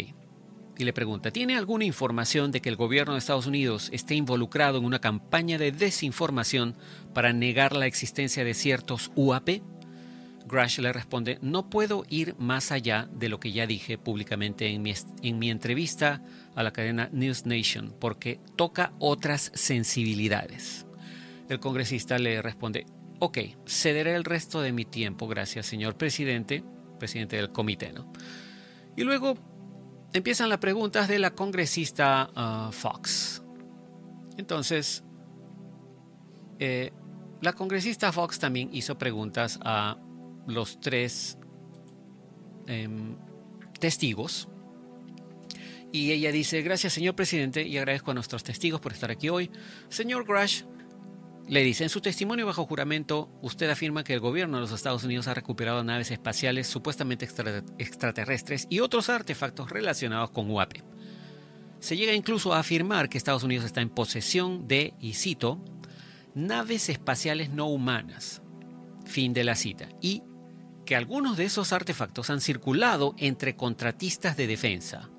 y 0.80 0.84
le 0.84 0.94
pregunta, 0.94 1.30
¿tiene 1.30 1.56
alguna 1.56 1.86
información 1.86 2.52
de 2.52 2.62
que 2.62 2.70
el 2.70 2.76
gobierno 2.76 3.14
de 3.14 3.20
Estados 3.20 3.46
Unidos 3.46 3.90
esté 3.92 4.16
involucrado 4.16 4.80
en 4.80 4.86
una 4.86 5.00
campaña 5.00 5.58
de 5.58 5.72
desinformación 5.72 6.76
para 7.14 7.34
negar 7.34 7.76
la 7.76 7.86
existencia 7.86 8.44
de 8.44 8.56
ciertos 8.56 9.12
UAP? 9.16 9.62
Grush 10.48 10.80
le 10.80 10.94
responde, 10.94 11.38
no 11.42 11.70
puedo 11.70 12.06
ir 12.10 12.36
más 12.38 12.72
allá 12.72 13.10
de 13.12 13.30
lo 13.30 13.40
que 13.40 13.52
ya 13.52 13.68
dije 13.68 13.98
públicamente 13.98 14.68
en 14.68 14.82
mi, 14.82 14.94
en 15.22 15.40
mi 15.40 15.50
entrevista 15.50 16.22
a 16.56 16.64
la 16.64 16.72
cadena 16.72 17.10
News 17.12 17.46
Nation, 17.46 17.94
porque 18.00 18.40
toca 18.56 18.94
otras 19.00 19.52
sensibilidades. 19.54 20.86
El 21.50 21.60
congresista 21.60 22.18
le 22.18 22.42
responde, 22.42 22.86
ok, 23.20 23.38
cederé 23.66 24.16
el 24.16 24.24
resto 24.24 24.62
de 24.62 24.72
mi 24.72 24.86
tiempo, 24.86 25.28
gracias 25.28 25.66
señor 25.66 25.98
presidente, 25.98 26.64
presidente 26.98 27.36
del 27.36 27.52
comité. 27.52 27.92
¿no? 27.92 28.12
Y 28.96 29.04
luego 29.04 29.36
empiezan 30.14 30.50
las 30.50 30.60
preguntas 30.60 31.08
de 31.08 31.20
la 31.20 31.32
congresista 31.32 32.30
ah, 32.36 32.70
Fox. 32.72 33.44
Entonces, 34.38 35.04
eh, 36.60 36.92
la 37.42 37.54
congresista 37.54 38.12
Fox 38.12 38.40
también 38.40 38.70
hizo 38.72 38.98
preguntas 38.98 39.60
a 39.64 39.98
los 40.48 40.80
tres 40.80 41.38
em, 42.66 43.16
testigos. 43.80 44.48
Y 45.92 46.12
ella 46.12 46.32
dice, 46.32 46.62
gracias 46.62 46.94
señor 46.94 47.16
presidente 47.16 47.64
y 47.64 47.78
agradezco 47.78 48.12
a 48.12 48.14
nuestros 48.14 48.44
testigos 48.44 48.82
por 48.82 48.94
estar 48.94 49.12
aquí 49.12 49.30
hoy. 49.30 49.52
Señor 49.90 50.26
Grush, 50.26 50.64
le 51.48 51.64
dice, 51.64 51.84
en 51.84 51.90
su 51.90 52.02
testimonio 52.02 52.46
bajo 52.46 52.66
juramento, 52.66 53.30
usted 53.42 53.70
afirma 53.70 54.04
que 54.04 54.14
el 54.14 54.20
gobierno 54.20 54.58
de 54.58 54.62
los 54.62 54.74
Estados 54.74 55.04
Unidos 55.06 55.28
ha 55.28 55.34
recuperado 55.34 55.84
naves 55.84 56.12
espaciales 56.12 56.68
supuestamente 56.68 57.28
extraterrestres 57.78 58.68
y 58.70 58.82
otros 58.82 59.10
artefactos 59.10 59.70
relacionados 59.70 60.32
con 60.32 60.52
UAP. 60.52 60.74
Se 61.80 61.96
llega 61.96 62.14
incluso 62.14 62.54
a 62.54 62.60
afirmar 62.60 63.08
que 63.08 63.18
Estados 63.18 63.44
Unidos 63.44 63.66
está 63.66 63.82
en 63.82 63.90
posesión 63.90 64.68
de, 64.68 64.94
y 65.00 65.14
cito, 65.14 65.64
naves 66.36 66.90
espaciales 66.90 67.50
no 67.52 67.68
humanas. 67.68 68.42
Fin 69.06 69.32
de 69.32 69.46
la 69.46 69.56
cita. 69.56 69.88
Y 70.02 70.24
que 70.88 70.96
algunos 70.96 71.38
de 71.38 71.46
esos 71.46 71.74
artefactos 71.74 72.32
han 72.32 72.42
circulado 72.42 73.14
entre 73.20 73.56
contratistas 73.56 74.36
de 74.38 74.48
defensa, 74.48 75.10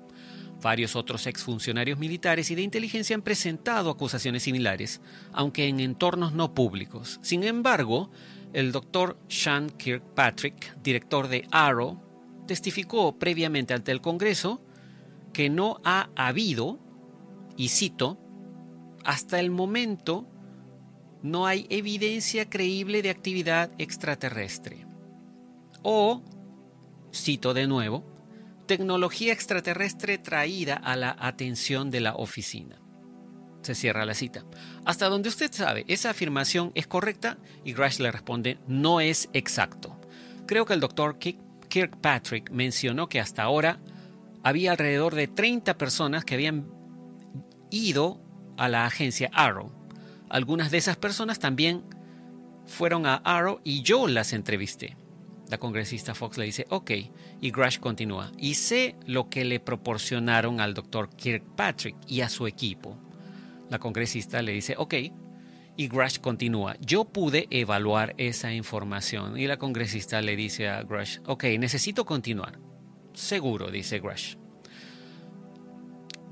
Varios 0.61 0.97
otros 0.97 1.25
exfuncionarios 1.25 1.99
militares 1.99 2.51
y 2.51 2.55
de 2.55 2.61
inteligencia 2.63 3.15
han 3.15 3.21
presentado 3.21 3.89
acusaciones 3.89 4.43
similares, 4.43 4.99
aunque 5.31 5.67
en 5.67 5.79
entornos 5.79 6.33
no 6.33 6.53
públicos. 6.53 7.19
Sin 7.21 7.45
embargo, 7.45 8.11
el 8.51 8.73
doctor 8.73 9.17
Sean 9.29 9.69
Kirkpatrick, 9.69 10.77
director 10.81 11.29
de 11.29 11.47
Arrow, 11.51 12.01
testificó 12.45 13.17
previamente 13.17 13.73
ante 13.73 13.93
el 13.93 14.01
Congreso 14.01 14.61
que 15.31 15.49
no 15.49 15.79
ha 15.85 16.09
habido, 16.15 16.77
y 17.55 17.69
cito, 17.69 18.19
hasta 19.05 19.39
el 19.39 19.51
momento 19.51 20.27
no 21.21 21.47
hay 21.47 21.67
evidencia 21.69 22.49
creíble 22.49 23.01
de 23.01 23.11
actividad 23.11 23.71
extraterrestre. 23.77 24.88
O, 25.83 26.23
cito 27.13 27.53
de 27.53 27.67
nuevo, 27.67 28.05
tecnología 28.67 29.33
extraterrestre 29.33 30.17
traída 30.17 30.75
a 30.75 30.95
la 30.95 31.15
atención 31.19 31.89
de 31.89 32.01
la 32.01 32.15
oficina. 32.15 32.79
Se 33.61 33.75
cierra 33.75 34.05
la 34.05 34.13
cita. 34.13 34.45
Hasta 34.85 35.09
donde 35.09 35.29
usted 35.29 35.51
sabe, 35.51 35.85
esa 35.87 36.11
afirmación 36.11 36.71
es 36.75 36.87
correcta 36.87 37.37
y 37.65 37.73
Grash 37.73 37.99
le 37.99 38.11
responde, 38.11 38.57
no 38.67 39.01
es 39.01 39.29
exacto. 39.33 39.99
Creo 40.45 40.65
que 40.65 40.73
el 40.73 40.79
doctor 40.79 41.17
Kirkpatrick 41.17 42.51
mencionó 42.51 43.09
que 43.09 43.19
hasta 43.19 43.43
ahora 43.43 43.79
había 44.43 44.71
alrededor 44.71 45.15
de 45.15 45.27
30 45.27 45.77
personas 45.77 46.25
que 46.25 46.35
habían 46.35 46.67
ido 47.69 48.21
a 48.57 48.69
la 48.69 48.85
agencia 48.85 49.29
Arrow. 49.33 49.71
Algunas 50.29 50.71
de 50.71 50.77
esas 50.77 50.97
personas 50.97 51.39
también 51.39 51.83
fueron 52.65 53.05
a 53.05 53.15
Arrow 53.15 53.61
y 53.63 53.81
yo 53.81 54.07
las 54.07 54.33
entrevisté. 54.33 54.95
La 55.49 55.57
congresista 55.57 56.13
Fox 56.13 56.37
le 56.37 56.45
dice, 56.45 56.65
ok, 56.69 56.91
y 57.41 57.51
Grash 57.51 57.79
continúa, 57.79 58.31
y 58.37 58.53
sé 58.53 58.95
lo 59.07 59.29
que 59.29 59.43
le 59.43 59.59
proporcionaron 59.59 60.61
al 60.61 60.75
doctor 60.75 61.09
Kirkpatrick 61.09 61.95
y 62.07 62.21
a 62.21 62.29
su 62.29 62.45
equipo. 62.45 62.97
La 63.69 63.79
congresista 63.79 64.43
le 64.43 64.51
dice, 64.51 64.75
ok, 64.77 64.93
y 65.75 65.87
Grash 65.87 66.19
continúa, 66.19 66.75
yo 66.81 67.05
pude 67.05 67.47
evaluar 67.49 68.13
esa 68.17 68.53
información. 68.53 69.39
Y 69.39 69.47
la 69.47 69.57
congresista 69.57 70.21
le 70.21 70.35
dice 70.35 70.67
a 70.67 70.83
Grash, 70.83 71.19
ok, 71.25 71.45
necesito 71.57 72.05
continuar. 72.05 72.59
Seguro, 73.13 73.71
dice 73.71 73.99
Grash. 73.99 74.35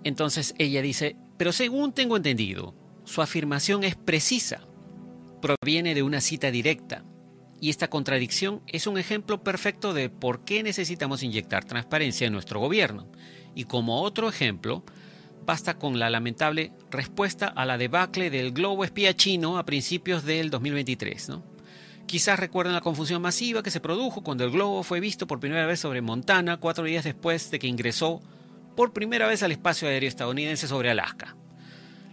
Entonces 0.03 0.53
ella 0.57 0.81
dice, 0.81 1.15
pero 1.37 1.51
según 1.51 1.93
tengo 1.93 2.17
entendido, 2.17 2.75
su 3.03 3.21
afirmación 3.21 3.83
es 3.83 3.95
precisa, 3.95 4.67
proviene 5.41 5.95
de 5.95 6.03
una 6.03 6.21
cita 6.21 6.51
directa, 6.51 7.05
y 7.59 7.69
esta 7.69 7.89
contradicción 7.89 8.61
es 8.67 8.87
un 8.87 8.97
ejemplo 8.97 9.43
perfecto 9.43 9.93
de 9.93 10.09
por 10.09 10.43
qué 10.43 10.63
necesitamos 10.63 11.23
inyectar 11.23 11.65
transparencia 11.65 12.27
en 12.27 12.33
nuestro 12.33 12.59
gobierno. 12.59 13.07
Y 13.55 13.63
como 13.63 14.01
otro 14.01 14.29
ejemplo, 14.29 14.83
basta 15.45 15.77
con 15.77 15.97
la 15.97 16.09
lamentable 16.09 16.71
respuesta 16.91 17.47
a 17.47 17.65
la 17.65 17.77
debacle 17.77 18.29
del 18.29 18.51
globo 18.51 18.83
espía 18.83 19.15
chino 19.15 19.57
a 19.57 19.65
principios 19.65 20.23
del 20.23 20.49
2023. 20.49 21.29
¿no? 21.29 21.43
Quizás 22.05 22.39
recuerden 22.39 22.73
la 22.73 22.81
confusión 22.81 23.21
masiva 23.21 23.63
que 23.63 23.71
se 23.71 23.79
produjo 23.79 24.21
cuando 24.21 24.43
el 24.43 24.51
globo 24.51 24.83
fue 24.83 24.99
visto 24.99 25.25
por 25.25 25.39
primera 25.39 25.65
vez 25.65 25.79
sobre 25.79 26.01
Montana 26.01 26.57
cuatro 26.57 26.83
días 26.83 27.03
después 27.03 27.49
de 27.49 27.59
que 27.59 27.67
ingresó 27.67 28.21
por 28.75 28.93
primera 28.93 29.27
vez 29.27 29.41
al 29.41 29.51
espacio 29.51 29.87
aéreo 29.87 30.07
estadounidense 30.07 30.67
sobre 30.67 30.91
Alaska. 30.91 31.35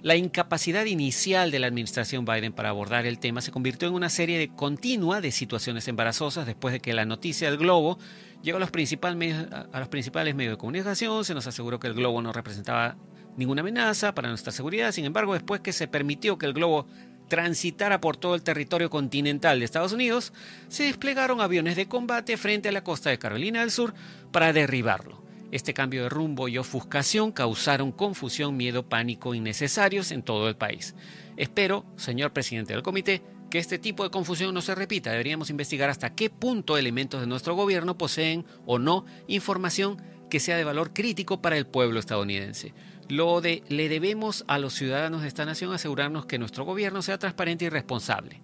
La 0.04 0.16
incapacidad 0.16 0.84
inicial 0.84 1.50
de 1.50 1.58
la 1.58 1.66
administración 1.66 2.26
Biden 2.26 2.52
para 2.52 2.68
abordar 2.68 3.06
el 3.06 3.18
tema 3.18 3.40
se 3.40 3.50
convirtió 3.50 3.88
en 3.88 3.94
una 3.94 4.10
serie 4.10 4.50
continua 4.54 5.22
de 5.22 5.32
situaciones 5.32 5.88
embarazosas 5.88 6.44
después 6.44 6.74
de 6.74 6.80
que 6.80 6.92
la 6.92 7.06
noticia 7.06 7.48
del 7.48 7.56
globo 7.58 7.98
llegó 8.42 8.58
a 8.58 8.60
los, 8.60 8.68
a 8.68 9.80
los 9.80 9.88
principales 9.88 10.34
medios 10.34 10.52
de 10.52 10.58
comunicación, 10.58 11.24
se 11.24 11.32
nos 11.32 11.46
aseguró 11.46 11.80
que 11.80 11.86
el 11.86 11.94
globo 11.94 12.20
no 12.20 12.34
representaba 12.34 12.98
ninguna 13.38 13.62
amenaza 13.62 14.14
para 14.14 14.28
nuestra 14.28 14.52
seguridad, 14.52 14.92
sin 14.92 15.06
embargo, 15.06 15.32
después 15.32 15.62
que 15.62 15.72
se 15.72 15.88
permitió 15.88 16.36
que 16.36 16.44
el 16.44 16.52
globo 16.52 16.86
transitara 17.28 18.02
por 18.02 18.18
todo 18.18 18.34
el 18.34 18.42
territorio 18.42 18.90
continental 18.90 19.58
de 19.58 19.64
Estados 19.64 19.94
Unidos, 19.94 20.34
se 20.68 20.82
desplegaron 20.82 21.40
aviones 21.40 21.76
de 21.76 21.88
combate 21.88 22.36
frente 22.36 22.68
a 22.68 22.72
la 22.72 22.84
costa 22.84 23.08
de 23.08 23.18
Carolina 23.18 23.60
del 23.60 23.70
Sur 23.70 23.94
para 24.32 24.52
derribarlo. 24.52 25.23
Este 25.54 25.72
cambio 25.72 26.02
de 26.02 26.08
rumbo 26.08 26.48
y 26.48 26.58
ofuscación 26.58 27.30
causaron 27.30 27.92
confusión, 27.92 28.56
miedo, 28.56 28.88
pánico 28.88 29.36
innecesarios 29.36 30.10
en 30.10 30.24
todo 30.24 30.48
el 30.48 30.56
país. 30.56 30.96
Espero, 31.36 31.86
señor 31.94 32.32
presidente 32.32 32.72
del 32.72 32.82
comité, 32.82 33.22
que 33.52 33.60
este 33.60 33.78
tipo 33.78 34.02
de 34.02 34.10
confusión 34.10 34.52
no 34.52 34.62
se 34.62 34.74
repita. 34.74 35.12
Deberíamos 35.12 35.50
investigar 35.50 35.90
hasta 35.90 36.12
qué 36.12 36.28
punto 36.28 36.76
elementos 36.76 37.20
de 37.20 37.28
nuestro 37.28 37.54
gobierno 37.54 37.96
poseen 37.96 38.44
o 38.66 38.80
no 38.80 39.06
información 39.28 40.02
que 40.28 40.40
sea 40.40 40.56
de 40.56 40.64
valor 40.64 40.92
crítico 40.92 41.40
para 41.40 41.56
el 41.56 41.68
pueblo 41.68 42.00
estadounidense. 42.00 42.74
Lo 43.08 43.40
de 43.40 43.62
le 43.68 43.88
debemos 43.88 44.44
a 44.48 44.58
los 44.58 44.74
ciudadanos 44.74 45.22
de 45.22 45.28
esta 45.28 45.44
nación 45.44 45.72
asegurarnos 45.72 46.26
que 46.26 46.40
nuestro 46.40 46.64
gobierno 46.64 47.00
sea 47.00 47.18
transparente 47.18 47.66
y 47.66 47.68
responsable. 47.68 48.42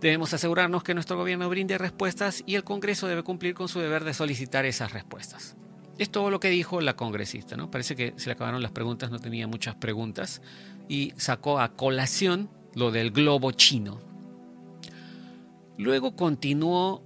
Debemos 0.00 0.32
asegurarnos 0.32 0.84
que 0.84 0.94
nuestro 0.94 1.16
gobierno 1.16 1.48
brinde 1.48 1.76
respuestas 1.76 2.44
y 2.46 2.54
el 2.54 2.62
Congreso 2.62 3.08
debe 3.08 3.24
cumplir 3.24 3.54
con 3.54 3.66
su 3.66 3.80
deber 3.80 4.04
de 4.04 4.14
solicitar 4.14 4.64
esas 4.64 4.92
respuestas. 4.92 5.56
Es 6.00 6.08
todo 6.08 6.30
lo 6.30 6.40
que 6.40 6.48
dijo 6.48 6.80
la 6.80 6.96
congresista, 6.96 7.58
¿no? 7.58 7.70
Parece 7.70 7.94
que 7.94 8.14
se 8.16 8.30
le 8.30 8.32
acabaron 8.32 8.62
las 8.62 8.72
preguntas, 8.72 9.10
no 9.10 9.18
tenía 9.18 9.46
muchas 9.46 9.74
preguntas, 9.74 10.40
y 10.88 11.12
sacó 11.18 11.60
a 11.60 11.76
colación 11.76 12.48
lo 12.74 12.90
del 12.90 13.10
globo 13.10 13.52
chino. 13.52 14.00
Luego 15.76 16.16
continuó 16.16 17.04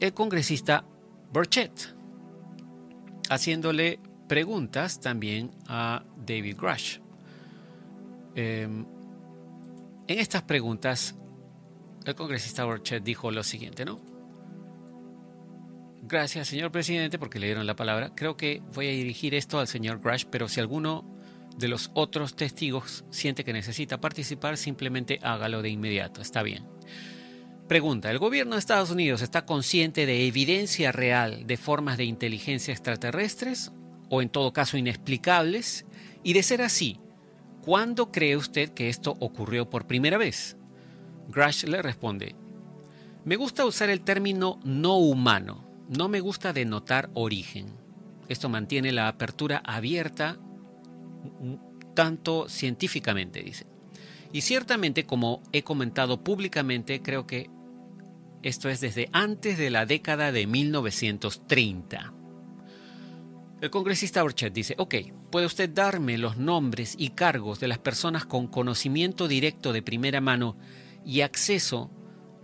el 0.00 0.14
congresista 0.14 0.86
Burchett, 1.30 1.94
haciéndole 3.28 4.00
preguntas 4.26 5.00
también 5.00 5.50
a 5.68 6.02
David 6.16 6.56
Grush. 6.56 6.98
Em, 8.36 8.86
en 10.08 10.18
estas 10.18 10.44
preguntas, 10.44 11.14
el 12.06 12.14
congresista 12.14 12.64
Burchett 12.64 13.04
dijo 13.04 13.30
lo 13.30 13.42
siguiente, 13.42 13.84
¿no? 13.84 14.09
Gracias, 16.10 16.48
señor 16.48 16.72
presidente, 16.72 17.20
porque 17.20 17.38
le 17.38 17.46
dieron 17.46 17.68
la 17.68 17.76
palabra. 17.76 18.10
Creo 18.16 18.36
que 18.36 18.60
voy 18.74 18.88
a 18.88 18.90
dirigir 18.90 19.32
esto 19.32 19.60
al 19.60 19.68
señor 19.68 20.00
Grash, 20.00 20.24
pero 20.28 20.48
si 20.48 20.58
alguno 20.58 21.04
de 21.56 21.68
los 21.68 21.92
otros 21.94 22.34
testigos 22.34 23.04
siente 23.10 23.44
que 23.44 23.52
necesita 23.52 24.00
participar, 24.00 24.56
simplemente 24.56 25.20
hágalo 25.22 25.62
de 25.62 25.68
inmediato. 25.68 26.20
Está 26.20 26.42
bien. 26.42 26.66
Pregunta, 27.68 28.10
¿el 28.10 28.18
gobierno 28.18 28.56
de 28.56 28.58
Estados 28.58 28.90
Unidos 28.90 29.22
está 29.22 29.46
consciente 29.46 30.04
de 30.04 30.26
evidencia 30.26 30.90
real 30.90 31.46
de 31.46 31.56
formas 31.56 31.96
de 31.96 32.06
inteligencia 32.06 32.72
extraterrestres 32.72 33.70
o 34.08 34.20
en 34.20 34.30
todo 34.30 34.52
caso 34.52 34.76
inexplicables? 34.76 35.86
Y 36.24 36.32
de 36.32 36.42
ser 36.42 36.60
así, 36.60 36.98
¿cuándo 37.62 38.10
cree 38.10 38.36
usted 38.36 38.70
que 38.70 38.88
esto 38.88 39.16
ocurrió 39.20 39.70
por 39.70 39.86
primera 39.86 40.18
vez? 40.18 40.56
Grash 41.28 41.66
le 41.66 41.80
responde, 41.82 42.34
me 43.24 43.36
gusta 43.36 43.64
usar 43.64 43.90
el 43.90 44.00
término 44.00 44.58
no 44.64 44.96
humano 44.96 45.69
no 45.90 46.08
me 46.08 46.20
gusta 46.20 46.52
denotar 46.52 47.10
origen. 47.14 47.66
Esto 48.28 48.48
mantiene 48.48 48.92
la 48.92 49.08
apertura 49.08 49.60
abierta 49.64 50.38
tanto 51.94 52.48
científicamente, 52.48 53.42
dice. 53.42 53.66
Y 54.32 54.42
ciertamente, 54.42 55.04
como 55.04 55.42
he 55.52 55.64
comentado 55.64 56.22
públicamente, 56.22 57.02
creo 57.02 57.26
que 57.26 57.50
esto 58.42 58.68
es 58.68 58.80
desde 58.80 59.08
antes 59.12 59.58
de 59.58 59.70
la 59.70 59.84
década 59.84 60.30
de 60.30 60.46
1930. 60.46 62.14
El 63.60 63.70
congresista 63.70 64.22
Orchard 64.22 64.52
dice, 64.52 64.76
ok, 64.78 64.94
¿puede 65.30 65.46
usted 65.46 65.68
darme 65.68 66.16
los 66.16 66.38
nombres 66.38 66.94
y 66.96 67.10
cargos 67.10 67.58
de 67.58 67.68
las 67.68 67.78
personas 67.78 68.24
con 68.24 68.46
conocimiento 68.46 69.26
directo 69.26 69.72
de 69.72 69.82
primera 69.82 70.20
mano 70.20 70.56
y 71.04 71.22
acceso 71.22 71.90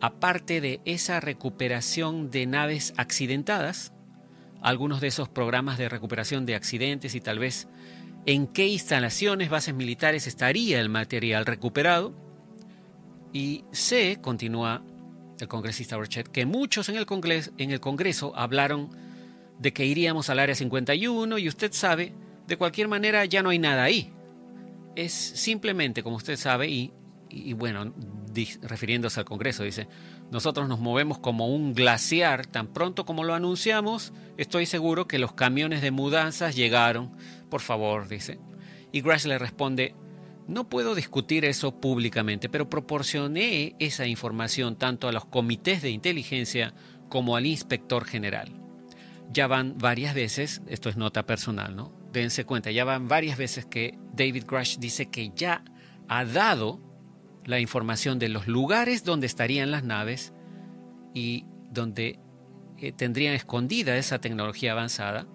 aparte 0.00 0.60
de 0.60 0.80
esa 0.84 1.20
recuperación 1.20 2.30
de 2.30 2.46
naves 2.46 2.92
accidentadas, 2.96 3.92
algunos 4.62 5.00
de 5.00 5.08
esos 5.08 5.28
programas 5.28 5.78
de 5.78 5.88
recuperación 5.88 6.46
de 6.46 6.54
accidentes 6.54 7.14
y 7.14 7.20
tal 7.20 7.38
vez 7.38 7.68
en 8.26 8.48
qué 8.48 8.66
instalaciones, 8.66 9.48
bases 9.48 9.74
militares 9.74 10.26
estaría 10.26 10.80
el 10.80 10.88
material 10.88 11.46
recuperado. 11.46 12.12
Y 13.32 13.64
sé, 13.70 14.18
continúa 14.20 14.82
el 15.38 15.48
congresista 15.48 15.96
Burchett, 15.96 16.28
que 16.28 16.46
muchos 16.46 16.88
en 16.88 16.96
el, 16.96 17.06
Congreso, 17.06 17.52
en 17.58 17.70
el 17.70 17.80
Congreso 17.80 18.32
hablaron 18.34 18.90
de 19.58 19.72
que 19.72 19.84
iríamos 19.84 20.28
al 20.30 20.38
Área 20.38 20.54
51 20.54 21.38
y 21.38 21.48
usted 21.48 21.72
sabe, 21.72 22.12
de 22.46 22.56
cualquier 22.56 22.88
manera 22.88 23.24
ya 23.24 23.42
no 23.42 23.50
hay 23.50 23.58
nada 23.58 23.84
ahí. 23.84 24.12
Es 24.96 25.12
simplemente, 25.12 26.02
como 26.02 26.16
usted 26.16 26.36
sabe, 26.36 26.68
y, 26.68 26.92
y 27.28 27.52
bueno, 27.52 27.92
refiriéndose 28.62 29.20
al 29.20 29.26
Congreso, 29.26 29.64
dice, 29.64 29.88
nosotros 30.30 30.68
nos 30.68 30.80
movemos 30.80 31.18
como 31.18 31.48
un 31.48 31.74
glaciar, 31.74 32.46
tan 32.46 32.68
pronto 32.68 33.04
como 33.04 33.24
lo 33.24 33.34
anunciamos, 33.34 34.12
estoy 34.36 34.66
seguro 34.66 35.06
que 35.06 35.18
los 35.18 35.32
camiones 35.32 35.82
de 35.82 35.90
mudanzas 35.90 36.56
llegaron, 36.56 37.16
por 37.48 37.60
favor, 37.60 38.08
dice. 38.08 38.38
Y 38.92 39.00
Grash 39.00 39.26
le 39.26 39.38
responde, 39.38 39.94
no 40.48 40.68
puedo 40.68 40.94
discutir 40.94 41.44
eso 41.44 41.80
públicamente, 41.80 42.48
pero 42.48 42.70
proporcioné 42.70 43.74
esa 43.78 44.06
información 44.06 44.76
tanto 44.76 45.08
a 45.08 45.12
los 45.12 45.24
comités 45.24 45.82
de 45.82 45.90
inteligencia 45.90 46.74
como 47.08 47.36
al 47.36 47.46
inspector 47.46 48.04
general. 48.04 48.52
Ya 49.32 49.48
van 49.48 49.76
varias 49.76 50.14
veces, 50.14 50.62
esto 50.68 50.88
es 50.88 50.96
nota 50.96 51.26
personal, 51.26 51.74
¿no? 51.74 51.92
Dense 52.12 52.44
cuenta, 52.44 52.70
ya 52.70 52.84
van 52.84 53.08
varias 53.08 53.36
veces 53.36 53.66
que 53.66 53.98
David 54.14 54.44
Grush 54.46 54.78
dice 54.78 55.06
que 55.06 55.32
ya 55.34 55.64
ha 56.08 56.24
dado 56.24 56.80
la 57.46 57.60
información 57.60 58.18
de 58.18 58.28
los 58.28 58.48
lugares 58.48 59.04
donde 59.04 59.26
estarían 59.26 59.70
las 59.70 59.84
naves 59.84 60.34
y 61.14 61.46
donde 61.70 62.18
eh, 62.78 62.92
tendrían 62.92 63.34
escondida 63.34 63.96
esa 63.96 64.20
tecnología 64.20 64.72
avanzada 64.72 65.26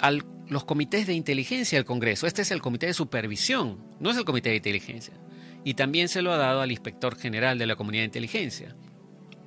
a 0.00 0.12
los 0.12 0.64
comités 0.64 1.06
de 1.06 1.14
inteligencia 1.14 1.78
del 1.78 1.84
Congreso. 1.84 2.26
Este 2.26 2.42
es 2.42 2.50
el 2.50 2.62
comité 2.62 2.86
de 2.86 2.94
supervisión, 2.94 3.84
no 4.00 4.10
es 4.10 4.16
el 4.16 4.24
comité 4.24 4.50
de 4.50 4.56
inteligencia. 4.56 5.14
Y 5.64 5.74
también 5.74 6.08
se 6.08 6.22
lo 6.22 6.32
ha 6.32 6.36
dado 6.36 6.60
al 6.60 6.70
inspector 6.70 7.16
general 7.16 7.58
de 7.58 7.66
la 7.66 7.74
comunidad 7.74 8.02
de 8.02 8.06
inteligencia. 8.06 8.76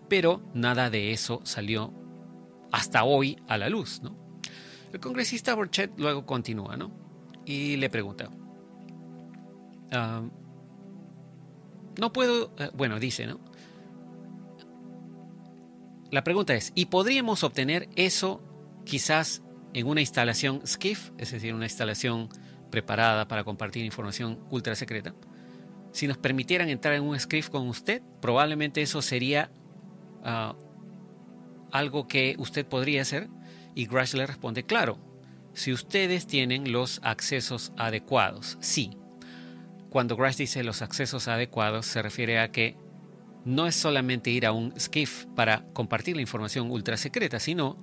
Pero 0.10 0.42
nada 0.54 0.90
de 0.90 1.14
eso 1.14 1.40
salió 1.46 1.94
hasta 2.72 3.06
hoy 3.06 3.38
a 3.48 3.58
la 3.58 3.70
luz. 3.70 4.02
¿no? 4.02 4.18
El 4.92 5.00
congresista 5.00 5.56
Borchet 5.56 5.98
luego 5.98 6.26
continúa 6.26 6.76
¿no? 6.76 6.92
y 7.46 7.78
le 7.78 7.90
pregunta, 7.90 8.30
ah, 9.92 10.24
no 12.00 12.14
puedo, 12.14 12.54
eh, 12.58 12.70
bueno, 12.74 13.00
dice, 13.00 13.28
¿no? 13.28 13.40
La 16.12 16.24
pregunta 16.24 16.56
es, 16.56 16.72
¿y 16.76 16.86
podríamos 16.86 17.44
obtener 17.44 17.88
eso 17.96 18.42
quizás 18.84 19.44
en 19.74 19.86
una 19.88 20.02
instalación 20.02 20.66
SCIF, 20.66 21.12
es 21.20 21.32
decir, 21.32 21.54
una 21.54 21.66
instalación 21.66 22.30
preparada 22.72 23.28
para 23.28 23.44
compartir 23.44 23.86
información 23.86 24.40
ultra 24.50 24.76
secreta? 24.76 25.14
Si 25.92 26.08
nos 26.08 26.18
permitieran 26.18 26.70
entrar 26.70 26.96
en 26.96 27.04
un 27.04 27.20
SCIF 27.20 27.50
con 27.50 27.68
usted, 27.68 28.02
probablemente 28.22 28.82
eso 28.82 29.02
sería 29.02 29.52
ah, 30.24 30.56
algo 31.72 32.08
que 32.08 32.36
usted 32.40 32.66
podría 32.66 33.02
hacer. 33.02 33.30
Y 33.76 33.86
Grash 33.86 34.14
le 34.14 34.26
responde, 34.26 34.64
claro, 34.64 34.98
si 35.54 35.74
ustedes 35.74 36.28
tienen 36.28 36.72
los 36.72 37.00
accesos 37.04 37.72
adecuados, 37.78 38.58
sí. 38.62 38.92
Cuando 39.90 40.16
Grash 40.16 40.38
dice 40.38 40.64
los 40.64 40.82
accesos 40.82 41.28
adecuados, 41.28 41.86
se 41.86 42.02
refiere 42.02 42.40
a 42.40 42.52
que 42.52 42.76
no 43.46 43.66
es 43.66 43.76
solamente 43.76 44.30
ir 44.30 44.46
a 44.46 44.52
un 44.52 44.74
SCIF 44.80 45.26
para 45.36 45.66
compartir 45.74 46.16
la 46.16 46.22
información 46.22 46.70
ultra 46.70 46.98
secreta, 46.98 47.40
sino 47.40 47.78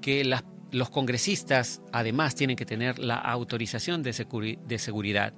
que 0.00 0.24
los 0.70 0.90
congresistas 0.90 1.80
además 1.92 2.36
tienen 2.36 2.56
que 2.56 2.66
tener 2.66 3.00
la 3.00 3.16
autorización 3.16 4.02
de, 4.04 4.12
seguridad 4.78 5.32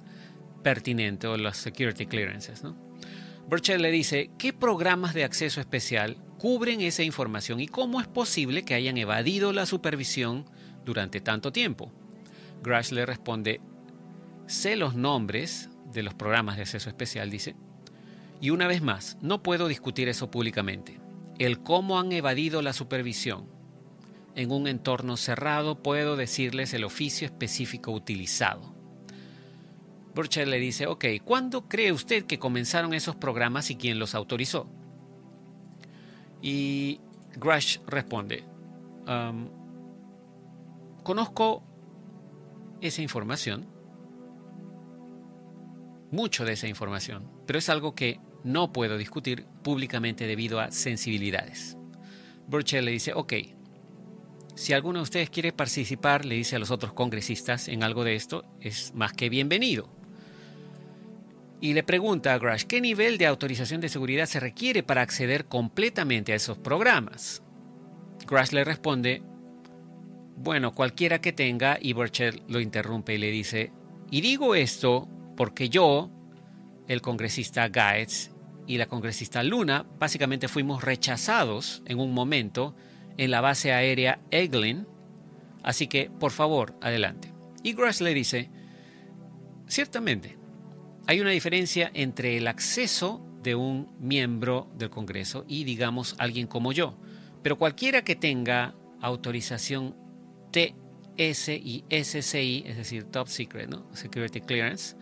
pertinente 0.61 1.25
o 1.25 1.37
las 1.37 1.57
security 1.57 2.05
clearances. 2.05 2.63
¿no? 2.63 2.75
Burchell 3.47 3.81
le 3.81 3.89
dice, 3.89 4.29
¿qué 4.37 4.53
programas 4.53 5.15
de 5.15 5.23
acceso 5.23 5.59
especial 5.59 6.17
cubren 6.37 6.81
esa 6.81 7.01
información 7.01 7.59
y 7.59 7.67
cómo 7.67 7.99
es 7.99 8.07
posible 8.07 8.63
que 8.63 8.75
hayan 8.75 8.97
evadido 8.97 9.53
la 9.53 9.65
supervisión 9.65 10.45
durante 10.85 11.19
tanto 11.19 11.51
tiempo? 11.51 11.91
Grash 12.61 12.91
le 12.91 13.07
responde, 13.07 13.59
sé 14.45 14.75
los 14.75 14.93
nombres 14.95 15.70
de 15.93 16.03
los 16.03 16.13
programas 16.13 16.55
de 16.55 16.63
acceso 16.63 16.89
especial, 16.89 17.29
dice, 17.29 17.55
y 18.39 18.49
una 18.49 18.67
vez 18.67 18.81
más, 18.81 19.17
no 19.21 19.43
puedo 19.43 19.67
discutir 19.67 20.09
eso 20.09 20.31
públicamente. 20.31 20.99
El 21.37 21.61
cómo 21.61 21.99
han 21.99 22.11
evadido 22.11 22.61
la 22.61 22.73
supervisión. 22.73 23.45
En 24.35 24.51
un 24.51 24.67
entorno 24.67 25.17
cerrado 25.17 25.83
puedo 25.83 26.15
decirles 26.15 26.73
el 26.73 26.83
oficio 26.83 27.25
específico 27.25 27.91
utilizado. 27.91 28.73
Burchell 30.15 30.49
le 30.49 30.59
dice, 30.59 30.87
ok, 30.87 31.05
¿cuándo 31.23 31.67
cree 31.67 31.91
usted 31.91 32.25
que 32.25 32.39
comenzaron 32.39 32.93
esos 32.93 33.15
programas 33.15 33.69
y 33.69 33.75
quién 33.75 33.99
los 33.99 34.15
autorizó? 34.15 34.67
Y 36.41 36.99
Grush 37.35 37.77
responde, 37.87 38.43
conozco 41.03 41.63
esa 42.81 43.01
información, 43.01 43.67
mucho 46.11 46.45
de 46.45 46.53
esa 46.53 46.67
información, 46.67 47.27
pero 47.47 47.57
es 47.57 47.69
algo 47.69 47.95
que 47.95 48.19
no 48.43 48.71
puedo 48.71 48.97
discutir 48.97 49.45
públicamente 49.63 50.27
debido 50.27 50.59
a 50.59 50.71
sensibilidades. 50.71 51.77
Burchell 52.47 52.85
le 52.85 52.91
dice, 52.91 53.13
ok, 53.13 53.33
si 54.55 54.73
alguno 54.73 54.99
de 54.99 55.03
ustedes 55.03 55.29
quiere 55.29 55.53
participar, 55.53 56.25
le 56.25 56.35
dice 56.35 56.57
a 56.57 56.59
los 56.59 56.71
otros 56.71 56.93
congresistas 56.93 57.67
en 57.67 57.83
algo 57.83 58.03
de 58.03 58.15
esto, 58.15 58.43
es 58.59 58.93
más 58.93 59.13
que 59.13 59.29
bienvenido. 59.29 59.89
Y 61.61 61.73
le 61.73 61.83
pregunta 61.83 62.33
a 62.33 62.39
Grush, 62.39 62.63
¿qué 62.63 62.81
nivel 62.81 63.17
de 63.17 63.27
autorización 63.27 63.81
de 63.81 63.89
seguridad 63.89 64.25
se 64.25 64.39
requiere 64.39 64.83
para 64.83 65.01
acceder 65.01 65.45
completamente 65.45 66.33
a 66.33 66.35
esos 66.35 66.57
programas? 66.57 67.43
Grush 68.27 68.51
le 68.51 68.63
responde, 68.63 69.21
bueno, 70.35 70.73
cualquiera 70.73 71.21
que 71.21 71.31
tenga, 71.31 71.77
y 71.79 71.93
Burchell 71.93 72.41
lo 72.47 72.59
interrumpe 72.59 73.13
y 73.13 73.19
le 73.19 73.29
dice, 73.29 73.71
y 74.09 74.21
digo 74.21 74.55
esto 74.55 75.07
porque 75.41 75.69
yo, 75.69 76.11
el 76.87 77.01
congresista 77.01 77.67
Gaetz 77.67 78.29
y 78.67 78.77
la 78.77 78.85
congresista 78.85 79.41
Luna 79.41 79.87
básicamente 79.97 80.47
fuimos 80.47 80.83
rechazados 80.83 81.81
en 81.87 81.99
un 81.99 82.13
momento 82.13 82.75
en 83.17 83.31
la 83.31 83.41
base 83.41 83.73
aérea 83.73 84.19
Eglin, 84.29 84.85
así 85.63 85.87
que 85.87 86.11
por 86.11 86.29
favor, 86.29 86.75
adelante. 86.79 87.33
Y 87.63 87.73
Grass 87.73 88.01
le 88.01 88.13
dice, 88.13 88.51
ciertamente, 89.65 90.37
hay 91.07 91.21
una 91.21 91.31
diferencia 91.31 91.89
entre 91.95 92.37
el 92.37 92.45
acceso 92.45 93.25
de 93.41 93.55
un 93.55 93.95
miembro 93.99 94.69
del 94.77 94.91
Congreso 94.91 95.43
y, 95.47 95.63
digamos, 95.63 96.13
alguien 96.19 96.45
como 96.45 96.71
yo, 96.71 96.99
pero 97.41 97.57
cualquiera 97.57 98.03
que 98.03 98.15
tenga 98.15 98.75
autorización 99.01 99.95
TS 100.51 101.49
y 101.49 101.83
SCI, 101.89 102.63
es 102.67 102.77
decir, 102.77 103.05
Top 103.05 103.27
Secret, 103.27 103.69
¿no? 103.69 103.87
Security 103.95 104.41
Clearance, 104.41 104.95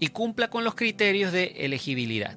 y 0.00 0.08
cumpla 0.08 0.48
con 0.48 0.64
los 0.64 0.74
criterios 0.74 1.32
de 1.32 1.54
elegibilidad. 1.58 2.36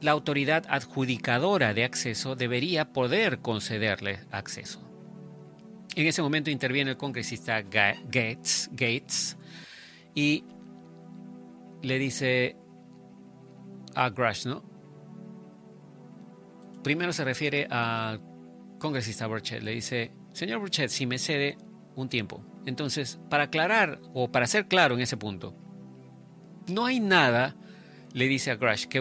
La 0.00 0.10
autoridad 0.10 0.64
adjudicadora 0.68 1.72
de 1.72 1.84
acceso 1.84 2.36
debería 2.36 2.92
poder 2.92 3.38
concederle 3.38 4.20
acceso. 4.30 4.80
En 5.96 6.06
ese 6.06 6.22
momento 6.22 6.50
interviene 6.50 6.90
el 6.90 6.96
congresista 6.96 7.62
Gates, 7.62 8.68
Gates 8.72 9.38
y 10.14 10.44
le 11.82 11.98
dice 11.98 12.56
a 13.94 14.10
Grush, 14.10 14.46
¿no? 14.46 14.62
Primero 16.82 17.12
se 17.12 17.24
refiere 17.24 17.66
al 17.70 18.20
congresista 18.78 19.26
Burchett, 19.26 19.62
le 19.62 19.70
dice, 19.70 20.12
señor 20.32 20.58
Burchett, 20.58 20.90
si 20.90 21.06
me 21.06 21.18
cede 21.18 21.56
un 21.94 22.08
tiempo. 22.08 22.44
Entonces, 22.66 23.20
para 23.30 23.44
aclarar 23.44 24.00
o 24.12 24.30
para 24.30 24.46
ser 24.46 24.66
claro 24.66 24.94
en 24.94 25.00
ese 25.00 25.16
punto, 25.16 25.54
no 26.68 26.86
hay 26.86 27.00
nada, 27.00 27.54
le 28.12 28.28
dice 28.28 28.50
a 28.50 28.56
Grush, 28.56 28.86
que, 28.86 29.00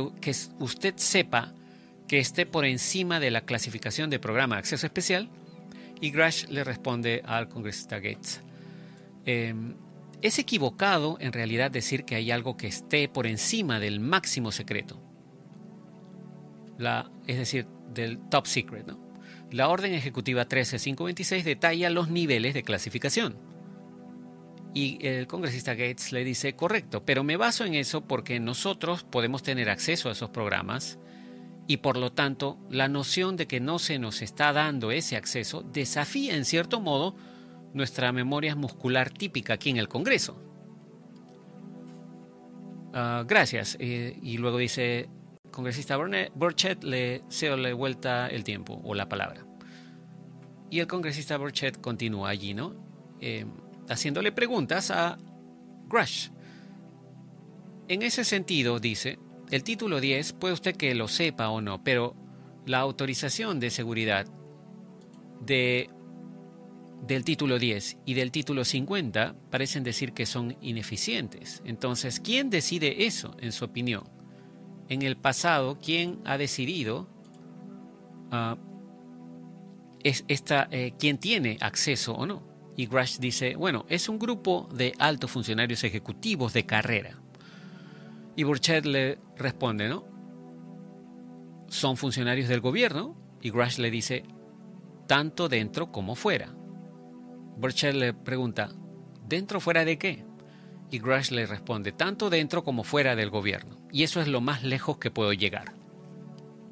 usted 0.59 0.93
sepa 0.97 1.53
que 2.07 2.20
esté 2.20 2.45
por 2.45 2.66
encima 2.66 3.20
de 3.20 3.32
la 3.32 3.41
clasificación 3.41 4.09
de 4.09 4.20
programa 4.20 4.55
de 4.55 4.59
acceso 4.59 4.86
especial. 4.86 5.30
Y 6.01 6.11
Grush 6.11 6.47
le 6.47 6.64
responde 6.64 7.22
al 7.26 7.47
congresista 7.47 7.97
Gates. 7.97 8.41
Em, 9.26 9.76
es 10.22 10.39
equivocado 10.39 11.18
en 11.20 11.32
realidad 11.32 11.72
decir 11.72 12.03
que 12.05 12.16
hay 12.16 12.32
algo 12.32 12.57
que 12.57 12.68
esté 12.68 13.07
por 13.07 13.28
encima 13.28 13.80
del 13.80 13.99
máximo 13.99 14.51
secreto. 14.51 15.01
La, 16.78 17.11
es 17.28 17.38
decir, 17.38 17.68
del 17.93 18.20
top 18.30 18.47
secret. 18.47 18.91
La 19.51 19.70
orden 19.70 19.93
ejecutiva 19.93 20.45
13526 20.45 21.45
detalla 21.45 21.89
los 21.89 22.09
niveles 22.09 22.53
de 22.53 22.64
clasificación. 22.64 23.53
Y 24.74 25.05
el 25.05 25.28
congresista 25.28 25.76
Gates 25.76 26.11
le 26.11 26.24
dice, 26.24 26.55
correcto, 26.55 27.05
pero 27.05 27.24
me 27.24 27.38
baso 27.38 27.63
en 27.63 27.76
eso 27.76 28.01
porque 28.01 28.39
nosotros 28.39 29.03
podemos 29.03 29.43
tener 29.43 29.69
acceso 29.69 30.09
a 30.09 30.13
esos 30.13 30.30
programas 30.30 30.97
y 31.67 31.78
por 31.78 31.95
lo 31.95 32.11
tanto 32.11 32.57
la 32.69 32.88
noción 32.88 33.38
de 33.38 33.47
que 33.47 33.59
no 33.59 33.80
se 33.80 33.99
nos 33.99 34.21
está 34.21 34.51
dando 34.51 34.91
ese 34.91 35.15
acceso 35.15 35.61
desafía 35.61 36.36
en 36.36 36.43
cierto 36.43 36.82
modo 36.82 37.15
nuestra 37.74 38.11
memoria 38.11 38.55
muscular 38.55 39.09
típica 39.09 39.53
aquí 39.53 39.69
en 39.69 39.78
el 39.78 39.88
Congreso. 39.88 40.41
Ah, 42.93 43.24
gracias. 43.26 43.76
Eh, 43.80 44.19
y 44.21 44.38
luego 44.38 44.59
dice, 44.59 45.09
congresista 45.51 45.97
Burchett, 45.97 46.84
le 46.84 47.24
cedo 47.30 47.57
le 47.57 47.74
vuelta 47.74 48.28
el 48.28 48.43
tiempo 48.43 48.80
o 48.84 48.93
la 48.93 49.09
palabra. 49.09 49.45
Y 50.69 50.80
el 50.80 50.88
congresista 50.88 51.38
Burchett 51.38 51.82
continúa 51.82 52.30
allí, 52.30 52.53
¿no? 52.53 52.76
Eh, 53.19 53.45
haciéndole 53.93 54.31
preguntas 54.31 54.91
a 54.91 55.17
Grush. 55.87 56.29
En 57.87 58.01
ese 58.01 58.23
sentido, 58.23 58.79
dice, 58.79 59.19
el 59.51 59.63
título 59.63 59.99
10 59.99 60.33
puede 60.33 60.53
usted 60.53 60.75
que 60.75 60.95
lo 60.95 61.07
sepa 61.07 61.49
o 61.49 61.61
no, 61.61 61.83
pero 61.83 62.15
la 62.65 62.79
autorización 62.79 63.59
de 63.59 63.69
seguridad 63.69 64.25
de, 65.41 65.89
del 67.05 67.23
título 67.25 67.59
10 67.59 67.97
y 68.05 68.13
del 68.13 68.31
título 68.31 68.63
50 68.63 69.35
parecen 69.49 69.83
decir 69.83 70.13
que 70.13 70.25
son 70.25 70.57
ineficientes. 70.61 71.61
Entonces, 71.65 72.19
¿quién 72.19 72.49
decide 72.49 73.05
eso, 73.05 73.35
en 73.39 73.51
su 73.51 73.65
opinión? 73.65 74.03
En 74.89 75.01
el 75.01 75.17
pasado, 75.17 75.77
¿quién 75.79 76.19
ha 76.25 76.37
decidido 76.37 77.09
uh, 78.31 78.55
es 80.03 80.25
esta, 80.27 80.67
eh, 80.71 80.93
quién 80.97 81.17
tiene 81.17 81.57
acceso 81.61 82.13
o 82.13 82.25
no? 82.25 82.53
Y 82.76 82.88
Grush 82.88 83.19
dice, 83.19 83.55
bueno, 83.55 83.86
es 83.89 84.09
un 84.09 84.17
grupo 84.17 84.67
de 84.74 84.93
altos 84.97 85.32
funcionarios 85.32 85.84
ejecutivos 85.84 86.53
de 86.53 86.65
carrera. 86.65 87.19
Y 88.36 88.43
Burchett 88.43 88.86
le 88.86 89.19
responde, 89.38 89.89
¿no? 89.89 90.05
Son 91.67 91.97
funcionarios 91.97 92.49
del 92.49 92.61
gobierno 92.61 93.15
Y 93.41 93.49
Grush 93.49 93.78
le 93.78 93.91
dice, 93.91 94.24
tanto 95.07 95.49
dentro 95.49 95.91
como 95.91 96.15
fuera. 96.15 96.53
Burchett 97.57 97.93
le 97.93 98.13
pregunta, 98.13 98.69
¿dentro 99.28 99.59
fuera 99.59 99.86
de 99.86 99.97
qué? 99.97 100.26
Y 100.89 100.99
Grush 100.99 101.32
le 101.32 101.45
responde, 101.45 101.91
tanto 101.91 102.30
dentro 102.30 102.63
como 102.63 102.84
fuera 102.84 103.15
del 103.15 103.30
gobierno. 103.30 103.78
Y 103.91 104.03
eso 104.03 104.21
es 104.21 104.28
lo 104.28 104.41
más 104.41 104.63
lejos 104.63 104.97
que 104.97 105.11
puedo 105.11 105.34
llegar. 105.34 105.74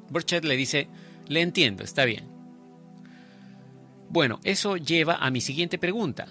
Burchett 0.08 0.44
le 0.44 0.56
dice, 0.56 0.88
le 1.28 1.42
entiendo, 1.42 1.84
está 1.84 2.04
bien. 2.04 2.31
Bueno, 4.12 4.40
eso 4.44 4.76
lleva 4.76 5.14
a 5.14 5.30
mi 5.30 5.40
siguiente 5.40 5.78
pregunta. 5.78 6.28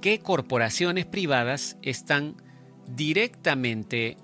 ¿Qué 0.00 0.18
corporaciones 0.18 1.06
privadas 1.06 1.78
están 1.80 2.34
directamente... 2.88 4.16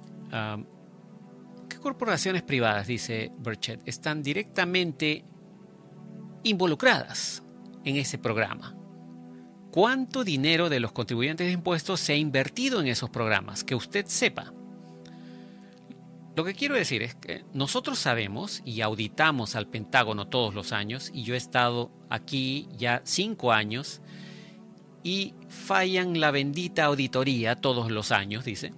¿Qué 1.69 1.79
corporaciones 1.79 2.43
privadas, 2.43 2.89
dice 2.89 3.31
Burchett, 3.39 3.87
están 3.87 4.23
directamente 4.25 5.25
involucradas 6.43 7.45
en 7.85 7.97
ese 7.97 8.19
programa? 8.19 8.77
¿Cuánto 9.71 10.25
dinero 10.25 10.69
de 10.69 10.81
los 10.81 10.91
contribuyentes 10.91 11.47
de 11.47 11.53
impuestos 11.53 12.01
se 12.01 12.15
ha 12.15 12.17
invertido 12.17 12.81
en 12.81 12.89
esos 12.89 13.11
programas? 13.11 13.63
Que 13.63 13.77
usted 13.77 14.07
sepa. 14.07 14.53
Lo 16.35 16.45
que 16.45 16.55
quiero 16.55 16.75
decir 16.75 17.03
es 17.03 17.15
que 17.15 17.45
nosotros 17.53 17.99
sabemos 17.99 18.63
y 18.65 18.81
auditamos 18.81 19.55
al 19.55 19.69
Pentágono 19.69 20.29
todos 20.29 20.55
los 20.55 20.73
años, 20.73 21.11
y 21.13 21.25
yo 21.25 21.35
he 21.35 21.37
estado 21.37 21.91
aquí 22.09 22.69
ya 22.77 23.03
cinco 23.05 23.53
años, 23.53 24.01
y 25.03 25.35
fallan 25.49 26.21
la 26.21 26.31
bendita 26.31 26.85
auditoría 26.85 27.57
todos 27.57 27.91
los 27.91 28.13
años, 28.13 28.45
dice. 28.45 28.73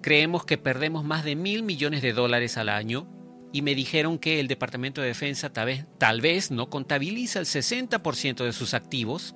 Creemos 0.00 0.44
que 0.46 0.56
perdemos 0.56 1.04
más 1.04 1.24
de 1.24 1.36
mil 1.36 1.62
millones 1.62 2.00
de 2.00 2.14
dólares 2.14 2.56
al 2.56 2.70
año 2.70 3.06
y 3.52 3.62
me 3.62 3.74
dijeron 3.74 4.18
que 4.18 4.40
el 4.40 4.48
Departamento 4.48 5.00
de 5.00 5.08
Defensa 5.08 5.52
tal 5.52 6.20
vez, 6.20 6.50
no 6.50 6.70
contabiliza 6.70 7.40
el 7.40 7.46
60% 7.46 8.44
de 8.44 8.52
sus 8.52 8.74
activos, 8.74 9.34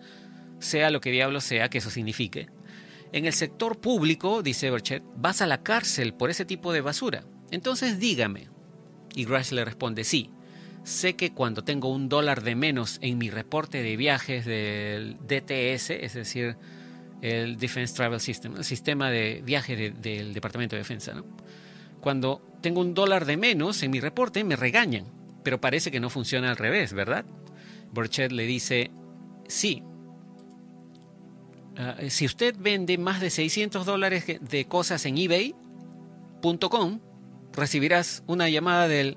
sea 0.61 0.91
lo 0.91 1.01
que 1.01 1.11
diablo 1.11 1.41
sea 1.41 1.69
que 1.69 1.79
eso 1.79 1.91
signifique. 1.91 2.49
En 3.13 3.27
el 3.27 3.33
sector 3.33 3.81
público, 3.81 4.43
dice 4.43 4.71
Berchet, 4.71 5.03
vas 5.17 5.43
a 5.43 5.47
la 5.47 5.63
cárcel 5.63 6.15
por 6.15 6.31
ese 6.31 6.45
tipo 6.45 6.73
de 6.73 6.81
basura. 6.81 7.25
Entonces 7.51 7.99
dígame. 7.99 8.49
Y 9.15 9.25
Grush 9.25 9.53
le 9.53 9.65
responde, 9.65 10.05
sí, 10.05 10.31
sé 10.85 11.15
que 11.15 11.33
cuando 11.33 11.65
tengo 11.65 11.89
un 11.89 12.09
dólar 12.09 12.43
de 12.43 12.55
menos 12.55 12.99
en 13.01 13.19
mi 13.19 13.31
reporte 13.31 13.83
de 13.83 13.97
viajes 13.97 14.45
del 14.45 15.17
DTS, 15.27 15.91
es 15.91 16.15
decir, 16.15 16.57
el 17.23 17.57
Defense 17.57 17.95
Travel 17.95 18.21
System, 18.21 18.57
el 18.57 18.65
sistema 18.65 19.11
de 19.11 19.43
viaje 19.45 19.93
del 19.93 20.35
Departamento 20.35 20.77
de 20.77 20.81
Defensa, 20.81 21.15
cuando 22.01 22.43
tengo 22.61 22.81
un 22.81 22.93
dólar 22.93 23.25
de 23.25 23.39
menos 23.39 23.83
en 23.83 23.91
mi 23.91 24.01
reporte 24.01 24.45
me 24.45 24.57
regañan, 24.57 25.07
pero 25.43 25.61
parece 25.61 25.91
que 25.91 26.01
no 26.01 26.11
funciona 26.11 26.51
al 26.51 26.57
revés, 26.57 26.93
¿verdad? 26.93 27.25
Burchett 27.93 28.31
le 28.31 28.45
dice, 28.45 28.91
sí, 29.49 29.83
ah, 31.79 31.97
si 32.09 32.27
usted 32.27 32.55
vende 32.59 32.99
más 32.99 33.21
de 33.21 33.31
600 33.31 33.87
dólares 33.87 34.25
de 34.27 34.65
cosas 34.67 35.07
en 35.07 35.17
ebay.com, 35.17 37.01
recibirás 37.55 38.23
una 38.27 38.49
llamada 38.49 38.89
del 38.89 39.17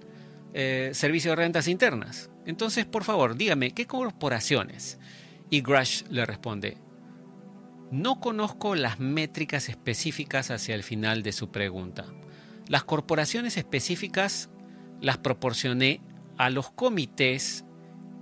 eh, 0.53 0.91
Servicio 0.93 1.31
de 1.31 1.35
Rentas 1.37 1.67
Internas. 1.67 2.29
Entonces, 2.45 2.85
por 2.85 3.03
favor, 3.03 3.35
dígame, 3.35 3.71
¿qué 3.71 3.85
corporaciones? 3.85 4.99
Y 5.49 5.61
Grush 5.61 6.03
le 6.09 6.25
responde, 6.25 6.77
no 7.91 8.19
conozco 8.19 8.75
las 8.75 8.99
métricas 8.99 9.69
específicas 9.69 10.51
hacia 10.51 10.75
el 10.75 10.83
final 10.83 11.23
de 11.23 11.31
su 11.31 11.51
pregunta. 11.51 12.05
Las 12.67 12.83
corporaciones 12.83 13.57
específicas 13.57 14.49
las 15.01 15.17
proporcioné 15.17 16.01
a 16.37 16.49
los 16.49 16.69
comités 16.71 17.65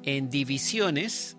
en 0.04 0.30
divisiones 0.30 1.38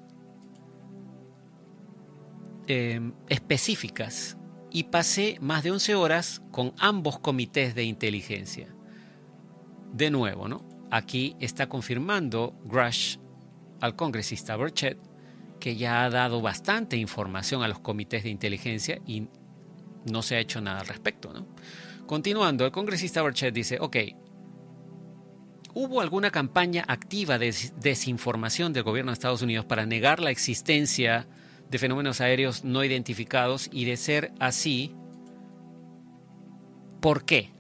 eh, 2.67 3.01
específicas 3.29 4.37
y 4.71 4.85
pasé 4.85 5.39
más 5.41 5.63
de 5.63 5.71
11 5.71 5.95
horas 5.95 6.43
con 6.51 6.75
ambos 6.79 7.19
comités 7.19 7.75
de 7.75 7.85
inteligencia. 7.85 8.69
De 9.93 10.11
nuevo, 10.11 10.49
¿no? 10.49 10.67
Aquí 10.91 11.37
está 11.41 11.69
confirmando 11.69 12.55
Grush 12.65 13.19
al 13.81 13.97
congresista 13.97 14.57
Burchett 14.57 14.99
que 15.59 15.77
ya 15.77 16.05
ha 16.05 16.11
dado 16.11 16.41
bastante 16.43 16.97
información 16.97 17.63
a 17.63 17.69
los 17.69 17.81
comités 17.81 18.23
de 18.23 18.31
inteligencia 18.31 19.01
y 19.07 19.29
no 20.05 20.23
se 20.23 20.37
ha 20.37 20.41
hecho 20.41 20.61
nada 20.61 20.81
al 20.81 20.87
respecto, 20.87 21.33
¿no? 21.33 21.47
Continuando, 22.07 22.65
el 22.65 22.71
congresista 22.71 23.23
Burchett 23.23 23.53
dice, 23.53 23.79
ok, 23.81 23.97
¿hubo 25.75 26.01
alguna 26.01 26.31
campaña 26.31 26.85
activa 26.87 27.39
de 27.39 27.53
desinformación 27.81 28.73
del 28.73 28.85
gobierno 28.85 29.11
de 29.11 29.15
Estados 29.15 29.43
Unidos 29.43 29.65
para 29.65 29.87
negar 29.87 30.21
la 30.21 30.31
existencia 30.31 31.23
de 31.23 31.46
fenómenos 31.73 32.21
aéreos 32.21 32.65
no 32.65 32.85
identificados 32.85 33.69
y 33.73 33.85
de 33.85 33.97
ser 33.97 34.33
así, 34.39 34.95
¿por 37.01 37.25
qué? 37.25 37.51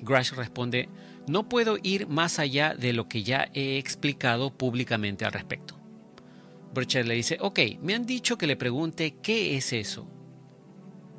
Grush 0.00 0.32
responde, 0.32 0.88
no 1.28 1.48
puedo 1.48 1.76
ir 1.82 2.08
más 2.08 2.38
allá 2.38 2.74
de 2.74 2.92
lo 2.92 3.08
que 3.08 3.22
ya 3.22 3.48
he 3.54 3.78
explicado 3.78 4.50
públicamente 4.50 5.24
al 5.24 5.32
respecto. 5.32 5.78
Burchett 6.74 7.06
le 7.06 7.14
dice, 7.14 7.36
ok, 7.40 7.60
me 7.80 7.94
han 7.94 8.06
dicho 8.06 8.38
que 8.38 8.46
le 8.46 8.56
pregunte 8.56 9.16
qué 9.22 9.56
es 9.56 9.72
eso 9.72 10.08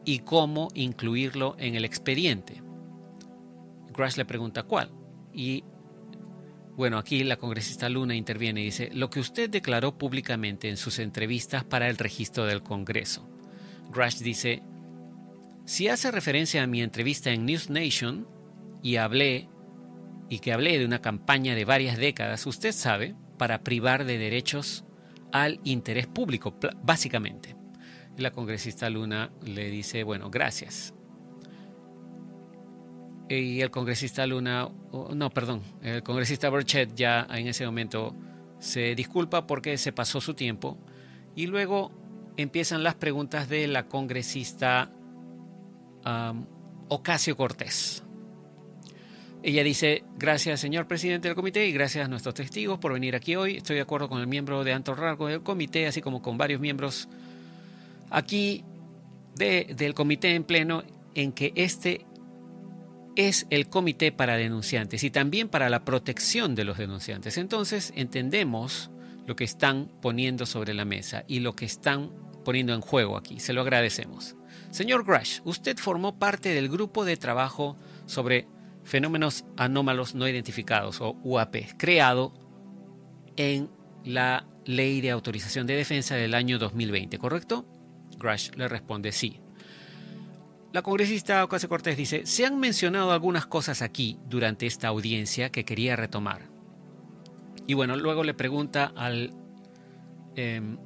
y 0.03 0.19
cómo 0.19 0.69
incluirlo 0.73 1.55
en 1.59 1.75
el 1.75 1.85
expediente. 1.85 2.61
Grush 3.93 4.17
le 4.17 4.25
pregunta 4.25 4.63
cuál 4.63 4.91
y 5.31 5.63
bueno, 6.76 6.97
aquí 6.97 7.24
la 7.24 7.38
congresista 7.38 7.88
Luna 7.88 8.15
interviene 8.15 8.61
y 8.61 8.65
dice, 8.65 8.89
lo 8.93 9.09
que 9.09 9.19
usted 9.19 9.49
declaró 9.49 9.97
públicamente 9.97 10.69
en 10.69 10.78
sus 10.78 10.99
entrevistas 10.99 11.63
para 11.63 11.88
el 11.88 11.97
registro 11.97 12.45
del 12.45 12.63
Congreso. 12.63 13.30
Grush 13.91 14.19
dice, 14.19 14.63
si 15.65 15.88
hace 15.88 16.09
referencia 16.09 16.63
a 16.63 16.67
mi 16.67 16.82
entrevista 16.82 17.32
en 17.32 17.45
News 17.45 17.69
Nation 17.69 18.28
y 18.82 18.95
hablé 18.95 19.49
y 20.30 20.39
que 20.39 20.51
hablé 20.51 20.80
de 20.80 20.86
una 20.86 20.99
campaña 20.99 21.53
de 21.53 21.65
varias 21.65 21.97
décadas, 21.97 22.47
usted 22.47 22.71
sabe, 22.71 23.15
para 23.38 23.63
privar 23.63 24.05
de 24.05 24.17
derechos 24.17 24.84
al 25.32 25.59
interés 25.63 26.07
público, 26.07 26.57
básicamente. 26.82 27.55
la 28.17 28.32
congresista 28.32 28.89
Luna 28.89 29.32
le 29.43 29.69
dice, 29.69 30.03
bueno, 30.03 30.30
gracias 30.30 30.93
y 33.39 33.61
el 33.61 33.71
congresista 33.71 34.25
Luna, 34.27 34.69
no, 35.13 35.29
perdón, 35.29 35.61
el 35.81 36.03
congresista 36.03 36.49
Burchett 36.49 36.95
ya 36.95 37.27
en 37.29 37.47
ese 37.47 37.65
momento 37.65 38.15
se 38.59 38.95
disculpa 38.95 39.45
porque 39.47 39.77
se 39.77 39.91
pasó 39.91 40.21
su 40.21 40.34
tiempo 40.34 40.77
y 41.36 41.47
luego 41.47 41.91
empiezan 42.38 42.84
las 42.84 42.95
preguntas 42.95 43.49
de 43.49 43.67
la 43.67 43.88
congresista 43.88 44.91
Ocasio 46.89 47.38
Cortés. 47.38 48.03
Ella 49.41 49.63
dice, 49.63 50.03
gracias 50.17 50.61
señor 50.61 50.88
presidente 50.88 51.27
del 51.27 51.36
comité 51.36 51.67
y 51.67 51.73
gracias 51.73 52.05
a 52.05 52.07
nuestros 52.07 52.34
testigos 52.36 52.79
por 52.79 52.93
venir 52.93 53.15
aquí 53.15 53.36
hoy. 53.36 53.57
Estoy 53.57 53.75
de 53.75 53.81
acuerdo 53.81 54.07
con 54.07 54.21
el 54.21 54.27
miembro 54.27 54.63
de 54.63 54.71
alto 54.71 54.95
rango 54.95 55.27
del 55.27 55.43
comité, 55.43 55.86
así 55.86 56.01
como 56.01 56.21
con 56.21 56.38
varios 56.38 56.61
miembros 56.61 57.09
aquí 58.09 58.63
del 59.36 59.93
comité 59.93 60.36
en 60.36 60.43
pleno, 60.45 60.84
en 61.15 61.34
que 61.34 61.51
este 61.55 62.05
es 63.16 63.47
el 63.49 63.70
comité 63.70 64.11
para 64.11 64.38
denunciantes 64.38 65.03
y 65.03 65.11
también 65.11 65.49
para 65.49 65.70
la 65.70 65.86
protección 65.86 66.55
de 66.55 66.64
los 66.64 66.78
denunciantes. 66.78 67.38
Entonces 67.38 67.93
entendemos 67.95 68.91
lo 69.26 69.36
que 69.36 69.43
están 69.43 69.89
poniendo 70.01 70.45
sobre 70.45 70.74
la 70.74 70.86
mesa 70.86 71.24
y 71.28 71.39
lo 71.39 71.55
que 71.55 71.66
están 71.66 72.11
poniendo 72.43 72.74
en 72.74 72.82
juego 72.82 73.18
aquí. 73.18 73.39
Se 73.39 73.53
lo 73.53 73.61
agradecemos. 73.61 74.36
Señor 74.72 75.05
Grush, 75.05 75.39
usted 75.45 75.78
formó 75.78 76.18
parte 76.18 76.49
del 76.49 76.70
grupo 76.70 77.05
de 77.05 77.18
trabajo 77.18 77.78
sobre 78.05 78.47
fenómenos 78.84 79.45
anómalos 79.55 80.16
no 80.16 80.28
identificados 80.28 80.99
o 80.99 81.16
UAP, 81.24 81.78
creado 81.78 82.34
en 83.38 83.70
la 84.03 84.47
Ley 84.66 85.01
de 85.01 85.11
Autorización 85.11 85.68
de 85.68 85.76
Defensa 85.76 86.16
del 86.16 86.34
año 86.34 86.59
2020, 86.59 87.18
¿correcto? 87.18 87.66
Grush 88.18 88.51
le 88.55 88.68
responde 88.68 89.11
sí. 89.11 89.42
La 90.74 90.82
congresista 90.82 91.43
Ocasio 91.43 91.69
Cortés 91.69 91.95
dice, 91.95 92.26
se 92.26 92.47
han 92.47 92.59
mencionado 92.59 93.11
algunas 93.11 93.45
cosas 93.45 93.84
aquí 93.84 94.17
durante 94.28 94.65
esta 94.65 94.88
audiencia 94.88 95.51
que 95.51 95.65
quería 95.65 95.95
retomar. 95.95 96.49
Y 97.67 97.76
bueno, 97.76 97.95
luego 97.95 98.24
le 98.24 98.34
pregunta 98.34 98.91
al 98.95 99.36
em, 100.36 100.80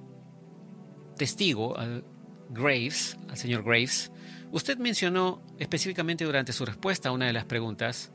testigo, 1.16 1.78
al 1.78 2.04
Graves, 2.50 3.18
al 3.30 3.38
señor 3.38 3.64
Graves, 3.64 4.12
usted 4.52 4.78
mencionó 4.78 5.42
específicamente 5.58 6.26
durante 6.26 6.52
su 6.52 6.66
respuesta 6.66 7.08
a 7.08 7.14
una 7.14 7.28
de 7.28 7.34
las 7.34 7.46
preguntas, 7.46 8.12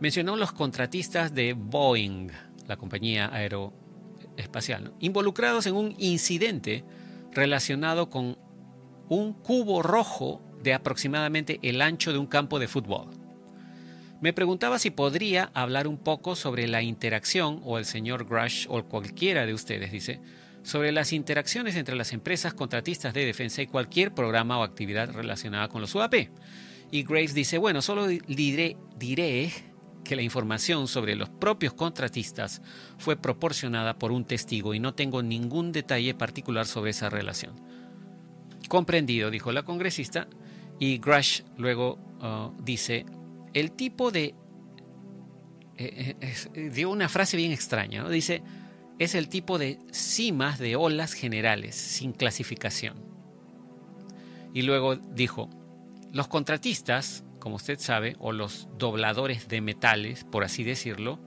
mencionó 0.00 0.36
los 0.36 0.52
contratistas 0.52 1.34
de 1.34 1.52
Boeing, 1.52 2.30
la 2.66 2.78
compañía 2.78 3.28
aeroespacial, 3.30 4.94
involucrados 5.00 5.66
en 5.66 5.76
un 5.76 5.94
incidente 5.98 6.82
relacionado 7.30 8.08
con 8.08 8.38
un 9.10 9.34
cubo 9.34 9.82
rojo 9.82 10.46
de 10.62 10.74
aproximadamente 10.74 11.58
el 11.62 11.82
ancho 11.82 12.12
de 12.12 12.18
un 12.18 12.26
campo 12.26 12.58
de 12.58 12.68
fútbol. 12.68 13.08
Me 14.20 14.34
preguntaba 14.34 14.78
si 14.78 14.90
podría 14.90 15.50
hablar 15.54 15.88
un 15.88 15.96
poco 15.96 16.36
sobre 16.36 16.68
la 16.68 16.82
interacción, 16.82 17.60
o 17.64 17.78
el 17.78 17.86
señor 17.86 18.26
Grush, 18.26 18.66
o 18.68 18.82
cualquiera 18.84 19.46
de 19.46 19.54
ustedes, 19.54 19.90
dice, 19.90 20.20
sobre 20.62 20.92
las 20.92 21.14
interacciones 21.14 21.74
entre 21.76 21.96
las 21.96 22.12
empresas 22.12 22.52
contratistas 22.52 23.14
de 23.14 23.24
defensa 23.24 23.62
y 23.62 23.66
cualquier 23.66 24.12
programa 24.12 24.58
o 24.58 24.62
actividad 24.62 25.10
relacionada 25.10 25.68
con 25.68 25.80
los 25.80 25.94
UAP. 25.94 26.14
Y 26.90 27.04
Graves 27.04 27.32
dice, 27.32 27.56
bueno, 27.56 27.80
solo 27.80 28.06
diré, 28.06 28.76
diré 28.98 29.52
que 30.04 30.16
la 30.16 30.22
información 30.22 30.88
sobre 30.88 31.16
los 31.16 31.28
propios 31.28 31.72
contratistas 31.72 32.62
fue 32.98 33.16
proporcionada 33.16 33.98
por 33.98 34.12
un 34.12 34.24
testigo 34.24 34.74
y 34.74 34.80
no 34.80 34.92
tengo 34.92 35.22
ningún 35.22 35.72
detalle 35.72 36.14
particular 36.14 36.66
sobre 36.66 36.90
esa 36.90 37.08
relación. 37.08 37.54
Comprendido, 38.68 39.30
dijo 39.30 39.52
la 39.52 39.62
congresista, 39.62 40.28
y 40.80 40.98
Grush 40.98 41.42
luego 41.58 41.98
uh, 42.22 42.60
dice, 42.60 43.06
el 43.52 43.72
tipo 43.72 44.10
de... 44.10 44.34
Eh, 45.76 46.16
eh, 46.20 46.70
dio 46.70 46.90
una 46.90 47.08
frase 47.08 47.36
bien 47.36 47.52
extraña, 47.52 48.02
¿no? 48.02 48.08
dice, 48.08 48.42
es 48.98 49.14
el 49.14 49.28
tipo 49.28 49.58
de 49.58 49.78
cimas 49.92 50.58
de 50.58 50.76
olas 50.76 51.12
generales, 51.12 51.76
sin 51.76 52.12
clasificación. 52.12 53.04
Y 54.52 54.62
luego 54.62 54.96
dijo, 54.96 55.48
los 56.12 56.28
contratistas, 56.28 57.24
como 57.38 57.56
usted 57.56 57.78
sabe, 57.78 58.16
o 58.18 58.32
los 58.32 58.68
dobladores 58.78 59.48
de 59.48 59.60
metales, 59.60 60.24
por 60.24 60.44
así 60.44 60.64
decirlo, 60.64 61.20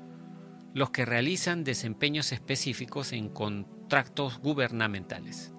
los 0.74 0.90
que 0.90 1.06
realizan 1.06 1.64
desempeños 1.64 2.32
específicos 2.32 3.14
en 3.14 3.30
contratos 3.30 4.40
gubernamentales. 4.40 5.54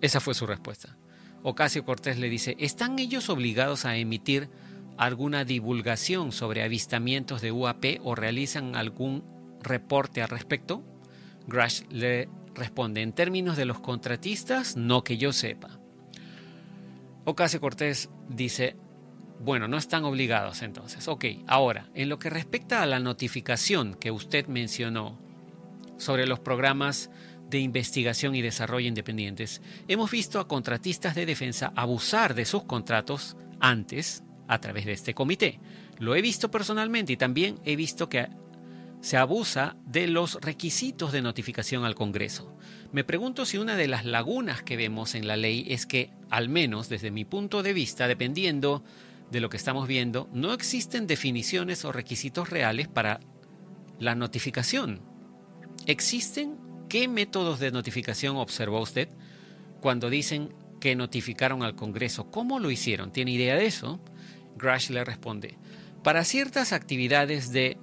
Esa 0.00 0.18
fue 0.18 0.34
su 0.34 0.46
respuesta. 0.46 0.99
Ocasio 1.42 1.84
Cortés 1.84 2.18
le 2.18 2.28
dice, 2.28 2.56
¿están 2.58 2.98
ellos 2.98 3.28
obligados 3.28 3.84
a 3.84 3.96
emitir 3.96 4.48
alguna 4.98 5.44
divulgación 5.44 6.32
sobre 6.32 6.62
avistamientos 6.62 7.40
de 7.40 7.52
UAP 7.52 7.84
o 8.02 8.14
realizan 8.14 8.76
algún 8.76 9.24
reporte 9.62 10.22
al 10.22 10.28
respecto? 10.28 10.82
Grush 11.46 11.82
le 11.88 12.28
responde, 12.54 13.00
en 13.00 13.12
términos 13.12 13.56
de 13.56 13.64
los 13.64 13.80
contratistas, 13.80 14.76
no 14.76 15.02
que 15.02 15.16
yo 15.16 15.32
sepa. 15.32 15.78
Ocasio 17.24 17.60
Cortés 17.60 18.10
dice, 18.28 18.76
bueno, 19.40 19.68
no 19.68 19.78
están 19.78 20.04
obligados 20.04 20.60
entonces. 20.60 21.08
Ok, 21.08 21.24
ahora, 21.46 21.88
en 21.94 22.10
lo 22.10 22.18
que 22.18 22.28
respecta 22.28 22.82
a 22.82 22.86
la 22.86 23.00
notificación 23.00 23.94
que 23.94 24.10
usted 24.10 24.46
mencionó 24.46 25.18
sobre 25.96 26.26
los 26.26 26.40
programas 26.40 27.10
de 27.50 27.58
investigación 27.58 28.34
y 28.34 28.42
desarrollo 28.42 28.88
independientes, 28.88 29.60
hemos 29.88 30.10
visto 30.10 30.40
a 30.40 30.48
contratistas 30.48 31.14
de 31.14 31.26
defensa 31.26 31.72
abusar 31.76 32.34
de 32.34 32.44
sus 32.44 32.64
contratos 32.64 33.36
antes 33.60 34.22
a 34.48 34.60
través 34.60 34.86
de 34.86 34.92
este 34.92 35.14
comité. 35.14 35.60
Lo 35.98 36.14
he 36.14 36.22
visto 36.22 36.50
personalmente 36.50 37.12
y 37.12 37.16
también 37.16 37.58
he 37.64 37.76
visto 37.76 38.08
que 38.08 38.28
se 39.00 39.16
abusa 39.16 39.76
de 39.86 40.06
los 40.06 40.38
requisitos 40.40 41.12
de 41.12 41.22
notificación 41.22 41.84
al 41.84 41.94
Congreso. 41.94 42.56
Me 42.92 43.04
pregunto 43.04 43.46
si 43.46 43.58
una 43.58 43.76
de 43.76 43.88
las 43.88 44.04
lagunas 44.04 44.62
que 44.62 44.76
vemos 44.76 45.14
en 45.14 45.26
la 45.26 45.36
ley 45.36 45.66
es 45.68 45.86
que, 45.86 46.10
al 46.28 46.48
menos 46.48 46.88
desde 46.88 47.10
mi 47.10 47.24
punto 47.24 47.62
de 47.62 47.72
vista, 47.72 48.08
dependiendo 48.08 48.84
de 49.30 49.40
lo 49.40 49.48
que 49.48 49.56
estamos 49.56 49.88
viendo, 49.88 50.28
no 50.32 50.52
existen 50.52 51.06
definiciones 51.06 51.84
o 51.84 51.92
requisitos 51.92 52.50
reales 52.50 52.88
para 52.88 53.20
la 53.98 54.14
notificación. 54.14 55.00
¿Existen? 55.86 56.56
¿Qué 56.90 57.06
métodos 57.06 57.60
de 57.60 57.70
notificación 57.70 58.36
observó 58.36 58.80
usted 58.80 59.08
cuando 59.80 60.10
dicen 60.10 60.52
que 60.80 60.96
notificaron 60.96 61.62
al 61.62 61.76
Congreso? 61.76 62.32
¿Cómo 62.32 62.58
lo 62.58 62.68
hicieron? 62.68 63.12
¿Tiene 63.12 63.30
idea 63.30 63.54
de 63.54 63.66
eso? 63.66 64.00
Grush 64.56 64.90
le 64.90 65.04
responde, 65.04 65.56
para 66.02 66.24
ciertas 66.24 66.72
actividades 66.72 67.52
de 67.52 67.78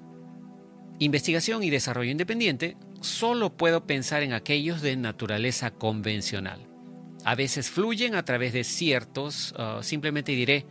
investigación 1.00 1.64
y 1.64 1.70
desarrollo 1.70 2.12
independiente, 2.12 2.76
solo 3.00 3.56
puedo 3.56 3.88
pensar 3.88 4.24
en 4.24 4.34
aquellos 4.34 4.82
de 4.82 4.98
naturaleza 4.98 5.72
convencional. 5.72 6.68
A 7.24 7.34
veces 7.36 7.70
fluyen 7.70 8.14
a 8.14 8.26
través 8.26 8.52
de 8.52 8.66
ciertos, 8.66 9.54
uh, 9.54 9.82
simplemente 9.84 10.34
diré, 10.34 10.66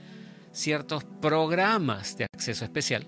ciertos 0.52 1.04
programas 1.22 2.18
de 2.18 2.26
acceso 2.34 2.66
especial 2.66 3.06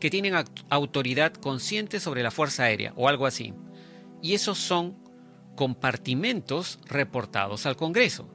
que 0.00 0.10
tienen 0.10 0.34
autoridad 0.70 1.34
consciente 1.34 2.00
sobre 2.00 2.24
la 2.24 2.32
Fuerza 2.32 2.64
Aérea 2.64 2.92
o 2.96 3.08
algo 3.08 3.24
así. 3.24 3.54
Y 4.22 4.34
esos 4.34 4.58
son 4.58 4.96
compartimentos 5.56 6.78
reportados 6.86 7.66
al 7.66 7.76
Congreso. 7.76 8.28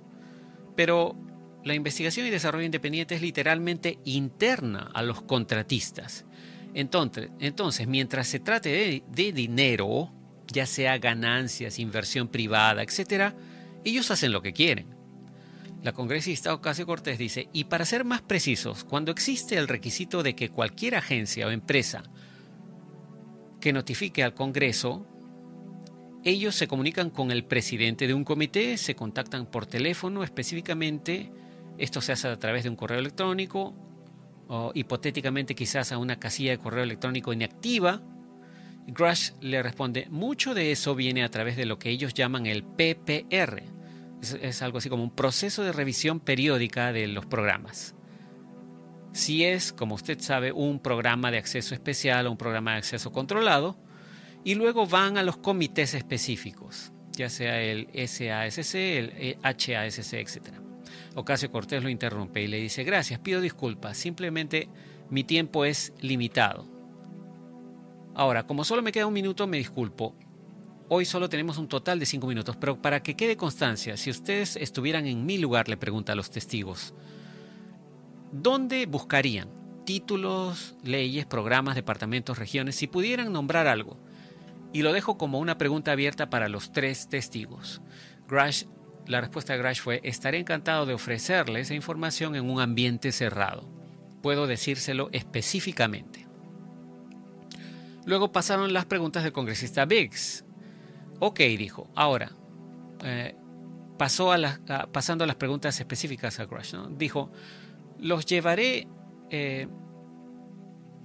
Pero 0.75 1.15
la 1.63 1.73
investigación 1.73 2.27
y 2.27 2.29
desarrollo 2.29 2.65
independiente 2.65 3.15
es 3.15 3.21
literalmente 3.21 3.99
interna 4.03 4.91
a 4.93 5.01
los 5.01 5.21
contratistas 5.21 6.25
entonces, 6.73 7.29
entonces 7.39 7.87
mientras 7.87 8.27
se 8.27 8.39
trate 8.39 9.03
de, 9.07 9.31
dinero, 9.31 10.11
ya 10.51 10.65
sea 10.65 10.97
ganancias, 10.97 11.79
inversión 11.79 12.27
privada, 12.27 12.81
etc., 12.81 13.33
ellos 13.85 14.09
hacen 14.11 14.31
lo 14.31 14.41
que 14.41 14.53
quieren. 14.53 14.95
La 15.83 15.91
congresista 15.91 16.53
Ocasio 16.53 16.85
Cortés 16.85 17.17
dice, 17.17 17.49
y 17.51 17.65
para 17.65 17.85
ser 17.85 18.05
más 18.05 18.21
precisos, 18.21 18.85
cuando 18.85 19.11
existe 19.11 19.57
el 19.57 19.67
requisito 19.67 20.23
de 20.23 20.35
que 20.35 20.49
cualquier 20.49 20.95
agencia 20.95 21.45
o 21.45 21.51
empresa 21.51 22.03
que 23.59 23.73
notifique 23.73 24.23
al 24.23 24.33
Congreso, 24.33 25.05
ellos 26.23 26.55
se 26.55 26.67
comunican 26.67 27.09
con 27.09 27.31
el 27.31 27.43
presidente 27.43 28.07
de 28.07 28.13
un 28.13 28.23
comité, 28.23 28.77
se 28.77 28.95
contactan 28.95 29.45
por 29.45 29.65
teléfono 29.65 30.23
específicamente, 30.23 31.31
esto 31.77 32.01
se 32.01 32.11
hace 32.11 32.27
a 32.27 32.39
través 32.39 32.63
de 32.63 32.69
un 32.69 32.75
correo 32.75 32.99
electrónico 32.99 33.73
o 34.47 34.71
hipotéticamente 34.73 35.55
quizás 35.55 35.91
a 35.91 35.97
una 35.97 36.19
casilla 36.19 36.51
de 36.51 36.59
correo 36.59 36.83
electrónico 36.83 37.33
inactiva. 37.33 38.01
Grush 38.87 39.31
le 39.41 39.63
responde, 39.63 40.07
mucho 40.09 40.53
de 40.53 40.71
eso 40.71 40.95
viene 40.95 41.23
a 41.23 41.29
través 41.29 41.57
de 41.57 41.65
lo 41.65 41.79
que 41.79 41.89
ellos 41.89 42.13
llaman 42.13 42.45
el 42.45 42.63
PPR. 42.63 43.63
Es, 44.41 44.61
algo 44.61 44.77
así 44.77 44.89
como 44.89 45.03
un 45.03 45.13
proceso 45.13 45.63
de 45.63 45.73
revisión 45.73 46.19
periódica 46.19 46.93
de 46.93 47.07
los 47.07 47.25
programas. 47.25 47.95
Si 49.11 49.43
es, 49.43 49.73
como 49.73 49.95
usted 49.95 50.19
sabe, 50.21 50.51
un 50.51 50.79
programa 50.79 51.31
de 51.31 51.37
acceso 51.37 51.73
especial 51.73 52.27
o 52.27 52.31
un 52.31 52.37
programa 52.37 52.71
de 52.71 52.77
acceso 52.77 53.11
controlado, 53.11 53.77
y 54.43 54.55
luego 54.55 54.85
van 54.85 55.17
a 55.17 55.23
los 55.23 55.37
comités 55.37 55.93
específicos, 55.93 56.91
ya 57.11 57.29
sea 57.29 57.61
el 57.61 57.87
SASC, 57.93 58.75
el 58.75 59.37
HASC, 59.41 60.13
etc. 60.13 60.63
Ocasio 61.15 61.51
Cortés 61.51 61.83
lo 61.83 61.89
interrumpe 61.89 62.41
y 62.41 62.47
le 62.47 62.57
dice, 62.57 62.83
gracias, 62.83 63.19
pido 63.19 63.39
disculpas, 63.39 63.97
simplemente 63.97 64.67
mi 65.09 65.23
tiempo 65.23 65.65
es 65.65 65.93
limitado. 66.01 66.67
Ahora, 68.15 68.45
como 68.45 68.63
solo 68.63 68.81
me 68.81 68.91
queda 68.91 69.07
un 69.07 69.13
minuto, 69.13 69.47
me 69.47 69.57
disculpo. 69.57 70.15
Hoy 70.89 71.05
solo 71.05 71.29
tenemos 71.29 71.57
un 71.57 71.67
total 71.67 71.97
de 71.99 72.05
cinco 72.05 72.27
minutos, 72.27 72.55
pero 72.57 72.81
para 72.81 73.01
que 73.01 73.15
quede 73.15 73.37
constancia, 73.37 73.97
si 73.97 74.11
ustedes 74.11 74.55
estuvieran 74.57 75.07
en 75.07 75.25
mi 75.25 75.37
lugar, 75.37 75.69
le 75.69 75.77
pregunta 75.77 76.11
a 76.11 76.15
los 76.15 76.29
testigos, 76.29 76.93
¿dónde 78.31 78.85
buscarían 78.85 79.49
títulos, 79.85 80.75
leyes, 80.83 81.25
programas, 81.25 81.75
departamentos, 81.75 82.37
regiones, 82.37 82.75
si 82.75 82.87
pudieran 82.87 83.31
nombrar 83.31 83.67
algo? 83.67 83.97
Y 84.73 84.81
lo 84.81 84.91
dejo 84.91 85.17
como 85.17 85.39
una 85.39 85.57
pregunta 85.57 85.91
abierta 85.91 86.29
para 86.29 86.49
los 86.49 86.71
tres 86.71 87.07
testigos. 87.07 87.81
Grush 88.27 88.65
la 89.07 89.21
respuesta 89.21 89.53
de 89.53 89.59
Grash 89.59 89.81
fue, 89.81 89.99
estaré 90.03 90.39
encantado 90.39 90.85
de 90.85 90.93
ofrecerle 90.93 91.59
esa 91.59 91.73
información 91.73 92.35
en 92.35 92.49
un 92.49 92.59
ambiente 92.59 93.11
cerrado. 93.11 93.67
Puedo 94.21 94.47
decírselo 94.47 95.09
específicamente. 95.11 96.27
Luego 98.05 98.31
pasaron 98.31 98.73
las 98.73 98.85
preguntas 98.85 99.23
del 99.23 99.33
congresista 99.33 99.85
Biggs. 99.85 100.45
Ok, 101.19 101.39
dijo, 101.39 101.89
ahora, 101.95 102.31
eh, 103.03 103.35
pasó 103.97 104.31
a 104.31 104.59
pasando 104.91 105.23
a 105.23 105.27
las 105.27 105.35
preguntas 105.35 105.79
específicas 105.79 106.39
a 106.39 106.45
Grash. 106.45 106.75
Dijo, 106.97 107.31
los 107.99 108.25
llevaré... 108.25 108.87
Eh, 109.29 109.67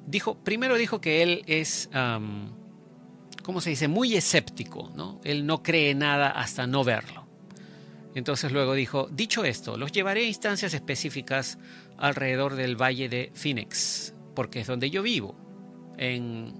dijo, 0.06 0.42
primero 0.42 0.76
dijo 0.76 1.00
que 1.00 1.22
él 1.22 1.42
es, 1.46 1.88
¿cómo 3.48 3.62
se 3.62 3.70
dice? 3.70 3.88
Muy 3.88 4.14
escéptico, 4.14 4.92
¿no? 4.94 5.22
Él 5.24 5.46
no 5.46 5.62
cree 5.62 5.94
nada 5.94 6.28
hasta 6.28 6.66
no 6.66 6.84
verlo. 6.84 7.26
Entonces 8.14 8.52
luego 8.52 8.74
dijo, 8.74 9.08
dicho 9.10 9.42
esto, 9.42 9.78
los 9.78 9.90
llevaré 9.90 10.20
a 10.20 10.28
instancias 10.28 10.74
específicas 10.74 11.58
alrededor 11.96 12.56
del 12.56 12.76
valle 12.76 13.08
de 13.08 13.32
Phoenix, 13.32 14.12
porque 14.34 14.60
es 14.60 14.66
donde 14.66 14.90
yo 14.90 15.02
vivo, 15.02 15.34
en 15.96 16.52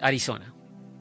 Arizona. 0.00 0.54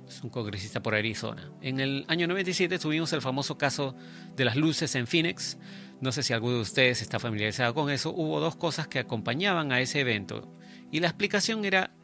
Es 0.07 0.24
un 0.24 0.32
congresista 0.32 0.82
por 0.82 0.95
Arizona. 0.95 1.51
En 1.61 1.80
el 1.80 2.03
año 2.07 2.26
97 2.26 2.80
tuvimos 2.80 3.13
el 3.13 3.22
famoso 3.22 3.59
caso 3.59 3.95
de 4.36 4.45
las 4.45 4.55
luces 4.55 4.95
en 4.95 5.05
Phoenix. 5.05 5.59
No 6.01 6.11
sé 6.11 6.24
si 6.24 6.34
alguno 6.34 6.55
de 6.55 6.61
ustedes 6.61 7.03
está 7.03 7.20
familiarizado 7.20 7.76
con 7.76 7.91
eso. 7.91 8.11
Hubo 8.11 8.39
dos 8.39 8.55
cosas 8.55 8.88
que 8.88 8.97
acompañaban 8.97 9.72
a 9.72 9.80
ese 9.80 9.99
evento. 9.99 10.51
Y 10.91 11.01
la 11.01 11.07
explicación 11.09 11.66
era 11.66 11.95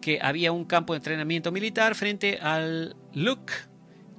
que 0.00 0.18
había 0.22 0.52
un 0.52 0.64
campo 0.64 0.92
de 0.92 0.98
entrenamiento 0.98 1.52
militar 1.52 1.94
frente 1.94 2.38
al 2.38 2.96
Look 3.12 3.50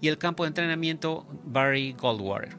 y 0.01 0.07
el 0.07 0.17
campo 0.17 0.43
de 0.43 0.49
entrenamiento 0.49 1.27
Barry 1.45 1.93
Goldwater. 1.93 2.57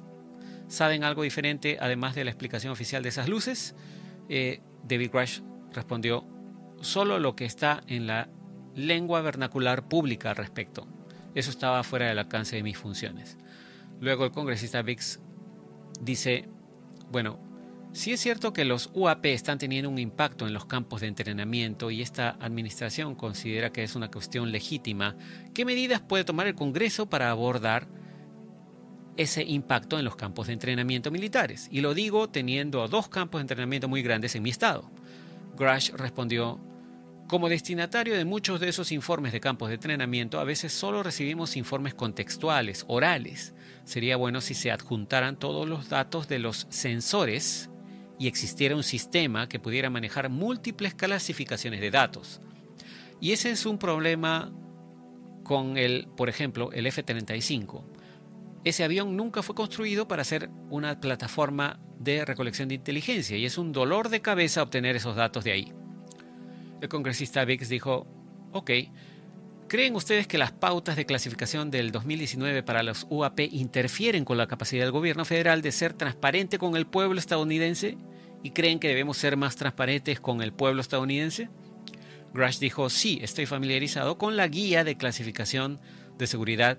¿Saben 0.68 1.04
algo 1.04 1.22
diferente 1.22 1.78
además 1.80 2.14
de 2.14 2.24
la 2.24 2.30
explicación 2.30 2.72
oficial 2.72 3.02
de 3.02 3.08
esas 3.08 3.28
luces? 3.28 3.74
Eh, 4.28 4.60
David 4.84 5.10
Grush 5.10 5.40
respondió, 5.72 6.26
solo 6.80 7.18
lo 7.18 7.34
que 7.36 7.44
está 7.44 7.82
en 7.86 8.06
la 8.06 8.28
lengua 8.74 9.20
vernacular 9.22 9.88
pública 9.88 10.30
al 10.30 10.36
respecto. 10.36 10.86
Eso 11.34 11.50
estaba 11.50 11.82
fuera 11.82 12.06
del 12.08 12.18
alcance 12.18 12.56
de 12.56 12.62
mis 12.62 12.78
funciones. 12.78 13.38
Luego 14.00 14.24
el 14.24 14.30
congresista 14.30 14.82
Biggs 14.82 15.20
dice, 16.00 16.48
bueno, 17.10 17.40
si 17.98 18.12
es 18.12 18.20
cierto 18.20 18.52
que 18.52 18.64
los 18.64 18.90
UAP 18.94 19.26
están 19.26 19.58
teniendo 19.58 19.90
un 19.90 19.98
impacto 19.98 20.46
en 20.46 20.52
los 20.54 20.66
campos 20.66 21.00
de 21.00 21.08
entrenamiento 21.08 21.90
y 21.90 22.00
esta 22.00 22.36
administración 22.38 23.16
considera 23.16 23.72
que 23.72 23.82
es 23.82 23.96
una 23.96 24.08
cuestión 24.08 24.52
legítima, 24.52 25.16
¿qué 25.52 25.64
medidas 25.64 26.00
puede 26.00 26.22
tomar 26.22 26.46
el 26.46 26.54
Congreso 26.54 27.10
para 27.10 27.28
abordar 27.28 27.88
ese 29.16 29.42
impacto 29.42 29.98
en 29.98 30.04
los 30.04 30.14
campos 30.14 30.46
de 30.46 30.52
entrenamiento 30.52 31.10
militares? 31.10 31.66
Y 31.72 31.80
lo 31.80 31.92
digo 31.92 32.28
teniendo 32.28 32.86
dos 32.86 33.08
campos 33.08 33.40
de 33.40 33.42
entrenamiento 33.42 33.88
muy 33.88 34.02
grandes 34.02 34.36
en 34.36 34.44
mi 34.44 34.50
estado. 34.50 34.88
Grush 35.56 35.90
respondió, 35.90 36.60
como 37.26 37.48
destinatario 37.48 38.16
de 38.16 38.24
muchos 38.24 38.60
de 38.60 38.68
esos 38.68 38.92
informes 38.92 39.32
de 39.32 39.40
campos 39.40 39.70
de 39.70 39.74
entrenamiento, 39.74 40.38
a 40.38 40.44
veces 40.44 40.72
solo 40.72 41.02
recibimos 41.02 41.56
informes 41.56 41.94
contextuales, 41.94 42.84
orales. 42.86 43.54
Sería 43.82 44.16
bueno 44.16 44.40
si 44.40 44.54
se 44.54 44.70
adjuntaran 44.70 45.36
todos 45.36 45.68
los 45.68 45.88
datos 45.88 46.28
de 46.28 46.38
los 46.38 46.68
sensores 46.70 47.70
y 48.18 48.26
existiera 48.26 48.76
un 48.76 48.82
sistema 48.82 49.48
que 49.48 49.60
pudiera 49.60 49.90
manejar 49.90 50.28
múltiples 50.28 50.94
clasificaciones 50.94 51.80
de 51.80 51.90
datos. 51.90 52.40
Y 53.20 53.32
ese 53.32 53.50
es 53.50 53.66
un 53.66 53.78
problema 53.78 54.52
con 55.44 55.76
el, 55.76 56.08
por 56.16 56.28
ejemplo, 56.28 56.70
el 56.72 56.86
F-35. 56.86 57.82
Ese 58.64 58.84
avión 58.84 59.16
nunca 59.16 59.42
fue 59.42 59.54
construido 59.54 60.08
para 60.08 60.24
ser 60.24 60.50
una 60.68 61.00
plataforma 61.00 61.80
de 61.98 62.24
recolección 62.24 62.68
de 62.68 62.76
inteligencia 62.76 63.36
y 63.36 63.44
es 63.44 63.58
un 63.58 63.72
dolor 63.72 64.08
de 64.08 64.20
cabeza 64.20 64.62
obtener 64.62 64.96
esos 64.96 65.16
datos 65.16 65.44
de 65.44 65.52
ahí. 65.52 65.72
El 66.80 66.88
congresista 66.88 67.44
Biggs 67.44 67.68
dijo, 67.68 68.06
ok, 68.52 68.70
¿creen 69.68 69.94
ustedes 69.94 70.26
que 70.26 70.38
las 70.38 70.50
pautas 70.50 70.96
de 70.96 71.06
clasificación 71.06 71.70
del 71.70 71.92
2019 71.92 72.62
para 72.62 72.82
los 72.82 73.06
UAP 73.10 73.40
interfieren 73.52 74.24
con 74.24 74.38
la 74.38 74.48
capacidad 74.48 74.82
del 74.82 74.92
gobierno 74.92 75.24
federal 75.24 75.62
de 75.62 75.72
ser 75.72 75.92
transparente 75.92 76.58
con 76.58 76.74
el 76.76 76.86
pueblo 76.86 77.20
estadounidense? 77.20 77.98
¿Y 78.42 78.50
creen 78.50 78.80
que 78.80 78.88
debemos 78.88 79.18
ser 79.18 79.36
más 79.36 79.56
transparentes 79.56 80.20
con 80.20 80.42
el 80.42 80.52
pueblo 80.52 80.80
estadounidense? 80.80 81.50
Grush 82.32 82.58
dijo, 82.58 82.90
sí, 82.90 83.18
estoy 83.22 83.46
familiarizado 83.46 84.18
con 84.18 84.36
la 84.36 84.48
guía 84.48 84.84
de 84.84 84.96
clasificación 84.96 85.80
de 86.18 86.26
seguridad 86.26 86.78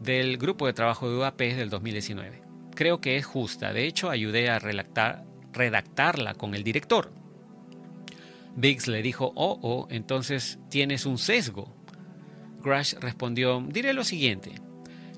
del 0.00 0.36
grupo 0.38 0.66
de 0.66 0.72
trabajo 0.72 1.08
de 1.08 1.16
UAP 1.16 1.38
del 1.38 1.70
2019. 1.70 2.42
Creo 2.74 3.00
que 3.00 3.16
es 3.16 3.24
justa, 3.24 3.72
de 3.72 3.86
hecho 3.86 4.10
ayudé 4.10 4.50
a 4.50 4.58
redactarla 4.58 6.34
con 6.34 6.54
el 6.54 6.64
director. 6.64 7.12
Biggs 8.56 8.88
le 8.88 9.02
dijo, 9.02 9.32
oh, 9.34 9.58
oh, 9.62 9.86
entonces 9.90 10.58
tienes 10.70 11.06
un 11.06 11.18
sesgo. 11.18 11.83
Grush 12.64 12.94
respondió, 12.94 13.62
diré 13.68 13.92
lo 13.92 14.02
siguiente, 14.02 14.52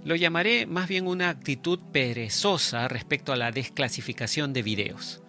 lo 0.04 0.16
llamaré 0.16 0.66
más 0.66 0.88
bien 0.88 1.06
una 1.06 1.28
actitud 1.28 1.78
perezosa 1.92 2.88
respecto 2.88 3.32
a 3.32 3.36
la 3.36 3.52
desclasificación 3.52 4.52
de 4.52 4.62
videos. 4.62 5.22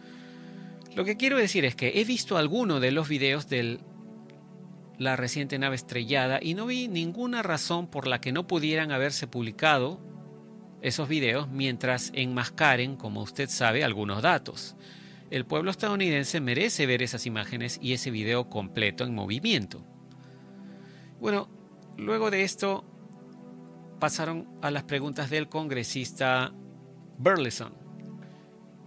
Lo 0.95 1.05
que 1.05 1.15
quiero 1.15 1.38
decir 1.38 1.63
es 1.63 1.76
que 1.76 1.99
he 2.01 2.03
visto 2.03 2.38
algunos 2.38 2.82
de 2.82 2.91
los 2.91 3.07
videos 3.07 3.47
de 3.49 3.80
la 4.97 5.15
reciente 5.15 5.59
nave 5.59 5.76
estrellada 5.76 6.39
y 6.41 6.55
no 6.55 6.65
vi 6.65 6.88
ninguna 6.88 7.43
razón 7.43 7.88
por 7.88 8.07
la 8.07 8.20
que 8.20 8.32
no 8.32 8.47
pudieran 8.47 8.91
haberse 8.91 9.28
publicado 9.28 9.99
esos 10.82 11.07
videos 11.07 11.49
mientras 11.49 12.11
enmascaren, 12.13 12.95
como 12.97 13.22
usted 13.22 13.49
sabe, 13.49 13.84
algunos 13.84 14.22
datos. 14.22 14.76
El 15.30 15.45
pueblo 15.45 15.72
estadounidense 15.72 16.39
merece 16.39 16.86
ver 16.86 17.03
esas 17.03 17.26
imágenes 17.26 17.80
y 17.82 17.93
ese 17.93 18.11
video 18.11 18.49
completo 18.49 19.03
en 19.03 19.13
movimiento. 19.13 19.86
Bueno, 21.20 21.49
luego 21.98 22.32
de 22.32 22.43
esto 22.43 22.86
pasaron 24.00 24.48
a 24.62 24.72
las 24.72 24.84
preguntas 24.84 25.30
del 25.30 25.50
congresista 25.50 26.54
Burleson 27.18 27.88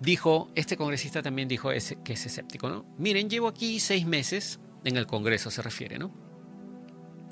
dijo, 0.01 0.51
este 0.55 0.77
congresista 0.77 1.23
también 1.23 1.47
dijo 1.47 1.71
que 1.71 2.13
es 2.13 2.27
escéptico, 2.27 2.69
¿no? 2.69 2.87
Miren, 2.99 3.29
llevo 3.29 3.49
aquí 3.49 3.79
seis 3.81 4.07
meses, 4.07 4.59
en 4.85 4.97
el 4.97 5.07
Congreso 5.07 5.51
se 5.51 5.63
refiere, 5.63 5.99
¿no? 5.99 6.11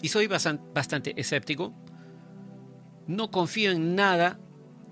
Y 0.02 0.08
soy 0.08 0.26
bastante 0.26 1.18
escéptico. 1.18 1.74
No 3.06 3.30
confío 3.30 3.72
en 3.72 3.96
nada 3.96 4.38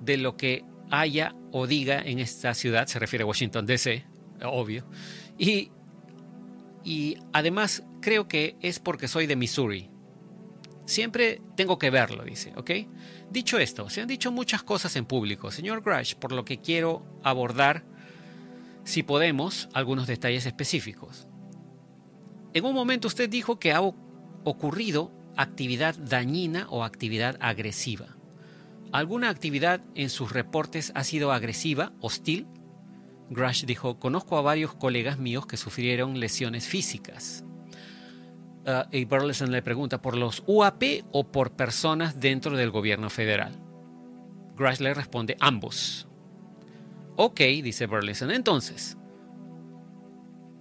de 0.00 0.16
lo 0.16 0.36
que 0.36 0.64
haya 0.90 1.36
o 1.52 1.66
diga 1.66 2.00
en 2.00 2.18
esta 2.18 2.54
ciudad, 2.54 2.86
se 2.86 2.98
refiere 2.98 3.22
a 3.22 3.26
Washington 3.26 3.66
DC, 3.66 4.04
obvio. 4.44 4.88
Y, 5.38 5.70
y 6.82 7.18
además 7.32 7.84
creo 8.00 8.26
que 8.26 8.56
es 8.62 8.80
porque 8.80 9.06
soy 9.06 9.26
de 9.26 9.36
Missouri. 9.36 9.90
Siempre 10.86 11.42
tengo 11.56 11.78
que 11.78 11.90
verlo, 11.90 12.24
dice, 12.24 12.52
¿ok? 12.56 12.70
Dicho 13.28 13.58
esto, 13.58 13.90
se 13.90 14.00
han 14.00 14.08
dicho 14.08 14.30
muchas 14.30 14.62
cosas 14.62 14.94
en 14.94 15.04
público, 15.04 15.50
señor 15.50 15.82
Grush, 15.82 16.14
por 16.14 16.30
lo 16.30 16.44
que 16.44 16.60
quiero 16.60 17.04
abordar, 17.24 17.84
si 18.84 19.02
podemos, 19.02 19.68
algunos 19.74 20.06
detalles 20.06 20.46
específicos. 20.46 21.26
En 22.54 22.64
un 22.64 22.74
momento 22.74 23.08
usted 23.08 23.28
dijo 23.28 23.58
que 23.58 23.72
ha 23.72 23.80
ocurrido 23.80 25.12
actividad 25.36 25.96
dañina 25.96 26.68
o 26.70 26.84
actividad 26.84 27.36
agresiva. 27.40 28.16
¿Alguna 28.92 29.28
actividad 29.28 29.82
en 29.96 30.08
sus 30.08 30.30
reportes 30.32 30.92
ha 30.94 31.02
sido 31.02 31.32
agresiva, 31.32 31.92
hostil? 32.00 32.46
Grush 33.28 33.64
dijo, 33.64 33.98
conozco 33.98 34.38
a 34.38 34.42
varios 34.42 34.72
colegas 34.74 35.18
míos 35.18 35.48
que 35.48 35.56
sufrieron 35.56 36.20
lesiones 36.20 36.68
físicas. 36.68 37.44
Uh, 38.66 38.82
y 38.90 39.04
Burleson 39.04 39.52
le 39.52 39.62
pregunta, 39.62 40.02
¿por 40.02 40.16
los 40.16 40.42
UAP 40.46 40.82
o 41.12 41.30
por 41.30 41.52
personas 41.52 42.18
dentro 42.18 42.56
del 42.56 42.72
gobierno 42.72 43.10
federal? 43.10 43.60
Grush 44.56 44.80
le 44.80 44.92
responde, 44.92 45.36
ambos. 45.38 46.08
Ok, 47.14 47.40
dice 47.62 47.86
Burleson, 47.86 48.32
entonces, 48.32 48.98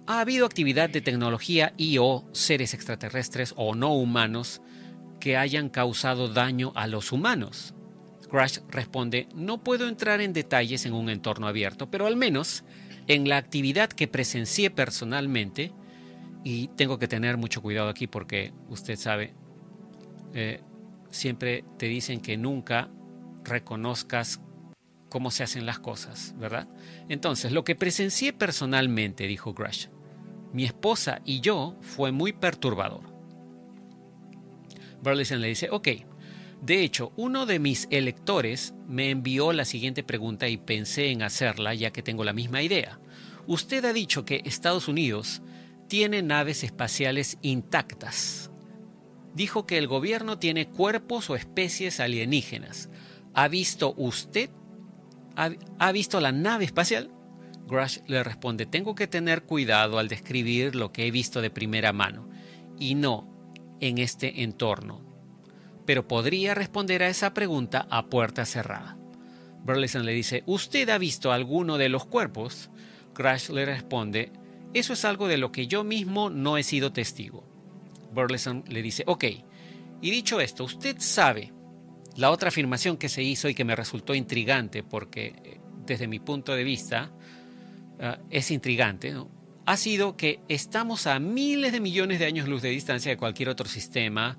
¿ha 0.06 0.20
habido 0.20 0.46
actividad 0.46 0.88
de 0.88 1.00
tecnología 1.00 1.74
y 1.76 1.98
o 1.98 2.28
seres 2.32 2.74
extraterrestres 2.74 3.54
o 3.56 3.74
no 3.74 3.92
humanos 3.92 4.62
que 5.18 5.36
hayan 5.36 5.68
causado 5.68 6.28
daño 6.28 6.72
a 6.76 6.86
los 6.86 7.10
humanos? 7.10 7.74
Grush 8.30 8.60
responde, 8.68 9.28
no 9.34 9.64
puedo 9.64 9.88
entrar 9.88 10.20
en 10.20 10.32
detalles 10.32 10.86
en 10.86 10.92
un 10.92 11.10
entorno 11.10 11.48
abierto, 11.48 11.90
pero 11.90 12.06
al 12.06 12.14
menos 12.14 12.62
en 13.08 13.28
la 13.28 13.36
actividad 13.36 13.88
que 13.88 14.06
presencié 14.06 14.70
personalmente, 14.70 15.72
y 16.48 16.68
tengo 16.68 17.00
que 17.00 17.08
tener 17.08 17.36
mucho 17.38 17.60
cuidado 17.60 17.88
aquí 17.88 18.06
porque 18.06 18.52
usted 18.68 18.94
sabe, 18.94 19.34
eh, 20.32 20.60
siempre 21.10 21.64
te 21.76 21.86
dicen 21.86 22.20
que 22.20 22.36
nunca 22.36 22.88
reconozcas 23.42 24.40
cómo 25.08 25.32
se 25.32 25.42
hacen 25.42 25.66
las 25.66 25.80
cosas, 25.80 26.36
¿verdad? 26.38 26.68
Entonces, 27.08 27.50
lo 27.50 27.64
que 27.64 27.74
presencié 27.74 28.32
personalmente, 28.32 29.26
dijo 29.26 29.54
Grush, 29.54 29.88
mi 30.52 30.64
esposa 30.64 31.20
y 31.24 31.40
yo 31.40 31.74
fue 31.80 32.12
muy 32.12 32.32
perturbador. 32.32 33.02
Burleson 35.02 35.40
le 35.40 35.48
dice, 35.48 35.68
ok, 35.72 35.88
de 36.62 36.84
hecho, 36.84 37.10
uno 37.16 37.46
de 37.46 37.58
mis 37.58 37.88
electores 37.90 38.72
me 38.86 39.10
envió 39.10 39.52
la 39.52 39.64
siguiente 39.64 40.04
pregunta 40.04 40.46
y 40.46 40.58
pensé 40.58 41.10
en 41.10 41.22
hacerla 41.22 41.74
ya 41.74 41.90
que 41.90 42.04
tengo 42.04 42.22
la 42.22 42.32
misma 42.32 42.62
idea. 42.62 43.00
Usted 43.48 43.84
ha 43.84 43.92
dicho 43.92 44.24
que 44.24 44.42
Estados 44.44 44.86
Unidos 44.86 45.42
tiene 45.88 46.22
naves 46.22 46.64
espaciales 46.64 47.38
intactas. 47.42 48.50
Dijo 49.34 49.66
que 49.66 49.78
el 49.78 49.86
gobierno 49.86 50.38
tiene 50.38 50.68
cuerpos 50.68 51.28
o 51.30 51.36
especies 51.36 52.00
alienígenas. 52.00 52.88
¿Ha 53.34 53.48
visto 53.48 53.94
usted? 53.96 54.50
¿Ha, 55.36 55.92
visto 55.92 56.20
la 56.20 56.32
nave 56.32 56.64
espacial? 56.64 57.10
Grush 57.66 57.98
le 58.06 58.24
responde, 58.24 58.64
tengo 58.64 58.94
que 58.94 59.06
tener 59.06 59.42
cuidado 59.42 59.98
al 59.98 60.08
describir 60.08 60.74
lo 60.74 60.92
que 60.92 61.06
he 61.06 61.10
visto 61.10 61.42
de 61.42 61.50
primera 61.50 61.92
mano, 61.92 62.30
y 62.78 62.94
no 62.94 63.28
en 63.80 63.98
este 63.98 64.42
entorno. 64.42 65.04
Pero 65.84 66.08
podría 66.08 66.54
responder 66.54 67.02
a 67.02 67.08
esa 67.08 67.34
pregunta 67.34 67.86
a 67.90 68.06
puerta 68.06 68.46
cerrada. 68.46 68.96
Burleson 69.64 70.06
le 70.06 70.12
dice, 70.12 70.42
¿usted 70.46 70.88
ha 70.88 70.96
visto 70.96 71.32
alguno 71.32 71.76
de 71.76 71.90
los 71.90 72.06
cuerpos? 72.06 72.70
Grush 73.14 73.50
le 73.50 73.66
responde, 73.66 74.32
eso 74.78 74.92
es 74.92 75.04
algo 75.04 75.28
de 75.28 75.38
lo 75.38 75.52
que 75.52 75.66
yo 75.66 75.84
mismo 75.84 76.30
no 76.30 76.58
he 76.58 76.62
sido 76.62 76.92
testigo. 76.92 77.44
Burleson 78.12 78.64
le 78.68 78.82
dice, 78.82 79.04
ok, 79.06 79.24
y 80.00 80.10
dicho 80.10 80.40
esto, 80.40 80.64
usted 80.64 80.96
sabe 80.98 81.52
la 82.16 82.30
otra 82.30 82.48
afirmación 82.48 82.96
que 82.96 83.08
se 83.08 83.22
hizo 83.22 83.48
y 83.48 83.54
que 83.54 83.64
me 83.64 83.76
resultó 83.76 84.14
intrigante 84.14 84.82
porque 84.82 85.34
eh, 85.44 85.60
desde 85.84 86.08
mi 86.08 86.18
punto 86.18 86.54
de 86.54 86.64
vista 86.64 87.10
ah, 88.00 88.18
es 88.30 88.50
intrigante, 88.50 89.14
ha 89.66 89.76
sido 89.76 90.16
que 90.16 90.40
estamos 90.48 91.06
a 91.06 91.18
miles 91.18 91.72
de 91.72 91.80
millones 91.80 92.18
de 92.18 92.26
años 92.26 92.48
luz 92.48 92.62
de 92.62 92.70
distancia 92.70 93.10
de 93.10 93.16
cualquier 93.16 93.48
otro 93.48 93.68
sistema 93.68 94.38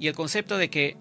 y 0.00 0.08
el 0.08 0.14
concepto 0.14 0.56
de 0.56 0.70
que 0.70 0.96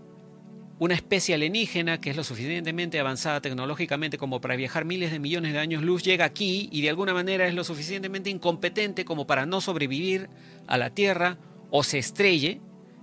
una 0.80 0.94
especie 0.94 1.34
alienígena 1.34 2.00
que 2.00 2.12
es 2.12 2.16
lo 2.16 2.24
suficientemente 2.24 3.00
avanzada 3.00 3.42
tecnológicamente 3.42 4.18
como 4.18 4.42
para 4.42 4.56
viajar 4.56 4.86
miles 4.86 5.12
de 5.12 5.20
millones 5.20 5.54
de 5.54 5.60
años 5.60 5.82
luz 5.84 6.04
llega 6.04 6.26
aquí 6.26 6.70
y 6.72 6.82
de 6.82 6.90
alguna 6.90 7.14
manera 7.14 7.48
es 7.48 7.56
lo 7.56 7.64
suficientemente 7.64 8.30
incompetente 8.30 9.04
como 9.04 9.26
para 9.26 9.46
no 9.46 9.60
sobrevivir 9.60 10.30
a 10.68 10.78
la 10.78 10.92
Tierra 10.92 11.38
o 11.72 11.84
se 11.84 11.98
estrelle, 11.98 12.62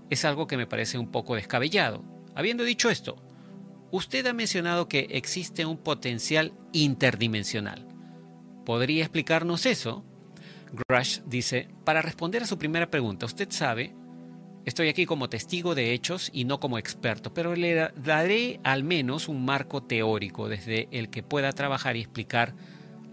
es 0.09 0.25
algo 0.25 0.47
que 0.47 0.57
me 0.57 0.67
parece 0.67 0.99
un 0.99 1.11
poco 1.11 1.35
descabellado. 1.35 2.05
Habiendo 2.35 2.65
dicho 2.65 2.91
esto, 2.91 3.17
usted 3.91 4.27
ha 4.27 4.33
mencionado 4.33 4.89
que 4.89 5.09
existe 5.11 5.67
un 5.67 5.77
potencial 5.77 6.53
interdimensional. 6.73 7.87
¿Podría 8.65 9.03
explicarnos 9.03 9.67
eso? 9.67 10.05
Grush 10.89 11.21
dice, 11.27 11.69
para 11.85 12.03
responder 12.03 12.43
a 12.43 12.47
su 12.47 12.59
primera 12.59 12.91
pregunta, 12.91 13.27
usted 13.27 13.49
sabe 13.51 13.95
Estoy 14.65 14.89
aquí 14.89 15.05
como 15.05 15.29
testigo 15.29 15.75
de 15.75 15.93
hechos 15.93 16.31
y 16.33 16.45
no 16.45 16.59
como 16.59 16.79
experto, 16.79 17.35
pero 17.35 17.55
le 17.55 17.91
daré 17.97 18.61
al 18.65 18.83
menos 18.83 19.29
un 19.29 19.45
marco 19.45 19.83
teórico 19.83 20.49
desde 20.49 20.89
el 20.91 21.11
que 21.11 21.23
pueda 21.23 21.53
trabajar 21.53 21.97
y 21.97 22.01
explicar 22.01 22.55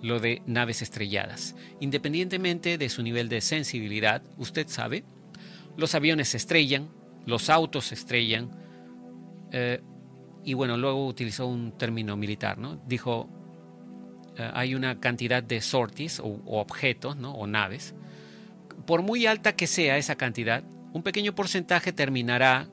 lo 0.02 0.20
de 0.20 0.42
naves 0.46 0.82
estrelladas. 0.82 1.56
Independientemente 1.80 2.78
de 2.78 2.90
su 2.90 3.04
nivel 3.04 3.28
de 3.28 3.42
sensibilidad, 3.42 4.24
usted 4.38 4.68
sabe, 4.68 5.04
los 5.78 5.94
aviones 5.94 6.30
se 6.30 6.38
estrellan, 6.38 6.90
los 7.26 7.50
autos 7.50 7.86
se 7.86 7.96
estrellan, 7.96 8.50
eh, 9.52 9.82
y 10.44 10.54
bueno, 10.54 10.78
luego 10.78 11.06
utilizó 11.06 11.48
un 11.48 11.78
término 11.78 12.18
militar, 12.18 12.58
¿no? 12.58 12.82
Dijo, 12.88 13.30
eh, 14.38 14.50
hay 14.54 14.74
una 14.74 15.00
cantidad 15.00 15.44
de 15.44 15.62
sorties 15.62 16.20
o, 16.20 16.42
objetos, 16.46 17.18
¿no? 17.18 17.34
O 17.34 17.46
naves. 17.46 17.94
Por 18.86 19.04
muy 19.04 19.28
alta 19.28 19.56
que 19.56 19.68
sea 19.68 19.98
esa 19.98 20.16
cantidad, 20.16 20.64
un 20.94 21.04
pequeño 21.04 21.34
porcentaje 21.34 21.94
terminará, 21.94 22.70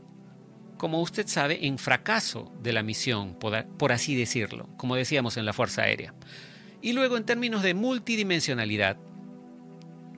como 0.77 1.01
usted 1.01 1.27
sabe, 1.27 1.67
en 1.67 1.79
fracaso 1.79 2.53
de 2.63 2.73
la 2.73 2.83
misión, 2.83 3.37
por 3.39 3.93
así 3.93 4.15
decirlo, 4.15 4.69
como 4.77 4.97
decíamos 4.97 5.37
en 5.37 5.45
la 5.45 5.53
Fuerza 5.53 5.83
Aérea. 5.83 6.15
Y 6.81 6.93
luego 6.93 7.17
en 7.17 7.25
términos 7.25 7.63
de 7.63 7.75
multidimensionalidad, 7.75 8.97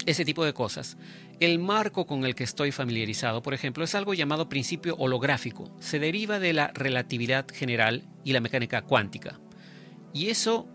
ese 0.07 0.25
tipo 0.25 0.45
de 0.45 0.55
cosas, 0.55 0.97
el 1.41 1.59
marco 1.59 2.07
con 2.07 2.25
el 2.25 2.35
que 2.35 2.45
estoy 2.45 2.73
familiarizado, 2.73 3.43
por 3.43 3.55
ejemplo, 3.55 3.85
es 3.85 3.95
algo 3.95 4.13
llamado 4.13 4.49
principio 4.49 4.95
holográfico. 4.97 5.75
Se 5.81 5.99
deriva 5.99 6.39
de 6.39 6.53
la 6.53 6.69
relatividad 6.69 7.47
general 7.51 8.05
y 8.25 8.33
la 8.33 8.41
mecánica 8.41 8.83
cuántica. 8.83 9.41
Y 10.13 10.29
eso 10.29 10.69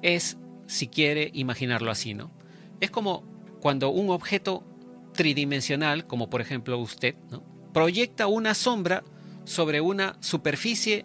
es, 0.00 0.38
si 0.66 0.88
quiere 0.88 1.30
imaginarlo 1.34 1.90
así, 1.90 2.14
¿no? 2.14 2.30
Es 2.80 2.90
como 2.90 3.24
cuando 3.60 3.90
un 3.90 4.10
objeto 4.10 4.64
tridimensional, 5.18 6.06
como 6.06 6.30
por 6.30 6.40
ejemplo 6.40 6.78
usted, 6.78 7.16
proyecta 7.74 8.28
una 8.28 8.54
sombra 8.54 9.02
sobre 9.42 9.80
una 9.80 10.16
superficie 10.20 11.04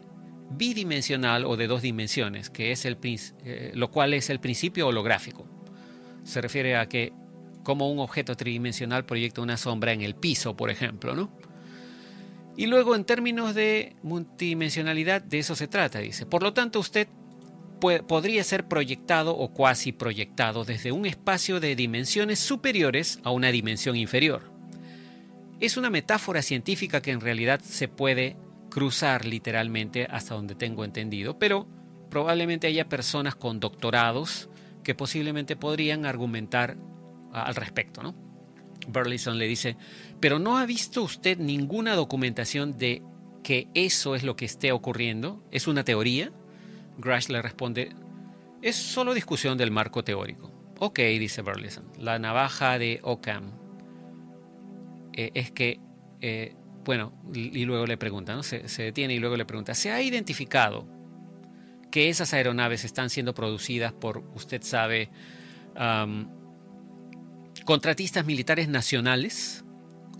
bidimensional 0.51 1.45
o 1.45 1.57
de 1.57 1.65
dos 1.65 1.81
dimensiones, 1.81 2.51
que 2.51 2.71
es 2.71 2.85
el, 2.85 2.99
eh, 3.03 3.71
lo 3.73 3.89
cual 3.89 4.13
es 4.13 4.29
el 4.29 4.39
principio 4.39 4.85
holográfico. 4.85 5.47
Se 6.23 6.41
refiere 6.41 6.77
a 6.77 6.87
que 6.87 7.11
como 7.63 7.91
un 7.91 7.97
objeto 7.97 8.35
tridimensional 8.35 9.03
proyecta 9.03 9.41
una 9.41 9.57
sombra 9.57 9.93
en 9.93 10.01
el 10.01 10.13
piso, 10.13 10.55
por 10.55 10.69
ejemplo, 10.69 11.15
¿no? 11.15 11.35
Y 12.55 12.67
luego 12.67 12.95
en 12.95 13.05
términos 13.05 13.55
de 13.55 13.95
multidimensionalidad, 14.03 15.23
de 15.23 15.39
eso 15.39 15.55
se 15.55 15.67
trata, 15.67 15.97
dice. 15.97 16.27
Por 16.27 16.43
lo 16.43 16.53
tanto, 16.53 16.79
usted 16.79 17.07
podría 18.07 18.43
ser 18.43 18.67
proyectado 18.67 19.35
o 19.35 19.53
cuasi 19.53 19.91
proyectado 19.91 20.63
desde 20.63 20.91
un 20.91 21.05
espacio 21.05 21.59
de 21.59 21.75
dimensiones 21.75 22.39
superiores 22.39 23.19
a 23.23 23.31
una 23.31 23.51
dimensión 23.51 23.95
inferior. 23.95 24.51
Es 25.59 25.77
una 25.77 25.89
metáfora 25.89 26.41
científica 26.41 27.01
que 27.01 27.11
en 27.11 27.21
realidad 27.21 27.61
se 27.61 27.87
puede 27.87 28.37
cruzar 28.69 29.25
literalmente 29.25 30.07
hasta 30.09 30.35
donde 30.35 30.55
tengo 30.55 30.83
entendido, 30.83 31.37
pero 31.37 31.67
probablemente 32.09 32.67
haya 32.67 32.89
personas 32.89 33.35
con 33.35 33.59
doctorados 33.59 34.49
que 34.83 34.95
posiblemente 34.95 35.55
podrían 35.55 36.05
argumentar 36.05 36.77
al 37.31 37.55
respecto, 37.55 38.03
¿no? 38.03 38.15
Burleson 38.87 39.37
le 39.37 39.47
dice, 39.47 39.77
pero 40.19 40.39
¿no 40.39 40.57
ha 40.57 40.65
visto 40.65 41.03
usted 41.03 41.37
ninguna 41.37 41.95
documentación 41.95 42.77
de 42.77 43.01
que 43.43 43.67
eso 43.73 44.15
es 44.15 44.23
lo 44.23 44.35
que 44.35 44.45
esté 44.45 44.71
ocurriendo? 44.71 45.43
¿Es 45.51 45.67
una 45.67 45.83
teoría? 45.83 46.31
Grush 46.97 47.29
le 47.29 47.41
responde, 47.41 47.95
es 48.61 48.75
solo 48.75 49.13
discusión 49.13 49.57
del 49.57 49.71
marco 49.71 50.03
teórico. 50.03 50.51
Ok, 50.79 50.99
dice 50.99 51.41
Burleson, 51.41 51.85
la 51.97 52.19
navaja 52.19 52.77
de 52.77 52.99
Ockham 53.03 53.51
eh, 55.13 55.31
es 55.33 55.51
que, 55.51 55.79
eh, 56.21 56.55
bueno, 56.83 57.13
y 57.33 57.63
luego 57.65 57.85
le 57.85 57.97
pregunta, 57.97 58.35
¿no? 58.35 58.43
Se, 58.43 58.61
detiene 58.61 59.13
y 59.13 59.19
luego 59.19 59.37
le 59.37 59.45
pregunta, 59.45 59.73
¿se 59.75 59.91
ha 59.91 60.01
identificado 60.01 60.87
que 61.91 62.09
esas 62.09 62.33
aeronaves 62.33 62.83
están 62.83 63.09
siendo 63.09 63.33
producidas 63.33 63.93
por, 63.93 64.23
usted 64.35 64.61
sabe, 64.63 65.09
contratistas 67.63 68.25
militares 68.25 68.67
nacionales? 68.67 69.63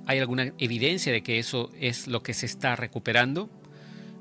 ¿Hay 0.05 0.19
alguna 0.19 0.53
evidencia 0.57 1.11
de 1.11 1.23
que 1.23 1.39
eso 1.39 1.71
es 1.79 2.07
lo 2.07 2.23
que 2.23 2.33
se 2.33 2.45
está 2.45 2.75
recuperando? 2.75 3.49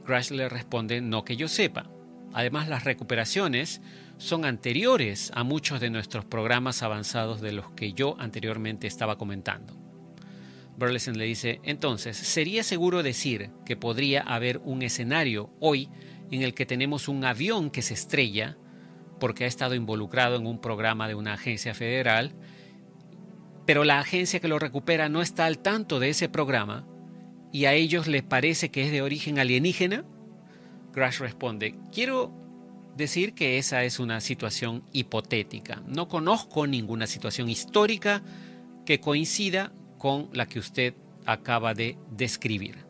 Grush 0.04 0.30
le 0.30 0.48
responde, 0.48 1.00
no 1.00 1.24
que 1.24 1.36
yo 1.36 1.46
sepa. 1.46 1.88
Además, 2.32 2.68
las 2.68 2.84
recuperaciones 2.84 3.80
son 4.18 4.44
anteriores 4.44 5.32
a 5.34 5.44
muchos 5.44 5.80
de 5.80 5.90
nuestros 5.90 6.24
programas 6.24 6.82
avanzados 6.82 7.40
de 7.40 7.52
los 7.52 7.70
que 7.72 7.92
yo 7.92 8.16
anteriormente 8.18 8.86
estaba 8.86 9.18
comentando. 9.18 9.76
Burleson 10.76 11.18
le 11.18 11.24
dice, 11.24 11.60
entonces, 11.64 12.16
¿sería 12.16 12.62
seguro 12.62 13.02
decir 13.02 13.50
que 13.66 13.76
podría 13.76 14.22
haber 14.22 14.58
un 14.64 14.82
escenario 14.82 15.50
hoy 15.60 15.88
en 16.30 16.42
el 16.42 16.54
que 16.54 16.66
tenemos 16.66 17.08
un 17.08 17.24
avión 17.24 17.70
que 17.70 17.82
se 17.82 17.94
estrella 17.94 18.56
porque 19.20 19.44
ha 19.44 19.46
estado 19.46 19.74
involucrado 19.74 20.36
en 20.36 20.46
un 20.46 20.60
programa 20.60 21.06
de 21.06 21.14
una 21.14 21.34
agencia 21.34 21.74
federal, 21.74 22.32
pero 23.66 23.84
la 23.84 24.00
agencia 24.00 24.40
que 24.40 24.48
lo 24.48 24.58
recupera 24.58 25.08
no 25.08 25.22
está 25.22 25.46
al 25.46 25.58
tanto 25.58 26.00
de 26.00 26.08
ese 26.08 26.28
programa 26.28 26.86
y 27.52 27.66
a 27.66 27.74
ellos 27.74 28.08
les 28.08 28.22
parece 28.22 28.70
que 28.70 28.84
es 28.84 28.90
de 28.90 29.02
origen 29.02 29.38
alienígena? 29.38 30.04
Crash 30.92 31.18
responde, 31.18 31.74
quiero 31.92 32.32
decir 32.96 33.34
que 33.34 33.58
esa 33.58 33.84
es 33.84 33.98
una 33.98 34.20
situación 34.20 34.82
hipotética. 34.92 35.82
No 35.86 36.08
conozco 36.08 36.66
ninguna 36.66 37.06
situación 37.06 37.48
histórica 37.48 38.22
que 38.84 39.00
coincida 39.00 39.72
con 39.98 40.28
la 40.32 40.46
que 40.46 40.58
usted 40.58 40.94
acaba 41.26 41.74
de 41.74 41.96
describir. 42.10 42.84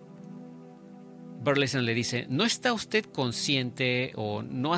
Burleson 1.43 1.85
le 1.85 1.95
dice, 1.95 2.27
¿no 2.29 2.45
está 2.45 2.73
usted 2.73 3.05
consciente 3.05 4.13
o 4.17 4.43
no, 4.43 4.77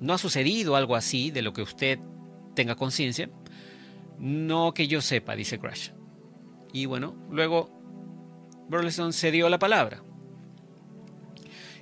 no 0.00 0.12
ha 0.12 0.18
sucedido 0.18 0.76
algo 0.76 0.96
así 0.96 1.30
de 1.30 1.42
lo 1.42 1.52
que 1.52 1.62
usted 1.62 1.98
tenga 2.54 2.76
conciencia? 2.76 3.30
No 4.18 4.74
que 4.74 4.86
yo 4.86 5.00
sepa, 5.00 5.34
dice 5.34 5.58
Crash. 5.58 5.90
Y 6.72 6.86
bueno, 6.86 7.14
luego 7.30 7.70
Burleson 8.68 9.12
se 9.12 9.30
dio 9.30 9.48
la 9.48 9.58
palabra. 9.58 10.02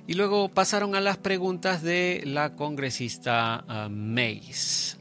Y 0.05 0.13
luego 0.15 0.49
pasaron 0.49 0.95
a 0.95 1.01
las 1.01 1.17
preguntas 1.17 1.81
de 1.81 2.23
la 2.25 2.55
congresista 2.55 3.63
uh, 3.67 3.89
Mays. 3.89 4.97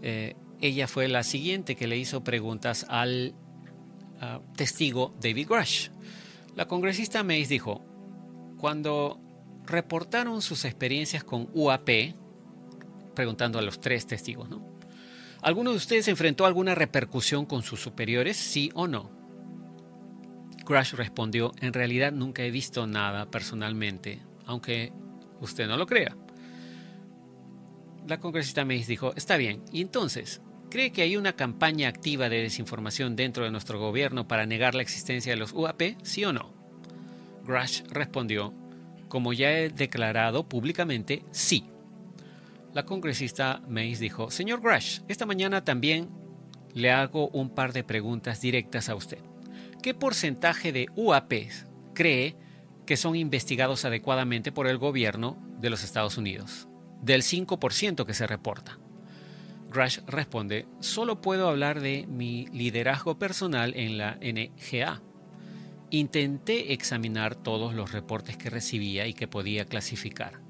Eh, 0.00 0.34
ella 0.60 0.88
fue 0.88 1.08
la 1.08 1.22
siguiente 1.22 1.76
que 1.76 1.86
le 1.86 1.98
hizo 1.98 2.24
preguntas 2.24 2.86
al 2.88 3.34
uh, 4.16 4.40
testigo 4.56 5.14
David 5.20 5.48
Grush. 5.48 5.90
La 6.56 6.66
congresista 6.66 7.22
Mays 7.22 7.48
dijo, 7.48 7.82
cuando 8.58 9.20
reportaron 9.66 10.40
sus 10.40 10.64
experiencias 10.64 11.24
con 11.24 11.48
UAP, 11.52 12.14
preguntando 13.14 13.58
a 13.58 13.62
los 13.62 13.80
tres 13.80 14.06
testigos, 14.06 14.48
¿no? 14.48 14.72
¿Alguno 15.42 15.70
de 15.72 15.76
ustedes 15.76 16.06
enfrentó 16.06 16.46
alguna 16.46 16.74
repercusión 16.74 17.46
con 17.46 17.62
sus 17.62 17.80
superiores, 17.80 18.36
sí 18.36 18.70
o 18.74 18.86
no? 18.86 19.10
Crash 20.64 20.94
respondió, 20.94 21.52
en 21.60 21.72
realidad 21.72 22.12
nunca 22.12 22.42
he 22.42 22.50
visto 22.50 22.86
nada 22.86 23.30
personalmente, 23.30 24.20
aunque 24.46 24.92
usted 25.40 25.66
no 25.66 25.76
lo 25.76 25.86
crea. 25.86 26.16
La 28.06 28.18
congresista 28.18 28.64
Mays 28.64 28.86
dijo, 28.86 29.14
está 29.14 29.36
bien, 29.36 29.62
y 29.72 29.80
entonces, 29.80 30.40
¿cree 30.70 30.92
que 30.92 31.02
hay 31.02 31.16
una 31.16 31.34
campaña 31.34 31.88
activa 31.88 32.28
de 32.28 32.42
desinformación 32.42 33.16
dentro 33.16 33.44
de 33.44 33.50
nuestro 33.50 33.78
gobierno 33.78 34.26
para 34.26 34.46
negar 34.46 34.74
la 34.74 34.82
existencia 34.82 35.32
de 35.32 35.38
los 35.38 35.52
UAP, 35.52 35.82
sí 36.02 36.24
o 36.24 36.32
no? 36.32 36.52
Crash 37.44 37.82
respondió, 37.88 38.54
como 39.08 39.32
ya 39.32 39.52
he 39.52 39.68
declarado 39.68 40.48
públicamente, 40.48 41.24
sí. 41.32 41.64
La 42.72 42.86
congresista 42.86 43.62
Mays 43.68 44.00
dijo, 44.00 44.30
señor 44.30 44.62
Grush, 44.62 45.00
esta 45.08 45.26
mañana 45.26 45.64
también 45.64 46.08
le 46.72 46.90
hago 46.90 47.28
un 47.28 47.50
par 47.50 47.72
de 47.72 47.84
preguntas 47.84 48.40
directas 48.40 48.88
a 48.88 48.94
usted. 48.94 49.31
¿Qué 49.82 49.94
porcentaje 49.94 50.70
de 50.70 50.86
UAPs 50.94 51.66
cree 51.92 52.36
que 52.86 52.96
son 52.96 53.16
investigados 53.16 53.84
adecuadamente 53.84 54.52
por 54.52 54.68
el 54.68 54.78
gobierno 54.78 55.36
de 55.58 55.70
los 55.70 55.82
Estados 55.82 56.16
Unidos? 56.16 56.68
Del 57.00 57.22
5% 57.22 58.06
que 58.06 58.14
se 58.14 58.28
reporta. 58.28 58.78
Rush 59.72 59.98
responde, 60.06 60.68
solo 60.78 61.20
puedo 61.20 61.48
hablar 61.48 61.80
de 61.80 62.06
mi 62.06 62.46
liderazgo 62.52 63.18
personal 63.18 63.74
en 63.74 63.98
la 63.98 64.18
NGA. 64.20 65.02
Intenté 65.90 66.72
examinar 66.72 67.34
todos 67.34 67.74
los 67.74 67.90
reportes 67.90 68.36
que 68.36 68.50
recibía 68.50 69.08
y 69.08 69.14
que 69.14 69.26
podía 69.26 69.64
clasificar. 69.64 70.40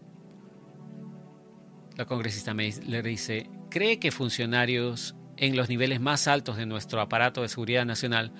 La 1.96 2.04
congresista 2.04 2.52
le 2.52 3.02
dice, 3.02 3.48
¿cree 3.70 3.98
que 3.98 4.10
funcionarios 4.10 5.14
en 5.38 5.56
los 5.56 5.70
niveles 5.70 6.00
más 6.00 6.28
altos 6.28 6.58
de 6.58 6.66
nuestro 6.66 7.00
aparato 7.00 7.40
de 7.40 7.48
seguridad 7.48 7.86
nacional 7.86 8.32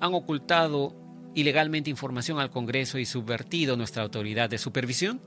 han 0.00 0.14
ocultado 0.14 0.94
ilegalmente 1.34 1.90
información 1.90 2.38
al 2.38 2.50
Congreso 2.50 2.98
y 2.98 3.06
subvertido 3.06 3.76
nuestra 3.76 4.02
autoridad 4.02 4.48
de 4.48 4.58
supervisión? 4.58 5.20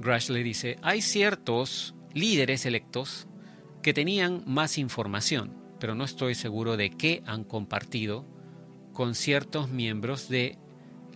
Grush 0.00 0.30
le 0.30 0.42
dice, 0.42 0.78
hay 0.82 1.00
ciertos 1.00 1.94
líderes 2.12 2.66
electos 2.66 3.26
que 3.82 3.94
tenían 3.94 4.42
más 4.46 4.78
información, 4.78 5.54
pero 5.78 5.94
no 5.94 6.04
estoy 6.04 6.34
seguro 6.34 6.76
de 6.76 6.90
qué 6.90 7.22
han 7.26 7.44
compartido 7.44 8.26
con 8.92 9.14
ciertos 9.14 9.70
miembros 9.70 10.28
de 10.28 10.58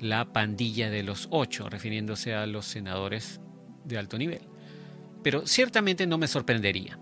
la 0.00 0.32
pandilla 0.32 0.90
de 0.90 1.02
los 1.02 1.28
ocho, 1.30 1.68
refiriéndose 1.68 2.34
a 2.34 2.46
los 2.46 2.66
senadores 2.66 3.40
de 3.84 3.98
alto 3.98 4.18
nivel. 4.18 4.42
Pero 5.22 5.46
ciertamente 5.46 6.06
no 6.06 6.16
me 6.16 6.28
sorprendería. 6.28 6.98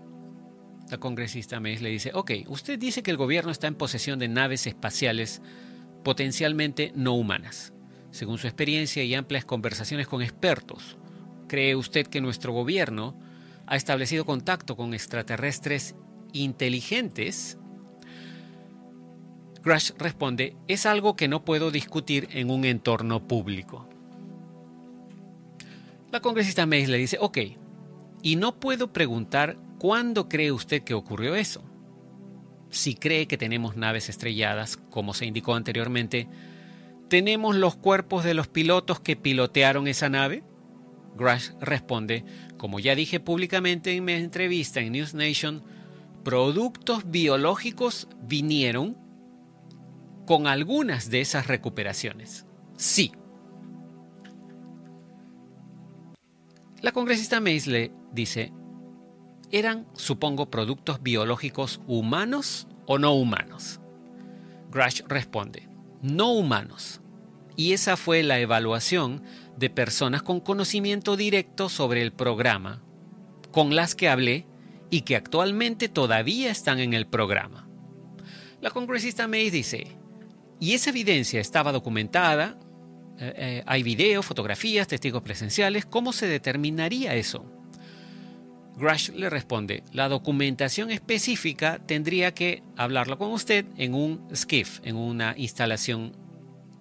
La 0.89 0.97
congresista 0.97 1.59
Mays 1.59 1.81
le 1.81 1.89
dice, 1.89 2.11
ok, 2.13 2.31
usted 2.47 2.79
dice 2.79 3.03
que 3.03 3.11
el 3.11 3.17
gobierno 3.17 3.51
está 3.51 3.67
en 3.67 3.75
posesión 3.75 4.19
de 4.19 4.27
naves 4.27 4.65
espaciales 4.67 5.41
potencialmente 6.03 6.91
no 6.95 7.13
humanas. 7.13 7.73
Según 8.11 8.37
su 8.37 8.47
experiencia 8.47 9.03
y 9.03 9.13
amplias 9.13 9.45
conversaciones 9.45 10.07
con 10.07 10.21
expertos, 10.21 10.97
¿cree 11.47 11.75
usted 11.75 12.07
que 12.07 12.21
nuestro 12.21 12.53
gobierno 12.53 13.19
ha 13.67 13.75
establecido 13.75 14.25
contacto 14.25 14.75
con 14.75 14.93
extraterrestres 14.93 15.95
inteligentes 16.33 17.59
Grush 19.61 19.91
responde, 19.97 20.55
es 20.67 20.85
algo 20.85 21.15
que 21.15 21.27
no 21.27 21.43
puedo 21.43 21.69
discutir 21.69 22.29
en 22.31 22.49
un 22.49 22.63
entorno 22.65 23.27
público. 23.27 23.87
La 26.11 26.21
congresista 26.21 26.65
Mays 26.65 26.89
le 26.89 26.97
dice, 26.97 27.17
ok, 27.19 27.37
y 28.21 28.35
no 28.35 28.59
puedo 28.59 28.93
preguntar 28.93 29.57
cuándo 29.79 30.29
cree 30.29 30.51
usted 30.51 30.83
que 30.83 30.93
ocurrió 30.93 31.33
eso. 31.35 31.63
Si 32.69 32.93
cree 32.93 33.27
que 33.27 33.37
tenemos 33.37 33.75
naves 33.75 34.09
estrelladas, 34.09 34.77
como 34.77 35.15
se 35.15 35.25
indicó 35.25 35.55
anteriormente, 35.55 36.27
¿tenemos 37.07 37.55
los 37.55 37.75
cuerpos 37.75 38.23
de 38.23 38.35
los 38.35 38.47
pilotos 38.47 38.99
que 38.99 39.15
pilotearon 39.15 39.87
esa 39.87 40.09
nave? 40.09 40.43
Grush 41.15 41.51
responde, 41.59 42.23
como 42.57 42.79
ya 42.79 42.93
dije 42.93 43.19
públicamente 43.19 43.95
en 43.95 44.05
mi 44.05 44.13
entrevista 44.13 44.79
en 44.81 44.91
News 44.91 45.15
Nation, 45.15 45.63
productos 46.23 47.09
biológicos 47.09 48.07
vinieron 48.21 48.95
con 50.27 50.45
algunas 50.45 51.09
de 51.09 51.21
esas 51.21 51.47
recuperaciones. 51.47 52.45
Sí. 52.77 53.11
La 56.81 56.91
congresista 56.91 57.39
Maisle 57.39 57.91
dice, 58.13 58.53
¿eran, 59.51 59.87
supongo, 59.93 60.49
productos 60.49 61.01
biológicos 61.01 61.81
humanos 61.87 62.67
o 62.85 62.97
no 62.97 63.13
humanos? 63.13 63.79
Grush 64.71 65.01
responde, 65.07 65.67
no 66.01 66.31
humanos. 66.31 67.01
Y 67.55 67.73
esa 67.73 67.97
fue 67.97 68.23
la 68.23 68.39
evaluación 68.39 69.23
de 69.57 69.69
personas 69.69 70.23
con 70.23 70.39
conocimiento 70.39 71.17
directo 71.17 71.67
sobre 71.67 72.01
el 72.01 72.13
programa, 72.13 72.81
con 73.51 73.75
las 73.75 73.95
que 73.95 74.07
hablé 74.07 74.45
y 74.89 75.01
que 75.01 75.15
actualmente 75.15 75.89
todavía 75.89 76.51
están 76.51 76.79
en 76.79 76.93
el 76.93 77.07
programa. 77.07 77.67
La 78.61 78.71
congresista 78.71 79.27
Mays 79.27 79.51
dice, 79.51 79.97
y 80.59 80.73
esa 80.73 80.89
evidencia 80.89 81.39
estaba 81.39 81.71
documentada, 81.71 82.57
eh, 83.17 83.33
eh, 83.35 83.63
hay 83.65 83.83
videos, 83.83 84.25
fotografías, 84.25 84.87
testigos 84.87 85.21
presenciales, 85.21 85.85
¿cómo 85.85 86.13
se 86.13 86.27
determinaría 86.27 87.15
eso? 87.15 87.58
Grush 88.79 89.09
le 89.09 89.29
responde, 89.29 89.83
la 89.91 90.07
documentación 90.07 90.89
específica 90.89 91.79
tendría 91.85 92.33
que 92.33 92.63
hablarlo 92.77 93.17
con 93.17 93.31
usted 93.31 93.65
en 93.77 93.93
un 93.93 94.25
SCIF, 94.33 94.79
en 94.83 94.95
una 94.95 95.35
instalación 95.37 96.13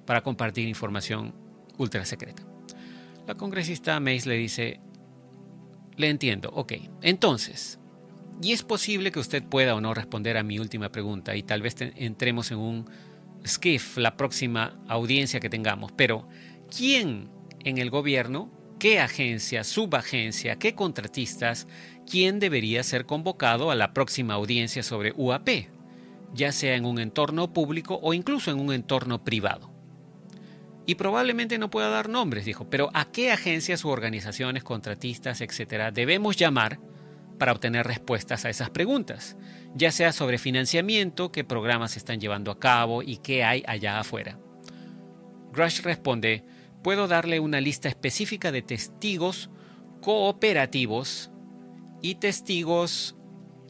para 0.07 0.22
compartir 0.22 0.68
información 0.68 1.34
ultra 1.76 2.05
secreta. 2.05 2.44
La 3.26 3.34
congresista 3.34 3.99
Mays 3.99 4.26
le 4.26 4.36
dice, 4.36 4.80
le 5.96 6.09
entiendo, 6.09 6.51
ok, 6.55 6.74
entonces, 7.03 7.80
y 8.40 8.53
es 8.53 8.62
posible 8.62 9.11
que 9.11 9.18
usted 9.18 9.42
pueda 9.42 9.74
o 9.74 9.80
no 9.80 9.92
responder 9.92 10.36
a 10.36 10.44
mi 10.44 10.61
última 10.61 10.90
pregunta 10.90 11.34
y 11.34 11.42
tal 11.42 11.62
vez 11.62 11.74
entremos 11.78 12.53
en 12.53 12.59
un 12.59 12.86
SCIF, 13.44 13.99
la 13.99 14.16
próxima 14.16 14.78
audiencia 14.86 15.40
que 15.40 15.51
tengamos, 15.51 15.90
pero 15.92 16.28
¿quién 16.74 17.28
en 17.64 17.78
el 17.78 17.90
gobierno, 17.90 18.51
qué 18.78 19.00
agencia, 19.00 19.64
subagencia, 19.64 20.56
qué 20.56 20.74
contratistas, 20.74 21.66
quién 22.08 22.38
debería 22.40 22.82
ser 22.82 23.06
convocado 23.06 23.70
a 23.70 23.74
la 23.74 23.92
próxima 23.92 24.34
audiencia 24.34 24.82
sobre 24.82 25.12
UAP, 25.16 25.48
ya 26.34 26.52
sea 26.52 26.76
en 26.76 26.84
un 26.84 26.98
entorno 26.98 27.52
público 27.52 27.98
o 28.02 28.14
incluso 28.14 28.50
en 28.50 28.60
un 28.60 28.72
entorno 28.72 29.24
privado? 29.24 29.70
Y 30.86 30.94
probablemente 30.94 31.58
no 31.58 31.68
pueda 31.68 31.90
dar 31.90 32.08
nombres, 32.08 32.44
dijo, 32.44 32.70
pero 32.70 32.90
¿a 32.94 33.10
qué 33.10 33.30
agencias 33.30 33.84
u 33.84 33.90
organizaciones, 33.90 34.64
contratistas, 34.64 35.42
etcétera, 35.42 35.90
debemos 35.90 36.36
llamar 36.36 36.80
para 37.38 37.52
obtener 37.52 37.86
respuestas 37.86 38.44
a 38.44 38.50
esas 38.50 38.70
preguntas? 38.70 39.36
ya 39.74 39.92
sea 39.92 40.12
sobre 40.12 40.38
financiamiento, 40.38 41.30
qué 41.32 41.44
programas 41.44 41.92
se 41.92 41.98
están 41.98 42.20
llevando 42.20 42.50
a 42.50 42.58
cabo 42.58 43.02
y 43.02 43.18
qué 43.18 43.44
hay 43.44 43.62
allá 43.66 44.00
afuera. 44.00 44.38
Grush 45.52 45.82
responde, 45.82 46.44
puedo 46.82 47.08
darle 47.08 47.40
una 47.40 47.60
lista 47.60 47.88
específica 47.88 48.52
de 48.52 48.62
testigos 48.62 49.50
cooperativos 50.00 51.30
y 52.02 52.16
testigos 52.16 53.16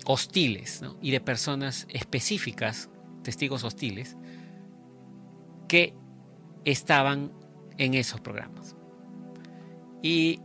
hostiles, 0.05 0.83
y 1.01 1.11
de 1.11 1.21
personas 1.21 1.87
específicas, 1.91 2.91
testigos 3.23 3.65
hostiles, 3.65 4.17
que 5.69 5.95
estaban 6.65 7.33
en 7.77 7.95
esos 7.95 8.21
programas. 8.21 8.77
Y 10.03 10.41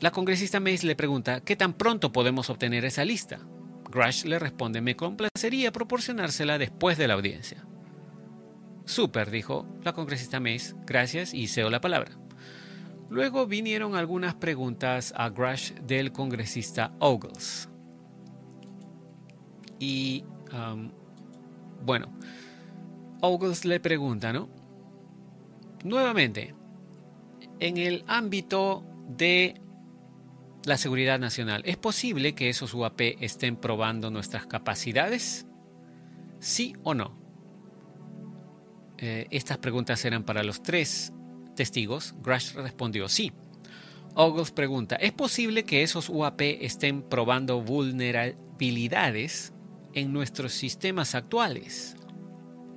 la 0.00 0.10
congresista 0.10 0.60
Mays 0.60 0.84
le 0.84 0.96
pregunta, 0.96 1.40
¿qué 1.40 1.56
tan 1.56 1.74
pronto 1.74 2.12
podemos 2.12 2.50
obtener 2.50 2.84
esa 2.84 3.04
lista? 3.04 3.40
Grush 3.90 4.24
le 4.24 4.38
responde, 4.38 4.80
me 4.80 4.96
complacería 4.96 5.72
proporcionársela 5.72 6.58
después 6.58 6.96
de 6.96 7.08
la 7.08 7.14
audiencia. 7.14 7.66
Super, 8.90 9.30
dijo 9.30 9.66
la 9.84 9.92
congresista 9.92 10.40
Mays, 10.40 10.74
gracias 10.84 11.32
y 11.32 11.46
cedo 11.46 11.70
la 11.70 11.80
palabra. 11.80 12.10
Luego 13.08 13.46
vinieron 13.46 13.94
algunas 13.94 14.34
preguntas 14.34 15.14
a 15.16 15.28
Grush 15.28 15.74
del 15.74 16.10
congresista 16.10 16.92
Ogles. 16.98 17.68
Y, 19.78 20.24
um, 20.52 20.90
bueno, 21.84 22.12
Ogles 23.20 23.64
le 23.64 23.78
pregunta, 23.78 24.32
¿no? 24.32 24.48
Nuevamente, 25.84 26.56
en 27.60 27.76
el 27.76 28.02
ámbito 28.08 28.84
de 29.06 29.60
la 30.64 30.76
seguridad 30.76 31.20
nacional. 31.20 31.62
¿Es 31.64 31.76
posible 31.76 32.34
que 32.34 32.48
esos 32.48 32.74
UAP 32.74 33.00
estén 33.20 33.54
probando 33.54 34.10
nuestras 34.10 34.46
capacidades? 34.46 35.46
¿Sí 36.40 36.74
o 36.82 36.92
no? 36.92 37.19
Eh, 39.00 39.26
estas 39.30 39.56
preguntas 39.56 40.04
eran 40.04 40.24
para 40.24 40.42
los 40.42 40.62
tres 40.62 41.12
testigos. 41.56 42.14
Grush 42.22 42.52
respondió 42.52 43.08
sí. 43.08 43.32
Ogles 44.14 44.50
pregunta, 44.50 44.96
¿es 44.96 45.12
posible 45.12 45.64
que 45.64 45.82
esos 45.82 46.08
UAP 46.08 46.40
estén 46.40 47.02
probando 47.02 47.62
vulnerabilidades 47.62 49.52
en 49.94 50.12
nuestros 50.12 50.52
sistemas 50.52 51.14
actuales? 51.14 51.96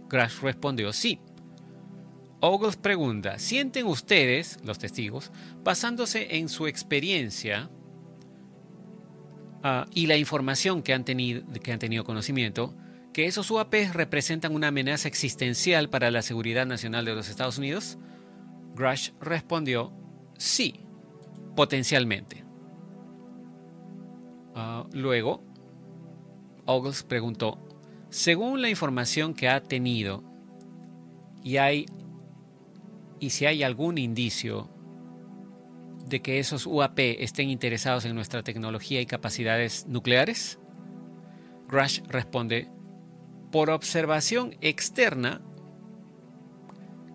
Grush 0.09 0.39
respondió 0.41 0.93
sí. 0.93 1.19
Ogles 2.39 2.77
pregunta, 2.77 3.39
¿sienten 3.39 3.85
ustedes, 3.87 4.59
los 4.63 4.77
testigos, 4.77 5.31
basándose 5.63 6.37
en 6.37 6.49
su 6.49 6.67
experiencia 6.67 7.69
ah, 9.63 9.85
y 9.93 10.07
la 10.07 10.17
información 10.17 10.83
que 10.83 10.93
han, 10.93 11.03
tenido, 11.03 11.43
que 11.61 11.71
han 11.71 11.79
tenido 11.79 12.03
conocimiento, 12.03 12.75
que 13.13 13.27
esos 13.27 13.49
UAPs 13.51 13.93
representan 13.93 14.55
una 14.55 14.67
amenaza 14.69 15.07
existencial 15.07 15.89
para 15.89 16.11
la 16.11 16.21
seguridad 16.21 16.65
nacional 16.65 17.05
de 17.05 17.15
los 17.15 17.29
Estados 17.29 17.57
Unidos? 17.57 17.97
Grush 18.75 19.11
respondió, 19.21 19.93
sí, 20.37 20.81
potencialmente. 21.55 22.43
Ah, 24.55 24.85
luego, 24.91 25.43
Ogles 26.65 27.03
preguntó, 27.03 27.59
según 28.09 28.61
la 28.61 28.69
información 28.69 29.33
que 29.33 29.47
ha 29.47 29.61
tenido, 29.61 30.23
y 31.43 31.57
hay 31.57 31.85
y 33.19 33.29
si 33.29 33.45
hay 33.45 33.63
algún 33.63 33.97
indicio 33.97 34.69
de 36.05 36.21
que 36.21 36.39
esos 36.39 36.65
UAP 36.65 36.99
estén 37.19 37.49
interesados 37.49 38.03
en 38.05 38.15
nuestra 38.15 38.43
tecnología 38.43 38.99
y 38.99 39.05
capacidades 39.05 39.87
nucleares? 39.87 40.59
Grush 41.69 42.01
responde, 42.07 42.69
por 43.53 43.69
observación 43.69 44.57
externa, 44.61 45.39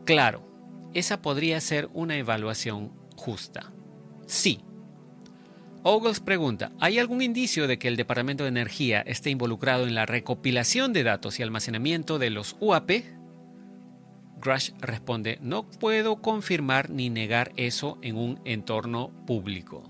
claro, 0.05 0.49
esa 0.95 1.20
podría 1.20 1.61
ser 1.61 1.91
una 1.95 2.16
evaluación 2.16 2.93
justa. 3.16 3.72
Sí. 4.28 4.61
Ogles 5.82 6.20
pregunta, 6.20 6.70
¿hay 6.78 7.01
algún 7.01 7.22
indicio 7.22 7.66
de 7.66 7.80
que 7.80 7.89
el 7.89 7.97
Departamento 7.97 8.45
de 8.45 8.51
Energía 8.51 9.01
esté 9.01 9.30
involucrado 9.30 9.89
en 9.89 9.97
la 9.97 10.07
recopilación 10.07 10.93
de 10.93 11.03
datos 11.03 11.41
y 11.41 11.43
almacenamiento 11.43 12.20
de 12.20 12.30
los 12.30 12.57
UAP? 12.61 12.91
Grush 14.41 14.70
responde, 14.78 15.41
no 15.43 15.68
puedo 15.68 16.22
confirmar 16.22 16.89
ni 16.89 17.11
negar 17.11 17.51
eso 17.57 17.99
en 18.01 18.16
un 18.16 18.41
entorno 18.45 19.11
público. 19.26 19.82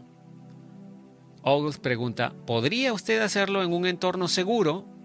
Ogles 1.42 1.76
pregunta, 1.76 2.32
¿podría 2.46 2.94
usted 2.94 3.20
hacerlo 3.20 3.62
en 3.62 3.74
un 3.74 3.84
entorno 3.84 4.28
seguro? 4.28 4.97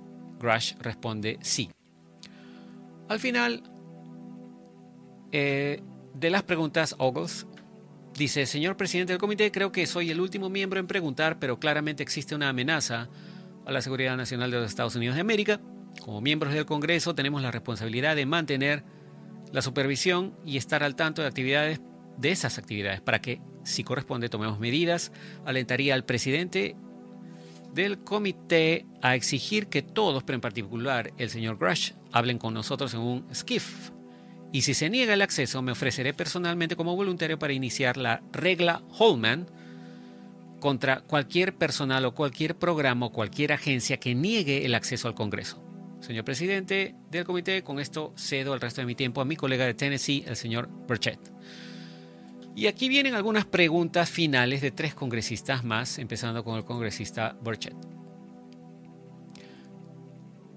Grush 0.44 0.76
responde, 0.80 1.40
sí. 1.42 1.72
Al 3.08 3.20
final 3.20 3.64
eh, 5.32 5.82
de 6.14 6.30
las 6.30 6.44
preguntas, 6.44 6.96
Ogles 7.00 7.48
dice, 8.18 8.46
señor 8.46 8.76
presidente 8.78 9.14
del 9.14 9.20
comité, 9.20 9.52
creo 9.52 9.72
que 9.72 9.88
soy 9.88 10.12
el 10.12 10.20
último 10.20 10.50
miembro 10.50 10.80
en 10.80 10.88
preguntar, 10.88 11.40
pero 11.40 11.60
claramente 11.60 12.04
existe 12.04 12.36
una 12.36 12.50
amenaza 12.50 13.10
a 13.66 13.72
la 13.72 13.82
seguridad 13.82 14.18
nacional 14.18 14.52
de 14.52 14.58
los 14.58 14.70
Estados 14.70 14.96
Unidos 14.96 15.16
de 15.16 15.22
América. 15.22 15.62
Como 16.02 16.22
miembros 16.22 16.54
del 16.54 16.66
Congreso 16.66 17.16
tenemos 17.16 17.42
la 17.42 17.52
responsabilidad 17.52 18.16
de 18.16 18.26
mantener 18.26 18.84
la 19.52 19.62
supervisión 19.62 20.36
y 20.46 20.58
estar 20.58 20.84
al 20.84 20.96
tanto 20.96 21.22
de 21.22 21.30
actividades 21.30 21.82
de 22.18 22.32
esas 22.32 22.58
actividades 22.58 23.02
para 23.02 23.22
que, 23.22 23.42
si 23.64 23.84
corresponde, 23.84 24.30
tomemos 24.30 24.60
medidas. 24.60 25.12
Alentaría 25.46 25.94
al 25.94 26.04
presidente 26.04 26.76
del 27.74 28.00
comité 28.00 28.86
a 29.02 29.16
exigir 29.16 29.68
que 29.68 29.82
todos, 29.82 30.24
pero 30.24 30.36
en 30.36 30.42
particular 30.42 31.12
el 31.18 31.30
señor 31.30 31.58
Grush, 31.58 31.92
hablen 32.12 32.38
con 32.38 32.54
nosotros 32.54 32.94
en 32.94 33.00
un 33.00 33.26
skiff. 33.34 33.92
Y 34.52 34.62
si 34.62 34.74
se 34.74 34.90
niega 34.90 35.16
el 35.16 35.22
acceso, 35.22 35.62
me 35.62 35.72
ofreceré 35.72 36.14
personalmente 36.14 36.76
como 36.76 36.96
voluntario 36.96 37.40
para 37.40 37.54
iniciar 37.54 37.98
la 37.98 38.22
regla 38.32 38.84
Holman 39.00 39.48
contra 40.60 41.02
cualquier 41.02 41.56
personal 41.56 42.06
o 42.06 42.14
cualquier 42.14 42.56
programa 42.56 43.08
o 43.08 43.12
cualquier 43.12 43.52
agencia 43.52 43.98
que 43.98 44.16
niegue 44.16 44.66
el 44.66 44.76
acceso 44.76 45.08
al 45.08 45.16
Congreso. 45.16 45.62
Señor 46.00 46.26
presidente 46.26 46.96
del 47.10 47.26
comité, 47.26 47.64
con 47.64 47.80
esto 47.80 48.14
cedo 48.16 48.54
el 48.54 48.62
resto 48.62 48.82
de 48.82 48.88
mi 48.88 48.94
tiempo 48.94 49.22
a 49.22 49.26
mi 49.26 49.36
colega 49.36 49.66
de 49.66 49.74
Tennessee, 49.74 50.24
el 50.28 50.36
señor 50.36 50.68
Burchett. 50.88 51.20
Y 52.56 52.68
aquí 52.68 52.88
vienen 52.88 53.16
algunas 53.16 53.46
preguntas 53.46 54.10
finales 54.10 54.62
de 54.62 54.72
tres 54.72 54.94
congresistas 54.94 55.64
más, 55.64 55.98
empezando 55.98 56.44
con 56.44 56.58
el 56.58 56.64
congresista 56.64 57.36
Burchett. 57.42 57.76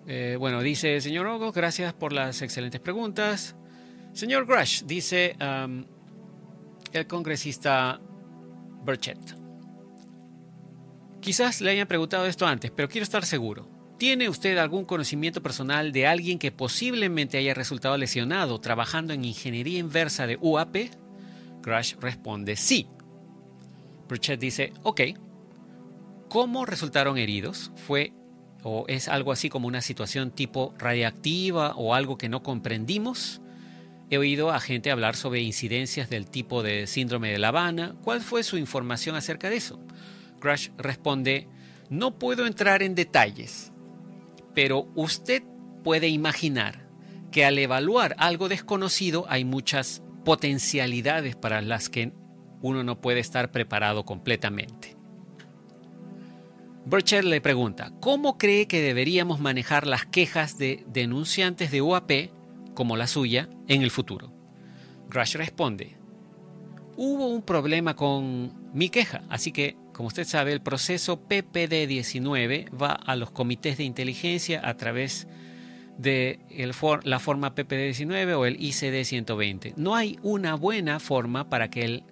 Eh, 0.07 0.37
bueno, 0.39 0.61
dice, 0.61 1.01
señor 1.01 1.27
Ogo, 1.27 1.53
gracias 1.53 1.93
por 1.95 2.13
las 2.13 2.43
excelentes 2.43 2.81
preguntas. 2.81 3.57
Señor 4.13 4.47
Grush, 4.47 4.85
dice 4.85 5.37
um, 5.41 5.85
el 6.93 7.07
congresista 7.07 8.01
Burchett. 8.85 9.19
Quizás 11.21 11.61
le 11.61 11.73
hayan 11.73 11.89
preguntado 11.89 12.27
esto 12.27 12.47
antes, 12.47 12.71
pero 12.71 12.89
quiero 12.89 13.03
estar 13.03 13.25
seguro. 13.25 13.69
¿Tiene 13.99 14.29
usted 14.29 14.59
algún 14.59 14.85
conocimiento 14.85 15.43
personal 15.43 15.91
de 15.91 16.07
alguien 16.07 16.39
que 16.39 16.53
posiblemente 16.53 17.39
haya 17.39 17.55
resultado 17.55 17.97
lesionado 17.97 18.61
trabajando 18.61 19.13
en 19.13 19.25
ingeniería 19.25 19.79
inversa 19.79 20.27
de 20.27 20.37
UAP? 20.37 20.77
Crash 21.67 21.97
responde 21.99 22.55
sí. 22.55 22.87
Burchett 24.09 24.39
dice, 24.39 24.73
ok. 24.85 25.01
¿Cómo 26.29 26.65
resultaron 26.65 27.19
heridos? 27.19 27.73
¿Fue 27.75 28.13
o 28.63 28.85
es 28.87 29.09
algo 29.09 29.33
así 29.33 29.49
como 29.49 29.67
una 29.67 29.81
situación 29.81 30.31
tipo 30.31 30.75
radiactiva 30.79 31.75
o 31.75 31.97
algo 31.97 32.19
que 32.19 32.29
no 32.29 32.45
comprendimos? 32.45 33.43
He 34.11 34.17
oído 34.17 34.53
a 34.53 34.61
gente 34.61 34.93
hablar 34.93 35.17
sobre 35.17 35.41
incidencias 35.41 36.09
del 36.09 36.31
tipo 36.31 36.63
de 36.63 36.87
síndrome 36.87 37.33
de 37.33 37.39
La 37.39 37.49
Habana. 37.49 37.97
¿Cuál 38.05 38.21
fue 38.21 38.45
su 38.45 38.59
información 38.59 39.17
acerca 39.17 39.51
de 39.51 39.57
eso? 39.57 39.81
Crash 40.39 40.69
responde, 40.79 41.49
no 41.91 42.17
puedo 42.17 42.47
entrar 42.47 42.85
en 42.85 42.95
detalles, 42.95 43.73
pero 44.55 44.87
usted 44.95 45.43
puede 45.83 46.07
imaginar 46.07 46.89
que 47.33 47.45
al 47.45 47.59
evaluar 47.59 48.15
algo 48.19 48.49
desconocido 48.49 49.27
hay 49.29 49.45
muchas 49.45 50.05
potencialidades 50.27 51.37
para 51.37 51.63
las 51.63 51.89
que 51.89 52.13
uno 52.61 52.83
no 52.83 53.01
puede 53.01 53.21
estar 53.21 53.53
preparado 53.53 54.05
completamente. 54.05 54.97
Burchett 56.85 57.23
le 57.23 57.41
pregunta, 57.41 57.93
¿cómo 58.01 58.37
cree 58.37 58.67
que 58.67 58.83
deberíamos 58.83 59.39
manejar 59.39 59.87
las 59.87 60.05
quejas 60.05 60.59
de 60.59 60.85
denunciantes 60.89 61.71
de 61.71 61.81
UAP, 61.81 62.11
como 62.75 62.97
la 62.97 63.07
suya, 63.07 63.49
en 63.69 63.83
el 63.83 63.93
futuro? 63.93 64.33
Grush 65.09 65.37
responde, 65.37 65.97
hubo 66.97 67.29
un 67.29 67.43
problema 67.43 67.95
con 67.95 68.53
mi 68.75 68.89
queja, 68.89 69.23
así 69.29 69.53
que 69.53 69.77
como 69.93 70.09
usted 70.09 70.25
sabe, 70.25 70.53
el 70.53 70.61
proceso 70.61 71.27
PPD-19 71.29 72.69
va 72.77 72.93
a 72.93 73.15
los 73.15 73.31
comités 73.31 73.79
de 73.79 73.85
inteligencia 73.85 74.61
a 74.69 74.77
través 74.77 75.27
de 75.27 75.46
la 75.99 77.19
forma 77.19 77.55
PPD-19 77.55 78.37
o 78.37 78.47
el 78.47 78.59
ICD-120. 78.59 79.75
No 79.77 79.95
hay 79.95 80.19
una 80.23 80.55
buena 80.55 81.01
forma 81.01 81.49
para 81.49 81.71
que 81.71 81.85
el 81.85 82.05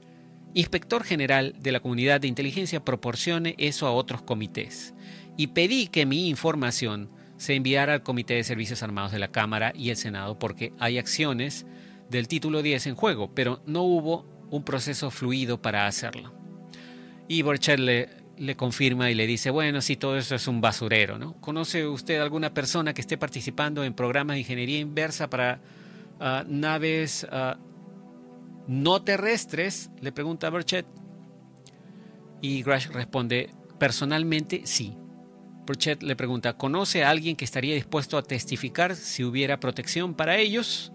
inspector 0.54 1.04
general 1.04 1.54
de 1.60 1.72
la 1.72 1.80
comunidad 1.80 2.20
de 2.20 2.28
inteligencia 2.28 2.84
proporcione 2.84 3.54
eso 3.58 3.86
a 3.86 3.92
otros 3.92 4.22
comités. 4.22 4.94
Y 5.36 5.48
pedí 5.48 5.88
que 5.88 6.06
mi 6.06 6.28
información 6.28 7.10
se 7.36 7.54
enviara 7.54 7.94
al 7.94 8.02
Comité 8.02 8.34
de 8.34 8.44
Servicios 8.44 8.82
Armados 8.82 9.12
de 9.12 9.18
la 9.18 9.32
Cámara 9.32 9.72
y 9.74 9.90
el 9.90 9.96
Senado 9.96 10.38
porque 10.38 10.72
hay 10.78 10.98
acciones 10.98 11.66
del 12.08 12.28
título 12.28 12.62
10 12.62 12.86
en 12.86 12.94
juego, 12.94 13.34
pero 13.34 13.62
no 13.66 13.82
hubo 13.82 14.26
un 14.50 14.64
proceso 14.64 15.10
fluido 15.10 15.60
para 15.60 15.86
hacerlo. 15.86 16.32
Y 17.26 17.42
Borchet 17.42 17.80
le, 18.38 18.56
confirma 18.56 19.10
y 19.10 19.14
le 19.14 19.26
dice, 19.26 19.50
bueno, 19.50 19.80
sí, 19.80 19.96
todo 19.96 20.16
eso 20.16 20.34
es 20.34 20.48
un 20.48 20.60
basurero, 20.60 21.18
¿no? 21.18 21.34
¿Conoce 21.40 21.86
usted 21.86 22.20
alguna 22.20 22.54
persona 22.54 22.94
que 22.94 23.00
esté 23.00 23.16
participando 23.16 23.84
en 23.84 23.94
programas 23.94 24.34
de 24.34 24.40
ingeniería 24.40 24.78
inversa 24.78 25.28
para 25.30 25.60
ah, 26.20 26.44
naves 26.46 27.26
ah, 27.30 27.58
no 28.66 29.02
terrestres? 29.02 29.90
Le 30.00 30.12
pregunta 30.12 30.50
Burchett. 30.50 30.86
Y 32.40 32.62
Grush 32.62 32.88
responde, 32.88 33.50
personalmente 33.78 34.62
sí. 34.64 34.96
Burchett 35.66 36.02
le 36.02 36.14
pregunta, 36.14 36.56
¿conoce 36.56 37.04
a 37.04 37.10
alguien 37.10 37.36
que 37.36 37.44
estaría 37.44 37.74
dispuesto 37.74 38.18
a 38.18 38.22
testificar 38.22 38.96
si 38.96 39.24
hubiera 39.24 39.60
protección 39.60 40.14
para 40.14 40.36
ellos? 40.36 40.92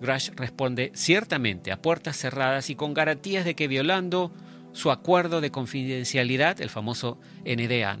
Grush 0.00 0.30
responde, 0.36 0.92
ciertamente, 0.94 1.72
a 1.72 1.80
puertas 1.80 2.16
cerradas 2.16 2.70
y 2.70 2.76
con 2.76 2.94
garantías 2.94 3.44
de 3.44 3.56
que 3.56 3.66
violando 3.66 4.32
su 4.76 4.90
acuerdo 4.90 5.40
de 5.40 5.50
confidencialidad, 5.50 6.60
el 6.60 6.68
famoso 6.68 7.18
NDA, 7.46 7.96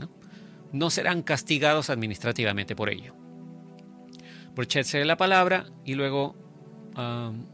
¿no? 0.72 0.90
serán 0.90 1.22
castigados 1.22 1.88
administrativamente 1.88 2.76
por 2.76 2.90
ello. 2.90 3.14
Burchett 4.54 4.84
se 4.84 5.02
la 5.06 5.16
palabra 5.16 5.64
y 5.86 5.94
luego 5.94 6.36
um, 6.94 7.46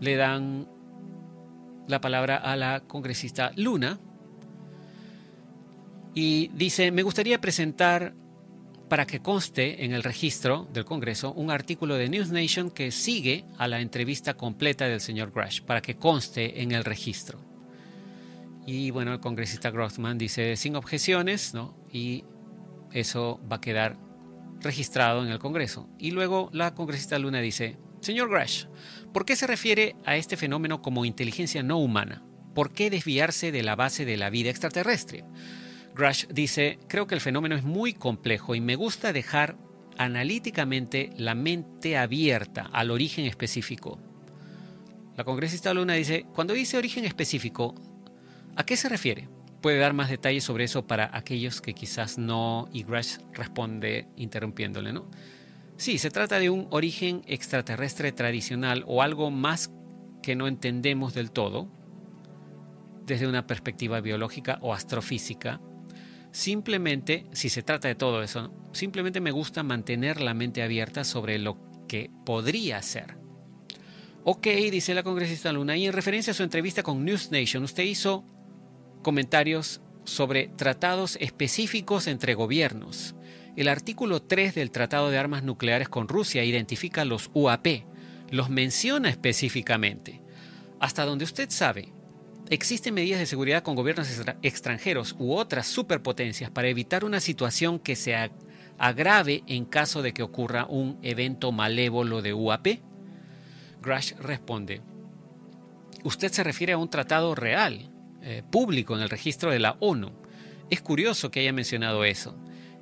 le 0.00 0.16
dan 0.16 0.68
la 1.86 2.00
palabra 2.00 2.36
a 2.36 2.56
la 2.56 2.80
congresista 2.80 3.52
Luna 3.54 4.00
y 6.12 6.48
dice, 6.48 6.90
me 6.90 7.04
gustaría 7.04 7.40
presentar 7.40 8.12
para 8.88 9.06
que 9.06 9.20
conste 9.20 9.84
en 9.84 9.92
el 9.92 10.02
registro 10.02 10.68
del 10.72 10.84
Congreso 10.84 11.32
un 11.32 11.52
artículo 11.52 11.94
de 11.94 12.08
News 12.08 12.30
Nation 12.30 12.72
que 12.72 12.90
sigue 12.90 13.44
a 13.56 13.68
la 13.68 13.80
entrevista 13.80 14.34
completa 14.34 14.88
del 14.88 15.00
señor 15.00 15.30
Grush, 15.30 15.62
para 15.62 15.80
que 15.80 15.96
conste 15.96 16.60
en 16.60 16.72
el 16.72 16.84
registro. 16.84 17.51
Y 18.66 18.90
bueno, 18.90 19.12
el 19.12 19.20
congresista 19.20 19.70
Grothman 19.70 20.18
dice 20.18 20.56
sin 20.56 20.76
objeciones, 20.76 21.54
¿no? 21.54 21.76
Y 21.90 22.24
eso 22.92 23.40
va 23.50 23.56
a 23.56 23.60
quedar 23.60 23.98
registrado 24.60 25.24
en 25.24 25.30
el 25.30 25.38
Congreso. 25.38 25.88
Y 25.98 26.12
luego 26.12 26.48
la 26.52 26.74
congresista 26.74 27.18
Luna 27.18 27.40
dice, 27.40 27.76
señor 28.00 28.28
Grush, 28.28 28.66
¿por 29.12 29.24
qué 29.24 29.36
se 29.36 29.46
refiere 29.46 29.96
a 30.04 30.16
este 30.16 30.36
fenómeno 30.36 30.82
como 30.82 31.04
inteligencia 31.04 31.62
no 31.62 31.78
humana? 31.78 32.22
¿Por 32.54 32.72
qué 32.72 32.90
desviarse 32.90 33.50
de 33.50 33.62
la 33.62 33.76
base 33.76 34.04
de 34.04 34.16
la 34.16 34.30
vida 34.30 34.50
extraterrestre? 34.50 35.24
Grush 35.94 36.26
dice, 36.28 36.78
creo 36.88 37.06
que 37.06 37.14
el 37.14 37.20
fenómeno 37.20 37.56
es 37.56 37.64
muy 37.64 37.92
complejo 37.92 38.54
y 38.54 38.60
me 38.60 38.76
gusta 38.76 39.12
dejar 39.12 39.56
analíticamente 39.98 41.10
la 41.16 41.34
mente 41.34 41.96
abierta 41.96 42.68
al 42.72 42.90
origen 42.90 43.26
específico. 43.26 43.98
La 45.16 45.24
congresista 45.24 45.74
Luna 45.74 45.94
dice, 45.94 46.24
cuando 46.32 46.54
dice 46.54 46.78
origen 46.78 47.04
específico, 47.04 47.74
¿A 48.56 48.64
qué 48.64 48.76
se 48.76 48.88
refiere? 48.88 49.28
¿Puede 49.60 49.78
dar 49.78 49.94
más 49.94 50.10
detalles 50.10 50.44
sobre 50.44 50.64
eso 50.64 50.86
para 50.86 51.16
aquellos 51.16 51.60
que 51.60 51.72
quizás 51.72 52.18
no? 52.18 52.68
Y 52.72 52.82
Grush 52.82 53.18
responde 53.32 54.08
interrumpiéndole, 54.16 54.92
¿no? 54.92 55.08
Sí, 55.76 55.98
se 55.98 56.10
trata 56.10 56.38
de 56.38 56.50
un 56.50 56.66
origen 56.70 57.22
extraterrestre 57.26 58.12
tradicional 58.12 58.84
o 58.86 59.02
algo 59.02 59.30
más 59.30 59.70
que 60.22 60.36
no 60.36 60.46
entendemos 60.46 61.14
del 61.14 61.30
todo 61.30 61.68
desde 63.06 63.26
una 63.26 63.46
perspectiva 63.46 64.00
biológica 64.00 64.58
o 64.60 64.74
astrofísica. 64.74 65.60
Simplemente, 66.30 67.26
si 67.32 67.48
se 67.48 67.62
trata 67.62 67.88
de 67.88 67.94
todo 67.94 68.22
eso, 68.22 68.52
simplemente 68.72 69.20
me 69.20 69.32
gusta 69.32 69.62
mantener 69.62 70.20
la 70.20 70.34
mente 70.34 70.62
abierta 70.62 71.04
sobre 71.04 71.38
lo 71.38 71.58
que 71.88 72.10
podría 72.24 72.80
ser. 72.82 73.16
Ok, 74.24 74.46
dice 74.70 74.94
la 74.94 75.02
congresista 75.02 75.52
Luna, 75.52 75.76
y 75.76 75.86
en 75.86 75.92
referencia 75.92 76.30
a 76.30 76.34
su 76.34 76.42
entrevista 76.42 76.82
con 76.82 77.04
News 77.04 77.30
Nation, 77.32 77.64
usted 77.64 77.82
hizo 77.82 78.24
comentarios 79.02 79.80
sobre 80.04 80.48
tratados 80.48 81.16
específicos 81.20 82.06
entre 82.06 82.34
gobiernos. 82.34 83.14
El 83.54 83.68
artículo 83.68 84.22
3 84.22 84.54
del 84.54 84.70
Tratado 84.70 85.10
de 85.10 85.18
Armas 85.18 85.42
Nucleares 85.42 85.88
con 85.88 86.08
Rusia 86.08 86.44
identifica 86.44 87.04
los 87.04 87.30
UAP, 87.34 87.84
los 88.30 88.48
menciona 88.48 89.10
específicamente. 89.10 90.22
Hasta 90.80 91.04
donde 91.04 91.24
usted 91.24 91.50
sabe, 91.50 91.92
existen 92.48 92.94
medidas 92.94 93.20
de 93.20 93.26
seguridad 93.26 93.62
con 93.62 93.74
gobiernos 93.76 94.08
extranjeros 94.42 95.14
u 95.18 95.34
otras 95.34 95.66
superpotencias 95.66 96.50
para 96.50 96.68
evitar 96.68 97.04
una 97.04 97.20
situación 97.20 97.78
que 97.78 97.94
se 97.94 98.16
agrave 98.78 99.44
en 99.46 99.66
caso 99.66 100.02
de 100.02 100.12
que 100.12 100.22
ocurra 100.22 100.66
un 100.66 100.98
evento 101.02 101.52
malévolo 101.52 102.22
de 102.22 102.32
UAP. 102.32 102.66
Grush 103.82 104.14
responde, 104.16 104.80
usted 106.04 106.32
se 106.32 106.42
refiere 106.42 106.72
a 106.72 106.78
un 106.78 106.88
tratado 106.88 107.34
real, 107.34 107.91
eh, 108.22 108.42
público 108.48 108.94
en 108.94 109.02
el 109.02 109.10
registro 109.10 109.50
de 109.50 109.58
la 109.58 109.76
ONU. 109.80 110.12
Es 110.70 110.80
curioso 110.80 111.30
que 111.30 111.40
haya 111.40 111.52
mencionado 111.52 112.04
eso. 112.04 112.36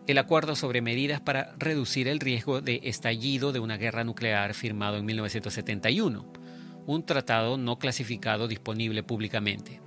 El 0.07 0.19
acuerdo 0.19 0.57
sobre 0.57 0.83
medidas 0.83 1.21
para 1.21 1.55
reducir 1.59 2.09
el 2.09 2.21
riesgo 2.21 2.61
de 2.61 2.81
estallido 2.85 3.53
de 3.53 3.61
una 3.61 3.77
guerra 3.77 4.05
nuclear 4.05 4.55
firmado 4.55 4.97
en 4.97 5.05
1971, 5.05 6.33
un 6.87 7.07
tratado 7.07 7.57
no 7.57 7.79
clasificado 7.79 8.49
disponible 8.49 9.03
públicamente. 9.03 9.81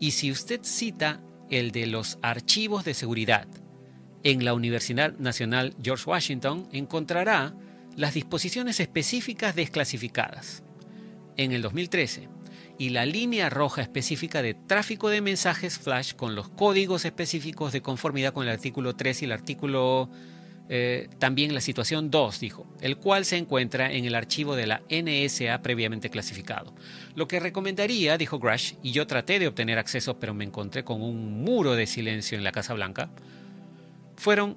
Y 0.00 0.12
si 0.12 0.30
usted 0.30 0.60
cita 0.62 1.20
el 1.50 1.70
de 1.70 1.86
los 1.86 2.18
archivos 2.22 2.84
de 2.84 2.94
seguridad 2.94 3.46
en 4.24 4.44
la 4.44 4.54
Universidad 4.54 5.16
Nacional 5.18 5.74
George 5.82 6.10
Washington, 6.10 6.68
encontrará 6.72 7.54
las 7.96 8.14
disposiciones 8.14 8.80
específicas 8.80 9.54
desclasificadas. 9.54 10.62
En 11.36 11.52
el 11.52 11.62
2013, 11.62 12.28
y 12.78 12.90
la 12.90 13.06
línea 13.06 13.50
roja 13.50 13.82
específica 13.82 14.42
de 14.42 14.54
tráfico 14.54 15.08
de 15.08 15.20
mensajes 15.20 15.78
flash 15.78 16.14
con 16.14 16.34
los 16.34 16.48
códigos 16.48 17.04
específicos 17.04 17.72
de 17.72 17.82
conformidad 17.82 18.32
con 18.32 18.46
el 18.46 18.52
artículo 18.52 18.94
3 18.94 19.22
y 19.22 19.24
el 19.24 19.32
artículo 19.32 20.10
eh, 20.68 21.08
también 21.18 21.54
la 21.54 21.60
situación 21.60 22.10
2, 22.10 22.40
dijo, 22.40 22.66
el 22.80 22.96
cual 22.96 23.24
se 23.24 23.36
encuentra 23.36 23.92
en 23.92 24.04
el 24.04 24.16
archivo 24.16 24.56
de 24.56 24.66
la 24.66 24.82
NSA 24.90 25.62
previamente 25.62 26.10
clasificado. 26.10 26.74
Lo 27.14 27.28
que 27.28 27.38
recomendaría, 27.38 28.18
dijo 28.18 28.40
Grush, 28.40 28.74
y 28.82 28.90
yo 28.90 29.06
traté 29.06 29.38
de 29.38 29.46
obtener 29.46 29.78
acceso 29.78 30.18
pero 30.18 30.34
me 30.34 30.44
encontré 30.44 30.82
con 30.82 31.02
un 31.02 31.44
muro 31.44 31.76
de 31.76 31.86
silencio 31.86 32.36
en 32.36 32.42
la 32.42 32.52
Casa 32.52 32.74
Blanca, 32.74 33.10
fueron 34.16 34.56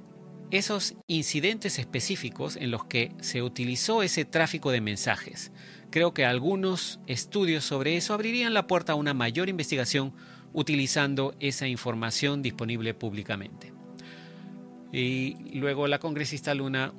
esos 0.50 0.96
incidentes 1.06 1.78
específicos 1.78 2.56
en 2.56 2.72
los 2.72 2.86
que 2.86 3.12
se 3.22 3.44
utilizó 3.44 4.02
ese 4.02 4.26
tráfico 4.26 4.72
de 4.72 4.82
mensajes 4.82 5.52
Creo 5.92 6.14
que 6.14 6.26
algunos 6.26 7.00
estudios 7.08 7.64
sobre 7.64 7.98
eso 7.98 8.14
abrirían 8.14 8.54
la 8.54 8.68
puerta 8.68 8.94
a 8.94 8.96
una 8.96 9.14
mayor 9.14 9.50
investigación 9.50 10.14
utilizando 10.54 11.36
esa 11.40 11.68
información 11.68 12.42
disponible 12.42 12.94
públicamente. 12.94 13.74
Y 14.92 15.36
luego 15.54 15.88
la 15.88 16.00
congresista 16.00 16.54
Luna 16.54 16.94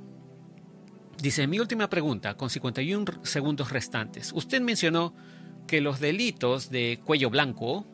dice, 1.21 1.47
mi 1.47 1.59
última 1.59 1.89
pregunta, 1.91 2.37
con 2.37 2.51
51 2.51 3.25
segundos 3.25 3.71
restantes. 3.71 4.33
Usted 4.33 4.61
mencionó 4.61 5.15
que 5.67 5.81
los 5.81 6.01
delitos 6.01 6.71
de 6.71 7.01
cuello 7.05 7.31
blanco 7.31 7.87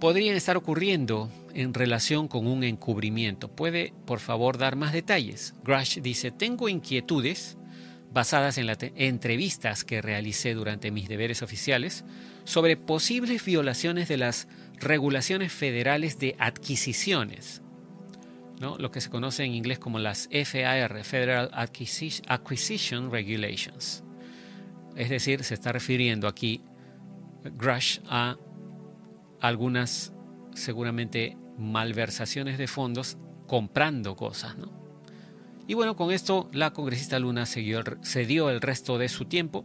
podrían 0.00 0.36
estar 0.36 0.56
ocurriendo 0.56 1.30
en 1.54 1.72
relación 1.72 2.28
con 2.28 2.46
un 2.46 2.64
encubrimiento. 2.64 3.48
¿Puede, 3.48 3.94
por 4.06 4.20
favor, 4.20 4.58
dar 4.58 4.76
más 4.76 4.92
detalles? 4.92 5.54
Grush 5.64 6.00
dice, 6.00 6.30
tengo 6.30 6.68
inquietudes 6.68 7.56
basadas 8.14 8.58
en 8.58 8.66
las 8.66 8.78
entrevistas 8.80 9.84
que 9.84 10.00
realicé 10.00 10.54
durante 10.54 10.92
mis 10.92 11.08
deberes 11.08 11.42
oficiales 11.42 12.04
sobre 12.44 12.76
posibles 12.76 13.44
violaciones 13.44 14.08
de 14.08 14.16
las 14.16 14.46
regulaciones 14.78 15.52
federales 15.52 16.18
de 16.20 16.36
adquisiciones, 16.38 17.60
¿no? 18.60 18.78
lo 18.78 18.92
que 18.92 19.00
se 19.00 19.10
conoce 19.10 19.42
en 19.44 19.52
inglés 19.52 19.80
como 19.80 19.98
las 19.98 20.28
FAR, 20.30 21.04
Federal 21.04 21.50
Acquisition 21.52 23.10
Regulations. 23.10 24.04
Es 24.94 25.10
decir, 25.10 25.42
se 25.42 25.54
está 25.54 25.72
refiriendo 25.72 26.28
aquí 26.28 26.62
Grush 27.42 27.98
a 28.06 28.36
algunas 29.40 30.12
seguramente 30.54 31.36
malversaciones 31.58 32.58
de 32.58 32.68
fondos 32.68 33.18
comprando 33.48 34.14
cosas, 34.14 34.56
¿no? 34.56 34.83
Y 35.66 35.74
bueno, 35.74 35.96
con 35.96 36.10
esto 36.10 36.48
la 36.52 36.72
congresista 36.72 37.18
Luna 37.18 37.46
cedió 37.46 38.50
el 38.50 38.60
resto 38.60 38.98
de 38.98 39.08
su 39.08 39.24
tiempo. 39.24 39.64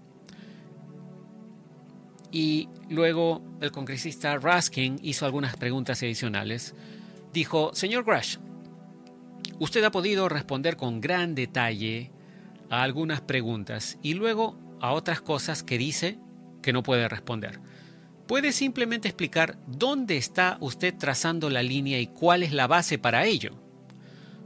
Y 2.32 2.70
luego 2.90 3.42
el 3.60 3.72
congresista 3.72 4.38
Raskin 4.38 5.00
hizo 5.02 5.26
algunas 5.26 5.58
preguntas 5.58 6.02
adicionales. 6.04 6.76
Dijo, 7.34 7.72
señor 7.74 8.06
Grush, 8.06 8.38
usted 9.60 9.84
ha 9.84 9.92
podido 9.92 10.30
responder 10.30 10.78
con 10.78 11.02
gran 11.02 11.36
detalle 11.36 12.12
a 12.70 12.84
algunas 12.84 13.22
preguntas 13.22 13.98
y 14.02 14.14
luego 14.14 14.58
a 14.80 14.94
otras 14.94 15.22
cosas 15.22 15.64
que 15.64 15.78
dice 15.78 16.18
que 16.62 16.72
no 16.72 16.84
puede 16.84 17.08
responder. 17.08 17.60
¿Puede 18.28 18.52
simplemente 18.52 19.08
explicar 19.08 19.58
dónde 19.66 20.16
está 20.18 20.58
usted 20.62 20.94
trazando 20.96 21.50
la 21.50 21.64
línea 21.64 22.00
y 22.00 22.08
cuál 22.08 22.44
es 22.44 22.54
la 22.54 22.68
base 22.68 23.00
para 23.00 23.26
ello? 23.26 23.60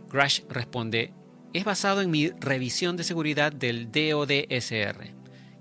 Grush 0.10 0.42
responde, 0.48 1.14
es 1.54 1.64
basado 1.64 2.02
en 2.02 2.12
mi 2.12 2.30
revisión 2.30 2.98
de 2.98 3.04
seguridad 3.04 3.54
del 3.54 3.92
DODSR 3.92 5.14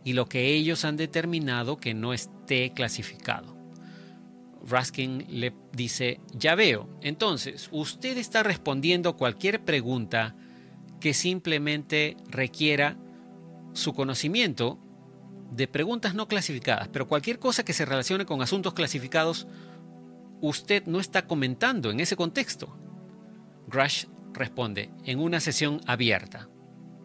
y 0.05 0.15
lo 0.15 0.27
que 0.27 0.55
ellos 0.55 0.85
han 0.85 0.97
determinado 0.97 1.77
que 1.77 1.95
no 1.95 2.13
esté 2.13 2.73
clasificado. 2.73 3.57
Raskin 4.65 5.27
le 5.29 5.53
dice, 5.73 6.21
ya 6.33 6.55
veo, 6.55 6.89
entonces 7.03 7.69
usted 7.73 8.17
está 8.17 8.43
respondiendo 8.43 9.17
cualquier 9.17 9.65
pregunta 9.65 10.35
que 11.01 11.15
simplemente 11.15 12.17
requiera 12.29 12.97
su 13.73 13.93
conocimiento 13.93 14.79
de 15.51 15.69
preguntas 15.69 16.15
no 16.15 16.29
clasificadas, 16.29 16.89
pero 16.89 17.09
cualquier 17.09 17.39
cosa 17.39 17.65
que 17.65 17.73
se 17.73 17.85
relacione 17.85 18.25
con 18.25 18.41
asuntos 18.41 18.73
clasificados, 18.73 19.47
usted 20.41 20.87
no 20.87 21.01
está 21.01 21.27
comentando 21.27 21.91
en 21.91 22.01
ese 22.01 22.17
contexto. 22.17 22.75
Grush 23.67 24.07
responde, 24.35 24.91
en 25.05 25.19
una 25.19 25.41
sesión 25.41 25.81
abierta, 25.87 26.49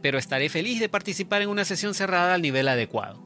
pero 0.02 0.18
estaré 0.18 0.50
feliz 0.50 0.80
de 0.80 0.90
participar 0.90 1.42
en 1.42 1.50
una 1.50 1.66
sesión 1.66 1.94
cerrada 1.94 2.34
al 2.34 2.42
nivel 2.42 2.68
adecuado. 2.68 3.26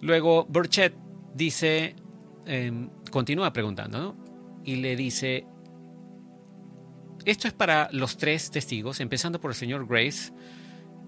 Luego 0.00 0.46
Burchett 0.46 0.94
dice, 1.34 1.94
em, 2.46 2.88
continúa 3.10 3.52
preguntando, 3.52 3.98
¿no? 3.98 4.16
Y 4.64 4.76
le 4.76 4.96
dice, 4.96 5.46
esto 7.24 7.48
es 7.48 7.54
para 7.54 7.88
los 7.92 8.16
tres 8.16 8.50
testigos, 8.50 9.00
empezando 9.00 9.40
por 9.40 9.50
el 9.50 9.54
señor 9.54 9.86
Grace. 9.86 10.32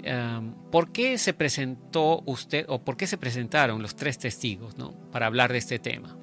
Em, 0.02 0.52
¿Por 0.70 0.92
qué 0.92 1.16
se 1.16 1.32
presentó 1.32 2.22
usted 2.26 2.66
o 2.68 2.84
por 2.84 2.96
qué 2.96 3.06
se 3.06 3.18
presentaron 3.18 3.82
los 3.82 3.94
tres 3.94 4.18
testigos 4.18 4.76
¿no? 4.76 4.92
para 5.10 5.26
hablar 5.26 5.52
de 5.52 5.58
este 5.58 5.78
tema? 5.78 6.16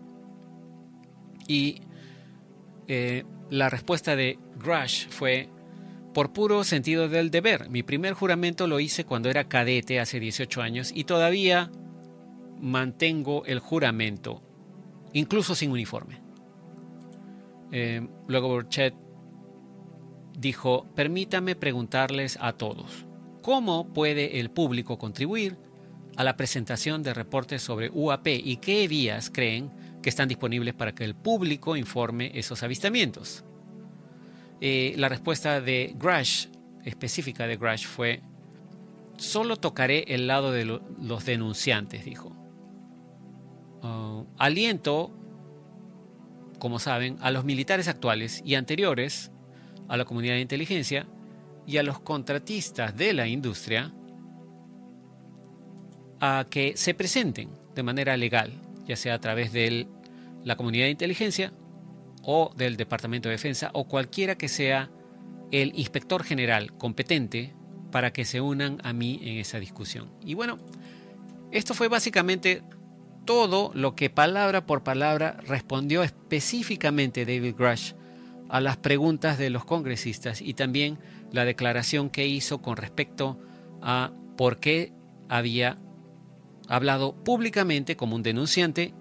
Y 1.48 1.82
eh, 2.88 3.24
la 3.50 3.70
respuesta 3.70 4.16
de 4.16 4.40
Grush 4.58 5.08
fue, 5.10 5.50
por 6.14 6.34
puro 6.34 6.64
sentido 6.64 7.08
del 7.08 7.32
deber. 7.32 7.70
Mi 7.70 7.84
primer 7.84 8.14
juramento 8.14 8.68
lo 8.68 8.80
hice 8.80 9.06
cuando 9.06 9.30
era 9.30 9.48
cadete 9.48 10.00
hace 10.00 10.20
18 10.20 10.62
años 10.62 10.92
y 10.94 11.04
todavía 11.04 11.72
mantengo 12.60 13.46
el 13.46 13.60
juramento, 13.60 14.42
incluso 15.14 15.56
sin 15.56 15.72
uniforme. 15.72 16.22
Eh, 17.72 18.08
luego 18.28 18.50
Burchett 18.50 18.96
dijo, 20.38 20.88
permítame 20.96 21.56
preguntarles 21.56 22.38
a 22.42 22.54
todos, 22.54 23.06
¿cómo 23.42 23.94
puede 23.94 24.40
el 24.40 24.50
público 24.50 24.98
contribuir 24.98 25.58
a 26.16 26.24
la 26.24 26.36
presentación 26.36 27.04
de 27.04 27.14
reportes 27.14 27.62
sobre 27.62 27.90
UAP 27.90 28.28
y 28.28 28.58
qué 28.58 28.88
vías 28.88 29.30
creen 29.30 29.72
que 30.02 30.10
están 30.10 30.30
disponibles 30.30 30.74
para 30.74 30.94
que 30.94 31.04
el 31.04 31.16
público 31.16 31.76
informe 31.76 32.32
esos 32.36 32.64
avistamientos. 32.64 33.44
Eh, 34.62 34.94
la 34.98 35.10
respuesta 35.10 35.62
de 35.62 35.94
Grush, 35.98 36.48
específica 36.86 37.48
de 37.48 37.58
Grush, 37.58 37.86
fue, 37.86 38.22
solo 39.18 39.58
tocaré 39.58 40.06
el 40.08 40.28
lado 40.28 40.52
de 40.52 40.66
los 40.66 41.26
denunciantes, 41.26 42.06
dijo. 42.06 42.36
Uh, 43.82 44.26
aliento, 44.38 45.12
como 46.60 46.80
saben, 46.80 47.18
a 47.22 47.32
los 47.32 47.46
militares 47.46 47.88
actuales 47.88 48.42
y 48.46 48.56
anteriores, 48.56 49.32
a 49.88 49.98
la 49.98 50.06
comunidad 50.06 50.36
de 50.36 50.42
inteligencia 50.42 51.08
y 51.66 51.78
a 51.78 51.84
los 51.84 52.00
contratistas 52.00 52.96
de 52.96 53.14
la 53.14 53.28
industria 53.28 53.94
a 56.20 56.46
que 56.50 56.76
se 56.76 56.94
presenten 56.94 57.50
de 57.76 57.84
manera 57.84 58.18
legal 58.18 58.69
ya 58.90 58.98
sea 58.98 59.14
a 59.14 59.20
través 59.22 59.54
de 59.54 59.88
la 60.44 60.56
comunidad 60.58 60.86
de 60.86 60.92
inteligencia 60.92 61.54
o 62.24 62.52
del 62.58 62.76
Departamento 62.76 63.30
de 63.30 63.36
Defensa 63.36 63.70
o 63.74 63.88
cualquiera 63.88 64.36
que 64.36 64.50
sea 64.50 64.90
el 65.52 65.72
inspector 65.76 66.24
general 66.24 66.74
competente 66.78 67.54
para 67.92 68.12
que 68.12 68.26
se 68.26 68.42
unan 68.42 68.80
a 68.84 68.92
mí 68.92 69.20
en 69.24 69.38
esa 69.38 69.60
discusión. 69.60 70.12
Y 70.26 70.34
bueno, 70.34 70.58
Esto 71.52 71.74
fue 71.74 71.88
básicamente 71.88 72.62
todo 73.26 73.72
lo 73.74 73.96
que 73.96 74.12
palabra 74.12 74.68
por 74.68 74.84
palabra 74.84 75.38
respondió 75.48 76.04
específicamente 76.04 77.26
David 77.26 77.56
Grush 77.58 77.94
a 78.50 78.62
las 78.62 78.78
preguntas 78.78 79.40
de 79.40 79.50
los 79.50 79.66
congresistas 79.66 80.42
y 80.42 80.54
también 80.54 81.00
la 81.32 81.46
declaración 81.46 82.12
que 82.12 82.28
hizo 82.28 82.62
con 82.62 82.78
respecto 82.78 83.40
a 83.82 84.12
por 84.38 84.60
qué 84.60 84.94
había 85.28 85.80
hablado 86.70 87.16
públicamente 87.16 87.98
como 87.98 88.16
un 88.16 88.24
denunciante 88.24 88.94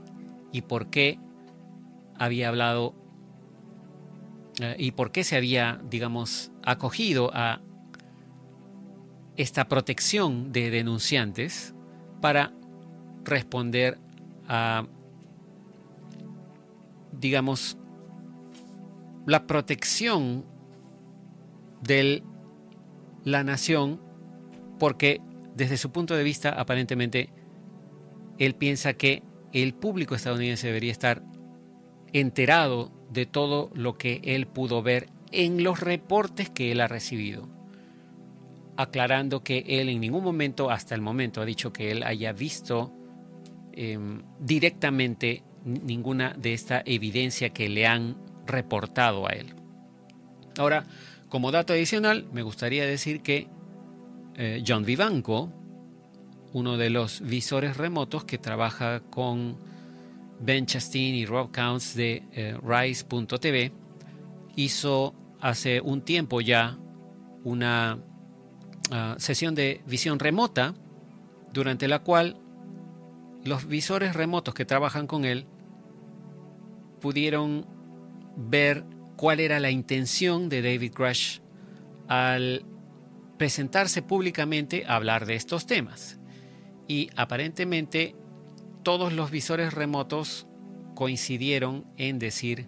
y 0.51 0.63
por 0.63 0.89
qué 0.89 1.19
había 2.17 2.49
hablado 2.49 2.95
eh, 4.61 4.75
y 4.79 4.91
por 4.93 5.13
qué 5.13 5.23
se 5.23 5.37
había, 5.37 5.81
digamos, 5.89 6.51
acogido 6.65 7.31
a 7.35 7.61
esta 9.37 9.69
protección 9.69 10.51
de 10.51 10.71
denunciantes 10.71 11.75
para 12.21 12.53
responder 13.25 13.99
a, 14.49 14.87
digamos, 17.13 17.77
la 19.27 19.47
protección 19.47 20.45
de 21.83 22.23
la 23.25 23.45
nación, 23.45 24.01
porque 24.79 25.21
desde 25.55 25.77
su 25.77 25.93
punto 25.93 26.17
de 26.17 26.25
vista, 26.25 26.49
aparentemente, 26.49 27.31
él 28.39 28.55
piensa 28.55 28.95
que 28.95 29.23
el 29.53 29.75
público 29.75 30.15
estadounidense 30.15 30.67
debería 30.67 30.93
estar 30.93 31.23
enterado 32.13 32.93
de 33.11 33.27
todo 33.27 33.71
lo 33.75 33.97
que 33.97 34.21
él 34.25 34.47
pudo 34.47 34.83
ver 34.83 35.09
en 35.33 35.63
los 35.63 35.81
reportes 35.81 36.51
que 36.51 36.73
él 36.73 36.81
ha 36.81 36.89
recibido, 36.89 37.49
aclarando 38.77 39.43
que 39.43 39.65
él 39.67 39.89
en 39.89 40.01
ningún 40.01 40.25
momento, 40.25 40.71
hasta 40.71 40.95
el 40.95 41.01
momento, 41.01 41.41
ha 41.41 41.45
dicho 41.45 41.73
que 41.73 41.91
él 41.91 42.03
haya 42.03 42.33
visto 42.33 42.93
em, 43.73 44.23
directamente 44.39 45.43
ninguna 45.65 46.35
de 46.39 46.55
esta 46.55 46.83
evidencia 46.85 47.51
que 47.51 47.69
le 47.69 47.87
han 47.87 48.17
reportado 48.47 49.29
a 49.29 49.33
él. 49.33 49.55
Ahora, 50.59 50.87
como 51.29 51.51
dato 51.51 51.73
adicional, 51.73 52.27
me 52.33 52.43
gustaría 52.43 52.87
decir 52.87 53.21
que 53.21 53.49
eh, 54.37 54.63
John 54.67 54.85
Vivanco, 54.85 55.53
uno 56.53 56.77
de 56.77 56.91
los 56.91 57.21
visores 57.21 57.77
remotos 57.77 58.25
que 58.25 58.39
trabaja 58.39 59.01
con 59.01 59.57
Ben 60.41 60.67
Chastain 60.67 61.15
y 61.15 61.27
Rob 61.27 61.51
Counts 61.51 61.95
de 61.95 62.23
eh, 62.33 62.57
Rise.tv, 62.63 63.73
hizo 64.57 65.15
hace 65.41 65.81
un 65.81 66.03
tiempo 66.03 66.41
ya 66.41 66.79
una 67.45 67.99
ah, 68.91 69.15
sesión 69.19 69.55
de 69.55 69.83
visión 69.87 70.19
remota 70.19 70.75
durante 71.53 71.89
la 71.89 72.01
cual 72.01 72.37
los 73.45 73.67
visores 73.67 74.15
remotos 74.15 74.55
que 74.55 74.65
trabajan 74.65 75.07
con 75.07 75.25
él 75.25 75.47
pudieron 77.01 77.67
ver 78.37 78.85
cuál 79.17 79.41
era 79.41 79.61
la 79.61 79.71
intención 79.71 80.49
de 80.49 80.63
David 80.63 80.93
Grush 80.95 81.39
al 82.09 82.65
presentarse 83.37 84.03
públicamente 84.03 84.85
a 84.87 84.97
hablar 84.97 85.27
de 85.27 85.37
estos 85.37 85.67
temas. 85.67 86.18
Y 86.89 87.11
aparentemente 87.15 88.17
todos 88.83 89.13
los 89.13 89.31
visores 89.31 89.73
remotos 89.73 90.47
coincidieron 90.95 91.85
en 91.97 92.19
decir 92.19 92.67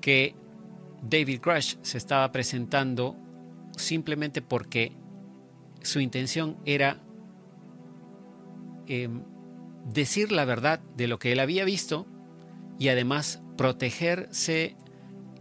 que 0.00 0.34
David 1.02 1.40
Grush 1.42 1.76
se 1.82 1.98
estaba 1.98 2.32
presentando 2.32 3.16
simplemente 3.76 4.42
porque 4.42 4.92
su 5.82 6.00
intención 6.00 6.56
era 6.64 7.00
em, 8.86 9.22
decir 9.92 10.32
la 10.32 10.44
verdad 10.44 10.80
de 10.96 11.06
lo 11.06 11.18
que 11.18 11.32
él 11.32 11.40
había 11.40 11.64
visto 11.64 12.06
y 12.78 12.88
además 12.88 13.42
protegerse 13.56 14.76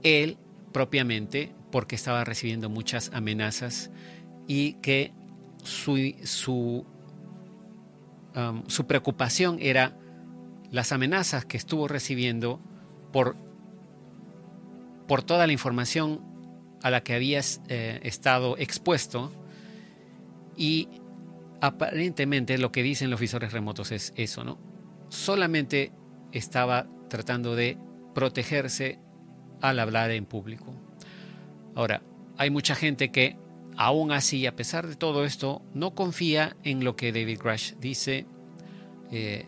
él 0.04 0.38
propiamente 0.72 1.54
porque 1.72 1.96
estaba 1.96 2.24
recibiendo 2.24 2.70
muchas 2.70 3.12
amenazas 3.14 3.92
y 4.48 4.74
que 4.74 5.12
su, 5.64 6.14
su, 6.24 6.86
um, 8.36 8.64
su 8.68 8.86
preocupación 8.88 9.58
era 9.60 9.98
las 10.72 10.92
amenazas 10.92 11.46
que 11.46 11.58
estuvo 11.58 11.88
recibiendo 11.88 12.60
por, 13.12 13.36
por 15.08 15.24
toda 15.24 15.48
la 15.48 15.54
información 15.54 16.22
a 16.82 16.90
la 16.90 17.02
que 17.04 17.14
había 17.14 17.42
eh, 17.68 18.00
estado 18.04 18.58
expuesto 18.58 19.32
y 20.58 20.90
aparentemente 21.62 22.58
lo 22.58 22.72
que 22.72 22.84
dicen 22.84 23.10
los 23.10 23.20
visores 23.20 23.52
remotos 23.54 23.92
es 23.92 24.14
eso, 24.16 24.44
¿no? 24.44 24.60
Solamente 25.10 25.92
estaba 26.32 26.88
tratando 27.10 27.56
de 27.56 27.78
protegerse 28.14 29.00
al 29.62 29.80
hablar 29.80 30.12
en 30.12 30.26
público. 30.26 30.74
Ahora, 31.76 32.02
hay 32.38 32.50
mucha 32.50 32.76
gente 32.76 33.12
que 33.12 33.38
aún 33.78 34.12
así, 34.12 34.46
a 34.46 34.56
pesar 34.56 34.88
de 34.88 34.96
todo 34.96 35.26
esto, 35.26 35.62
no 35.74 35.96
confía 35.96 36.56
en 36.64 36.84
lo 36.84 36.96
que 36.96 37.12
David 37.12 37.40
Grush 37.40 37.74
dice. 37.80 38.26
Eh, 39.12 39.48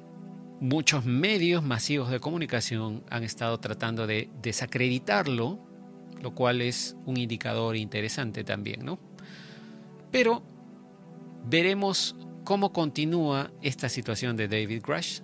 muchos 0.59 1.05
medios 1.05 1.63
masivos 1.63 2.09
de 2.09 2.19
comunicación 2.19 3.03
han 3.09 3.23
estado 3.23 3.59
tratando 3.59 4.07
de 4.07 4.29
desacreditarlo, 4.41 5.59
lo 6.21 6.33
cual 6.33 6.61
es 6.61 6.95
un 7.05 7.17
indicador 7.17 7.75
interesante 7.75 8.43
también, 8.43 8.83
¿no? 8.83 8.99
Pero 10.11 10.43
veremos 11.45 12.15
cómo 12.43 12.71
continúa 12.71 13.51
esta 13.61 13.89
situación 13.89 14.35
de 14.35 14.47
David 14.47 14.81
Grush. 14.83 15.21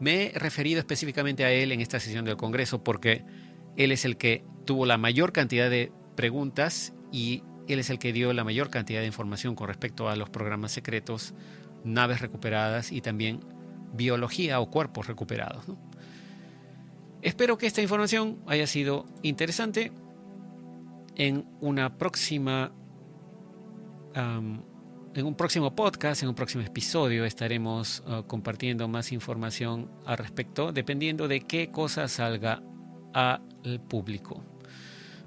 Me 0.00 0.26
he 0.26 0.38
referido 0.38 0.80
específicamente 0.80 1.44
a 1.44 1.50
él 1.50 1.72
en 1.72 1.80
esta 1.80 1.98
sesión 1.98 2.24
del 2.24 2.36
Congreso 2.36 2.82
porque 2.84 3.24
él 3.76 3.92
es 3.92 4.04
el 4.04 4.16
que 4.16 4.44
tuvo 4.64 4.86
la 4.86 4.98
mayor 4.98 5.32
cantidad 5.32 5.70
de 5.70 5.92
preguntas 6.14 6.92
y 7.10 7.42
él 7.68 7.78
es 7.78 7.90
el 7.90 7.98
que 7.98 8.12
dio 8.12 8.32
la 8.32 8.44
mayor 8.44 8.70
cantidad 8.70 9.00
de 9.00 9.06
información 9.06 9.54
con 9.54 9.68
respecto 9.68 10.08
a 10.08 10.16
los 10.16 10.30
programas 10.30 10.72
secretos, 10.72 11.34
naves 11.84 12.20
recuperadas 12.20 12.92
y 12.92 13.00
también 13.00 13.40
biología 13.92 14.60
o 14.60 14.70
cuerpos 14.70 15.06
recuperados. 15.06 15.64
Espero 17.22 17.58
que 17.58 17.66
esta 17.66 17.82
información 17.82 18.38
haya 18.46 18.66
sido 18.66 19.06
interesante. 19.22 19.92
En 21.16 21.46
una 21.60 21.98
próxima 21.98 22.72
en 24.14 25.26
un 25.26 25.34
próximo 25.34 25.74
podcast, 25.74 26.22
en 26.22 26.28
un 26.28 26.34
próximo 26.34 26.64
episodio, 26.64 27.24
estaremos 27.24 28.02
uh, 28.06 28.26
compartiendo 28.26 28.88
más 28.88 29.12
información 29.12 29.90
al 30.04 30.18
respecto, 30.18 30.72
dependiendo 30.72 31.28
de 31.28 31.40
qué 31.40 31.70
cosa 31.70 32.08
salga 32.08 32.62
al 33.12 33.80
público. 33.88 34.42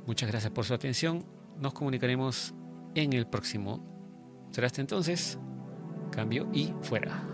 Muchas 0.05 0.29
gracias 0.29 0.51
por 0.51 0.65
su 0.65 0.73
atención. 0.73 1.40
Nos 1.61 1.73
comunicaremos 1.73 2.55
en 2.95 3.13
el 3.13 3.27
próximo. 3.27 4.49
Será 4.51 4.67
hasta 4.67 4.81
entonces. 4.81 5.39
Cambio 6.11 6.49
y 6.51 6.73
fuera. 6.81 7.30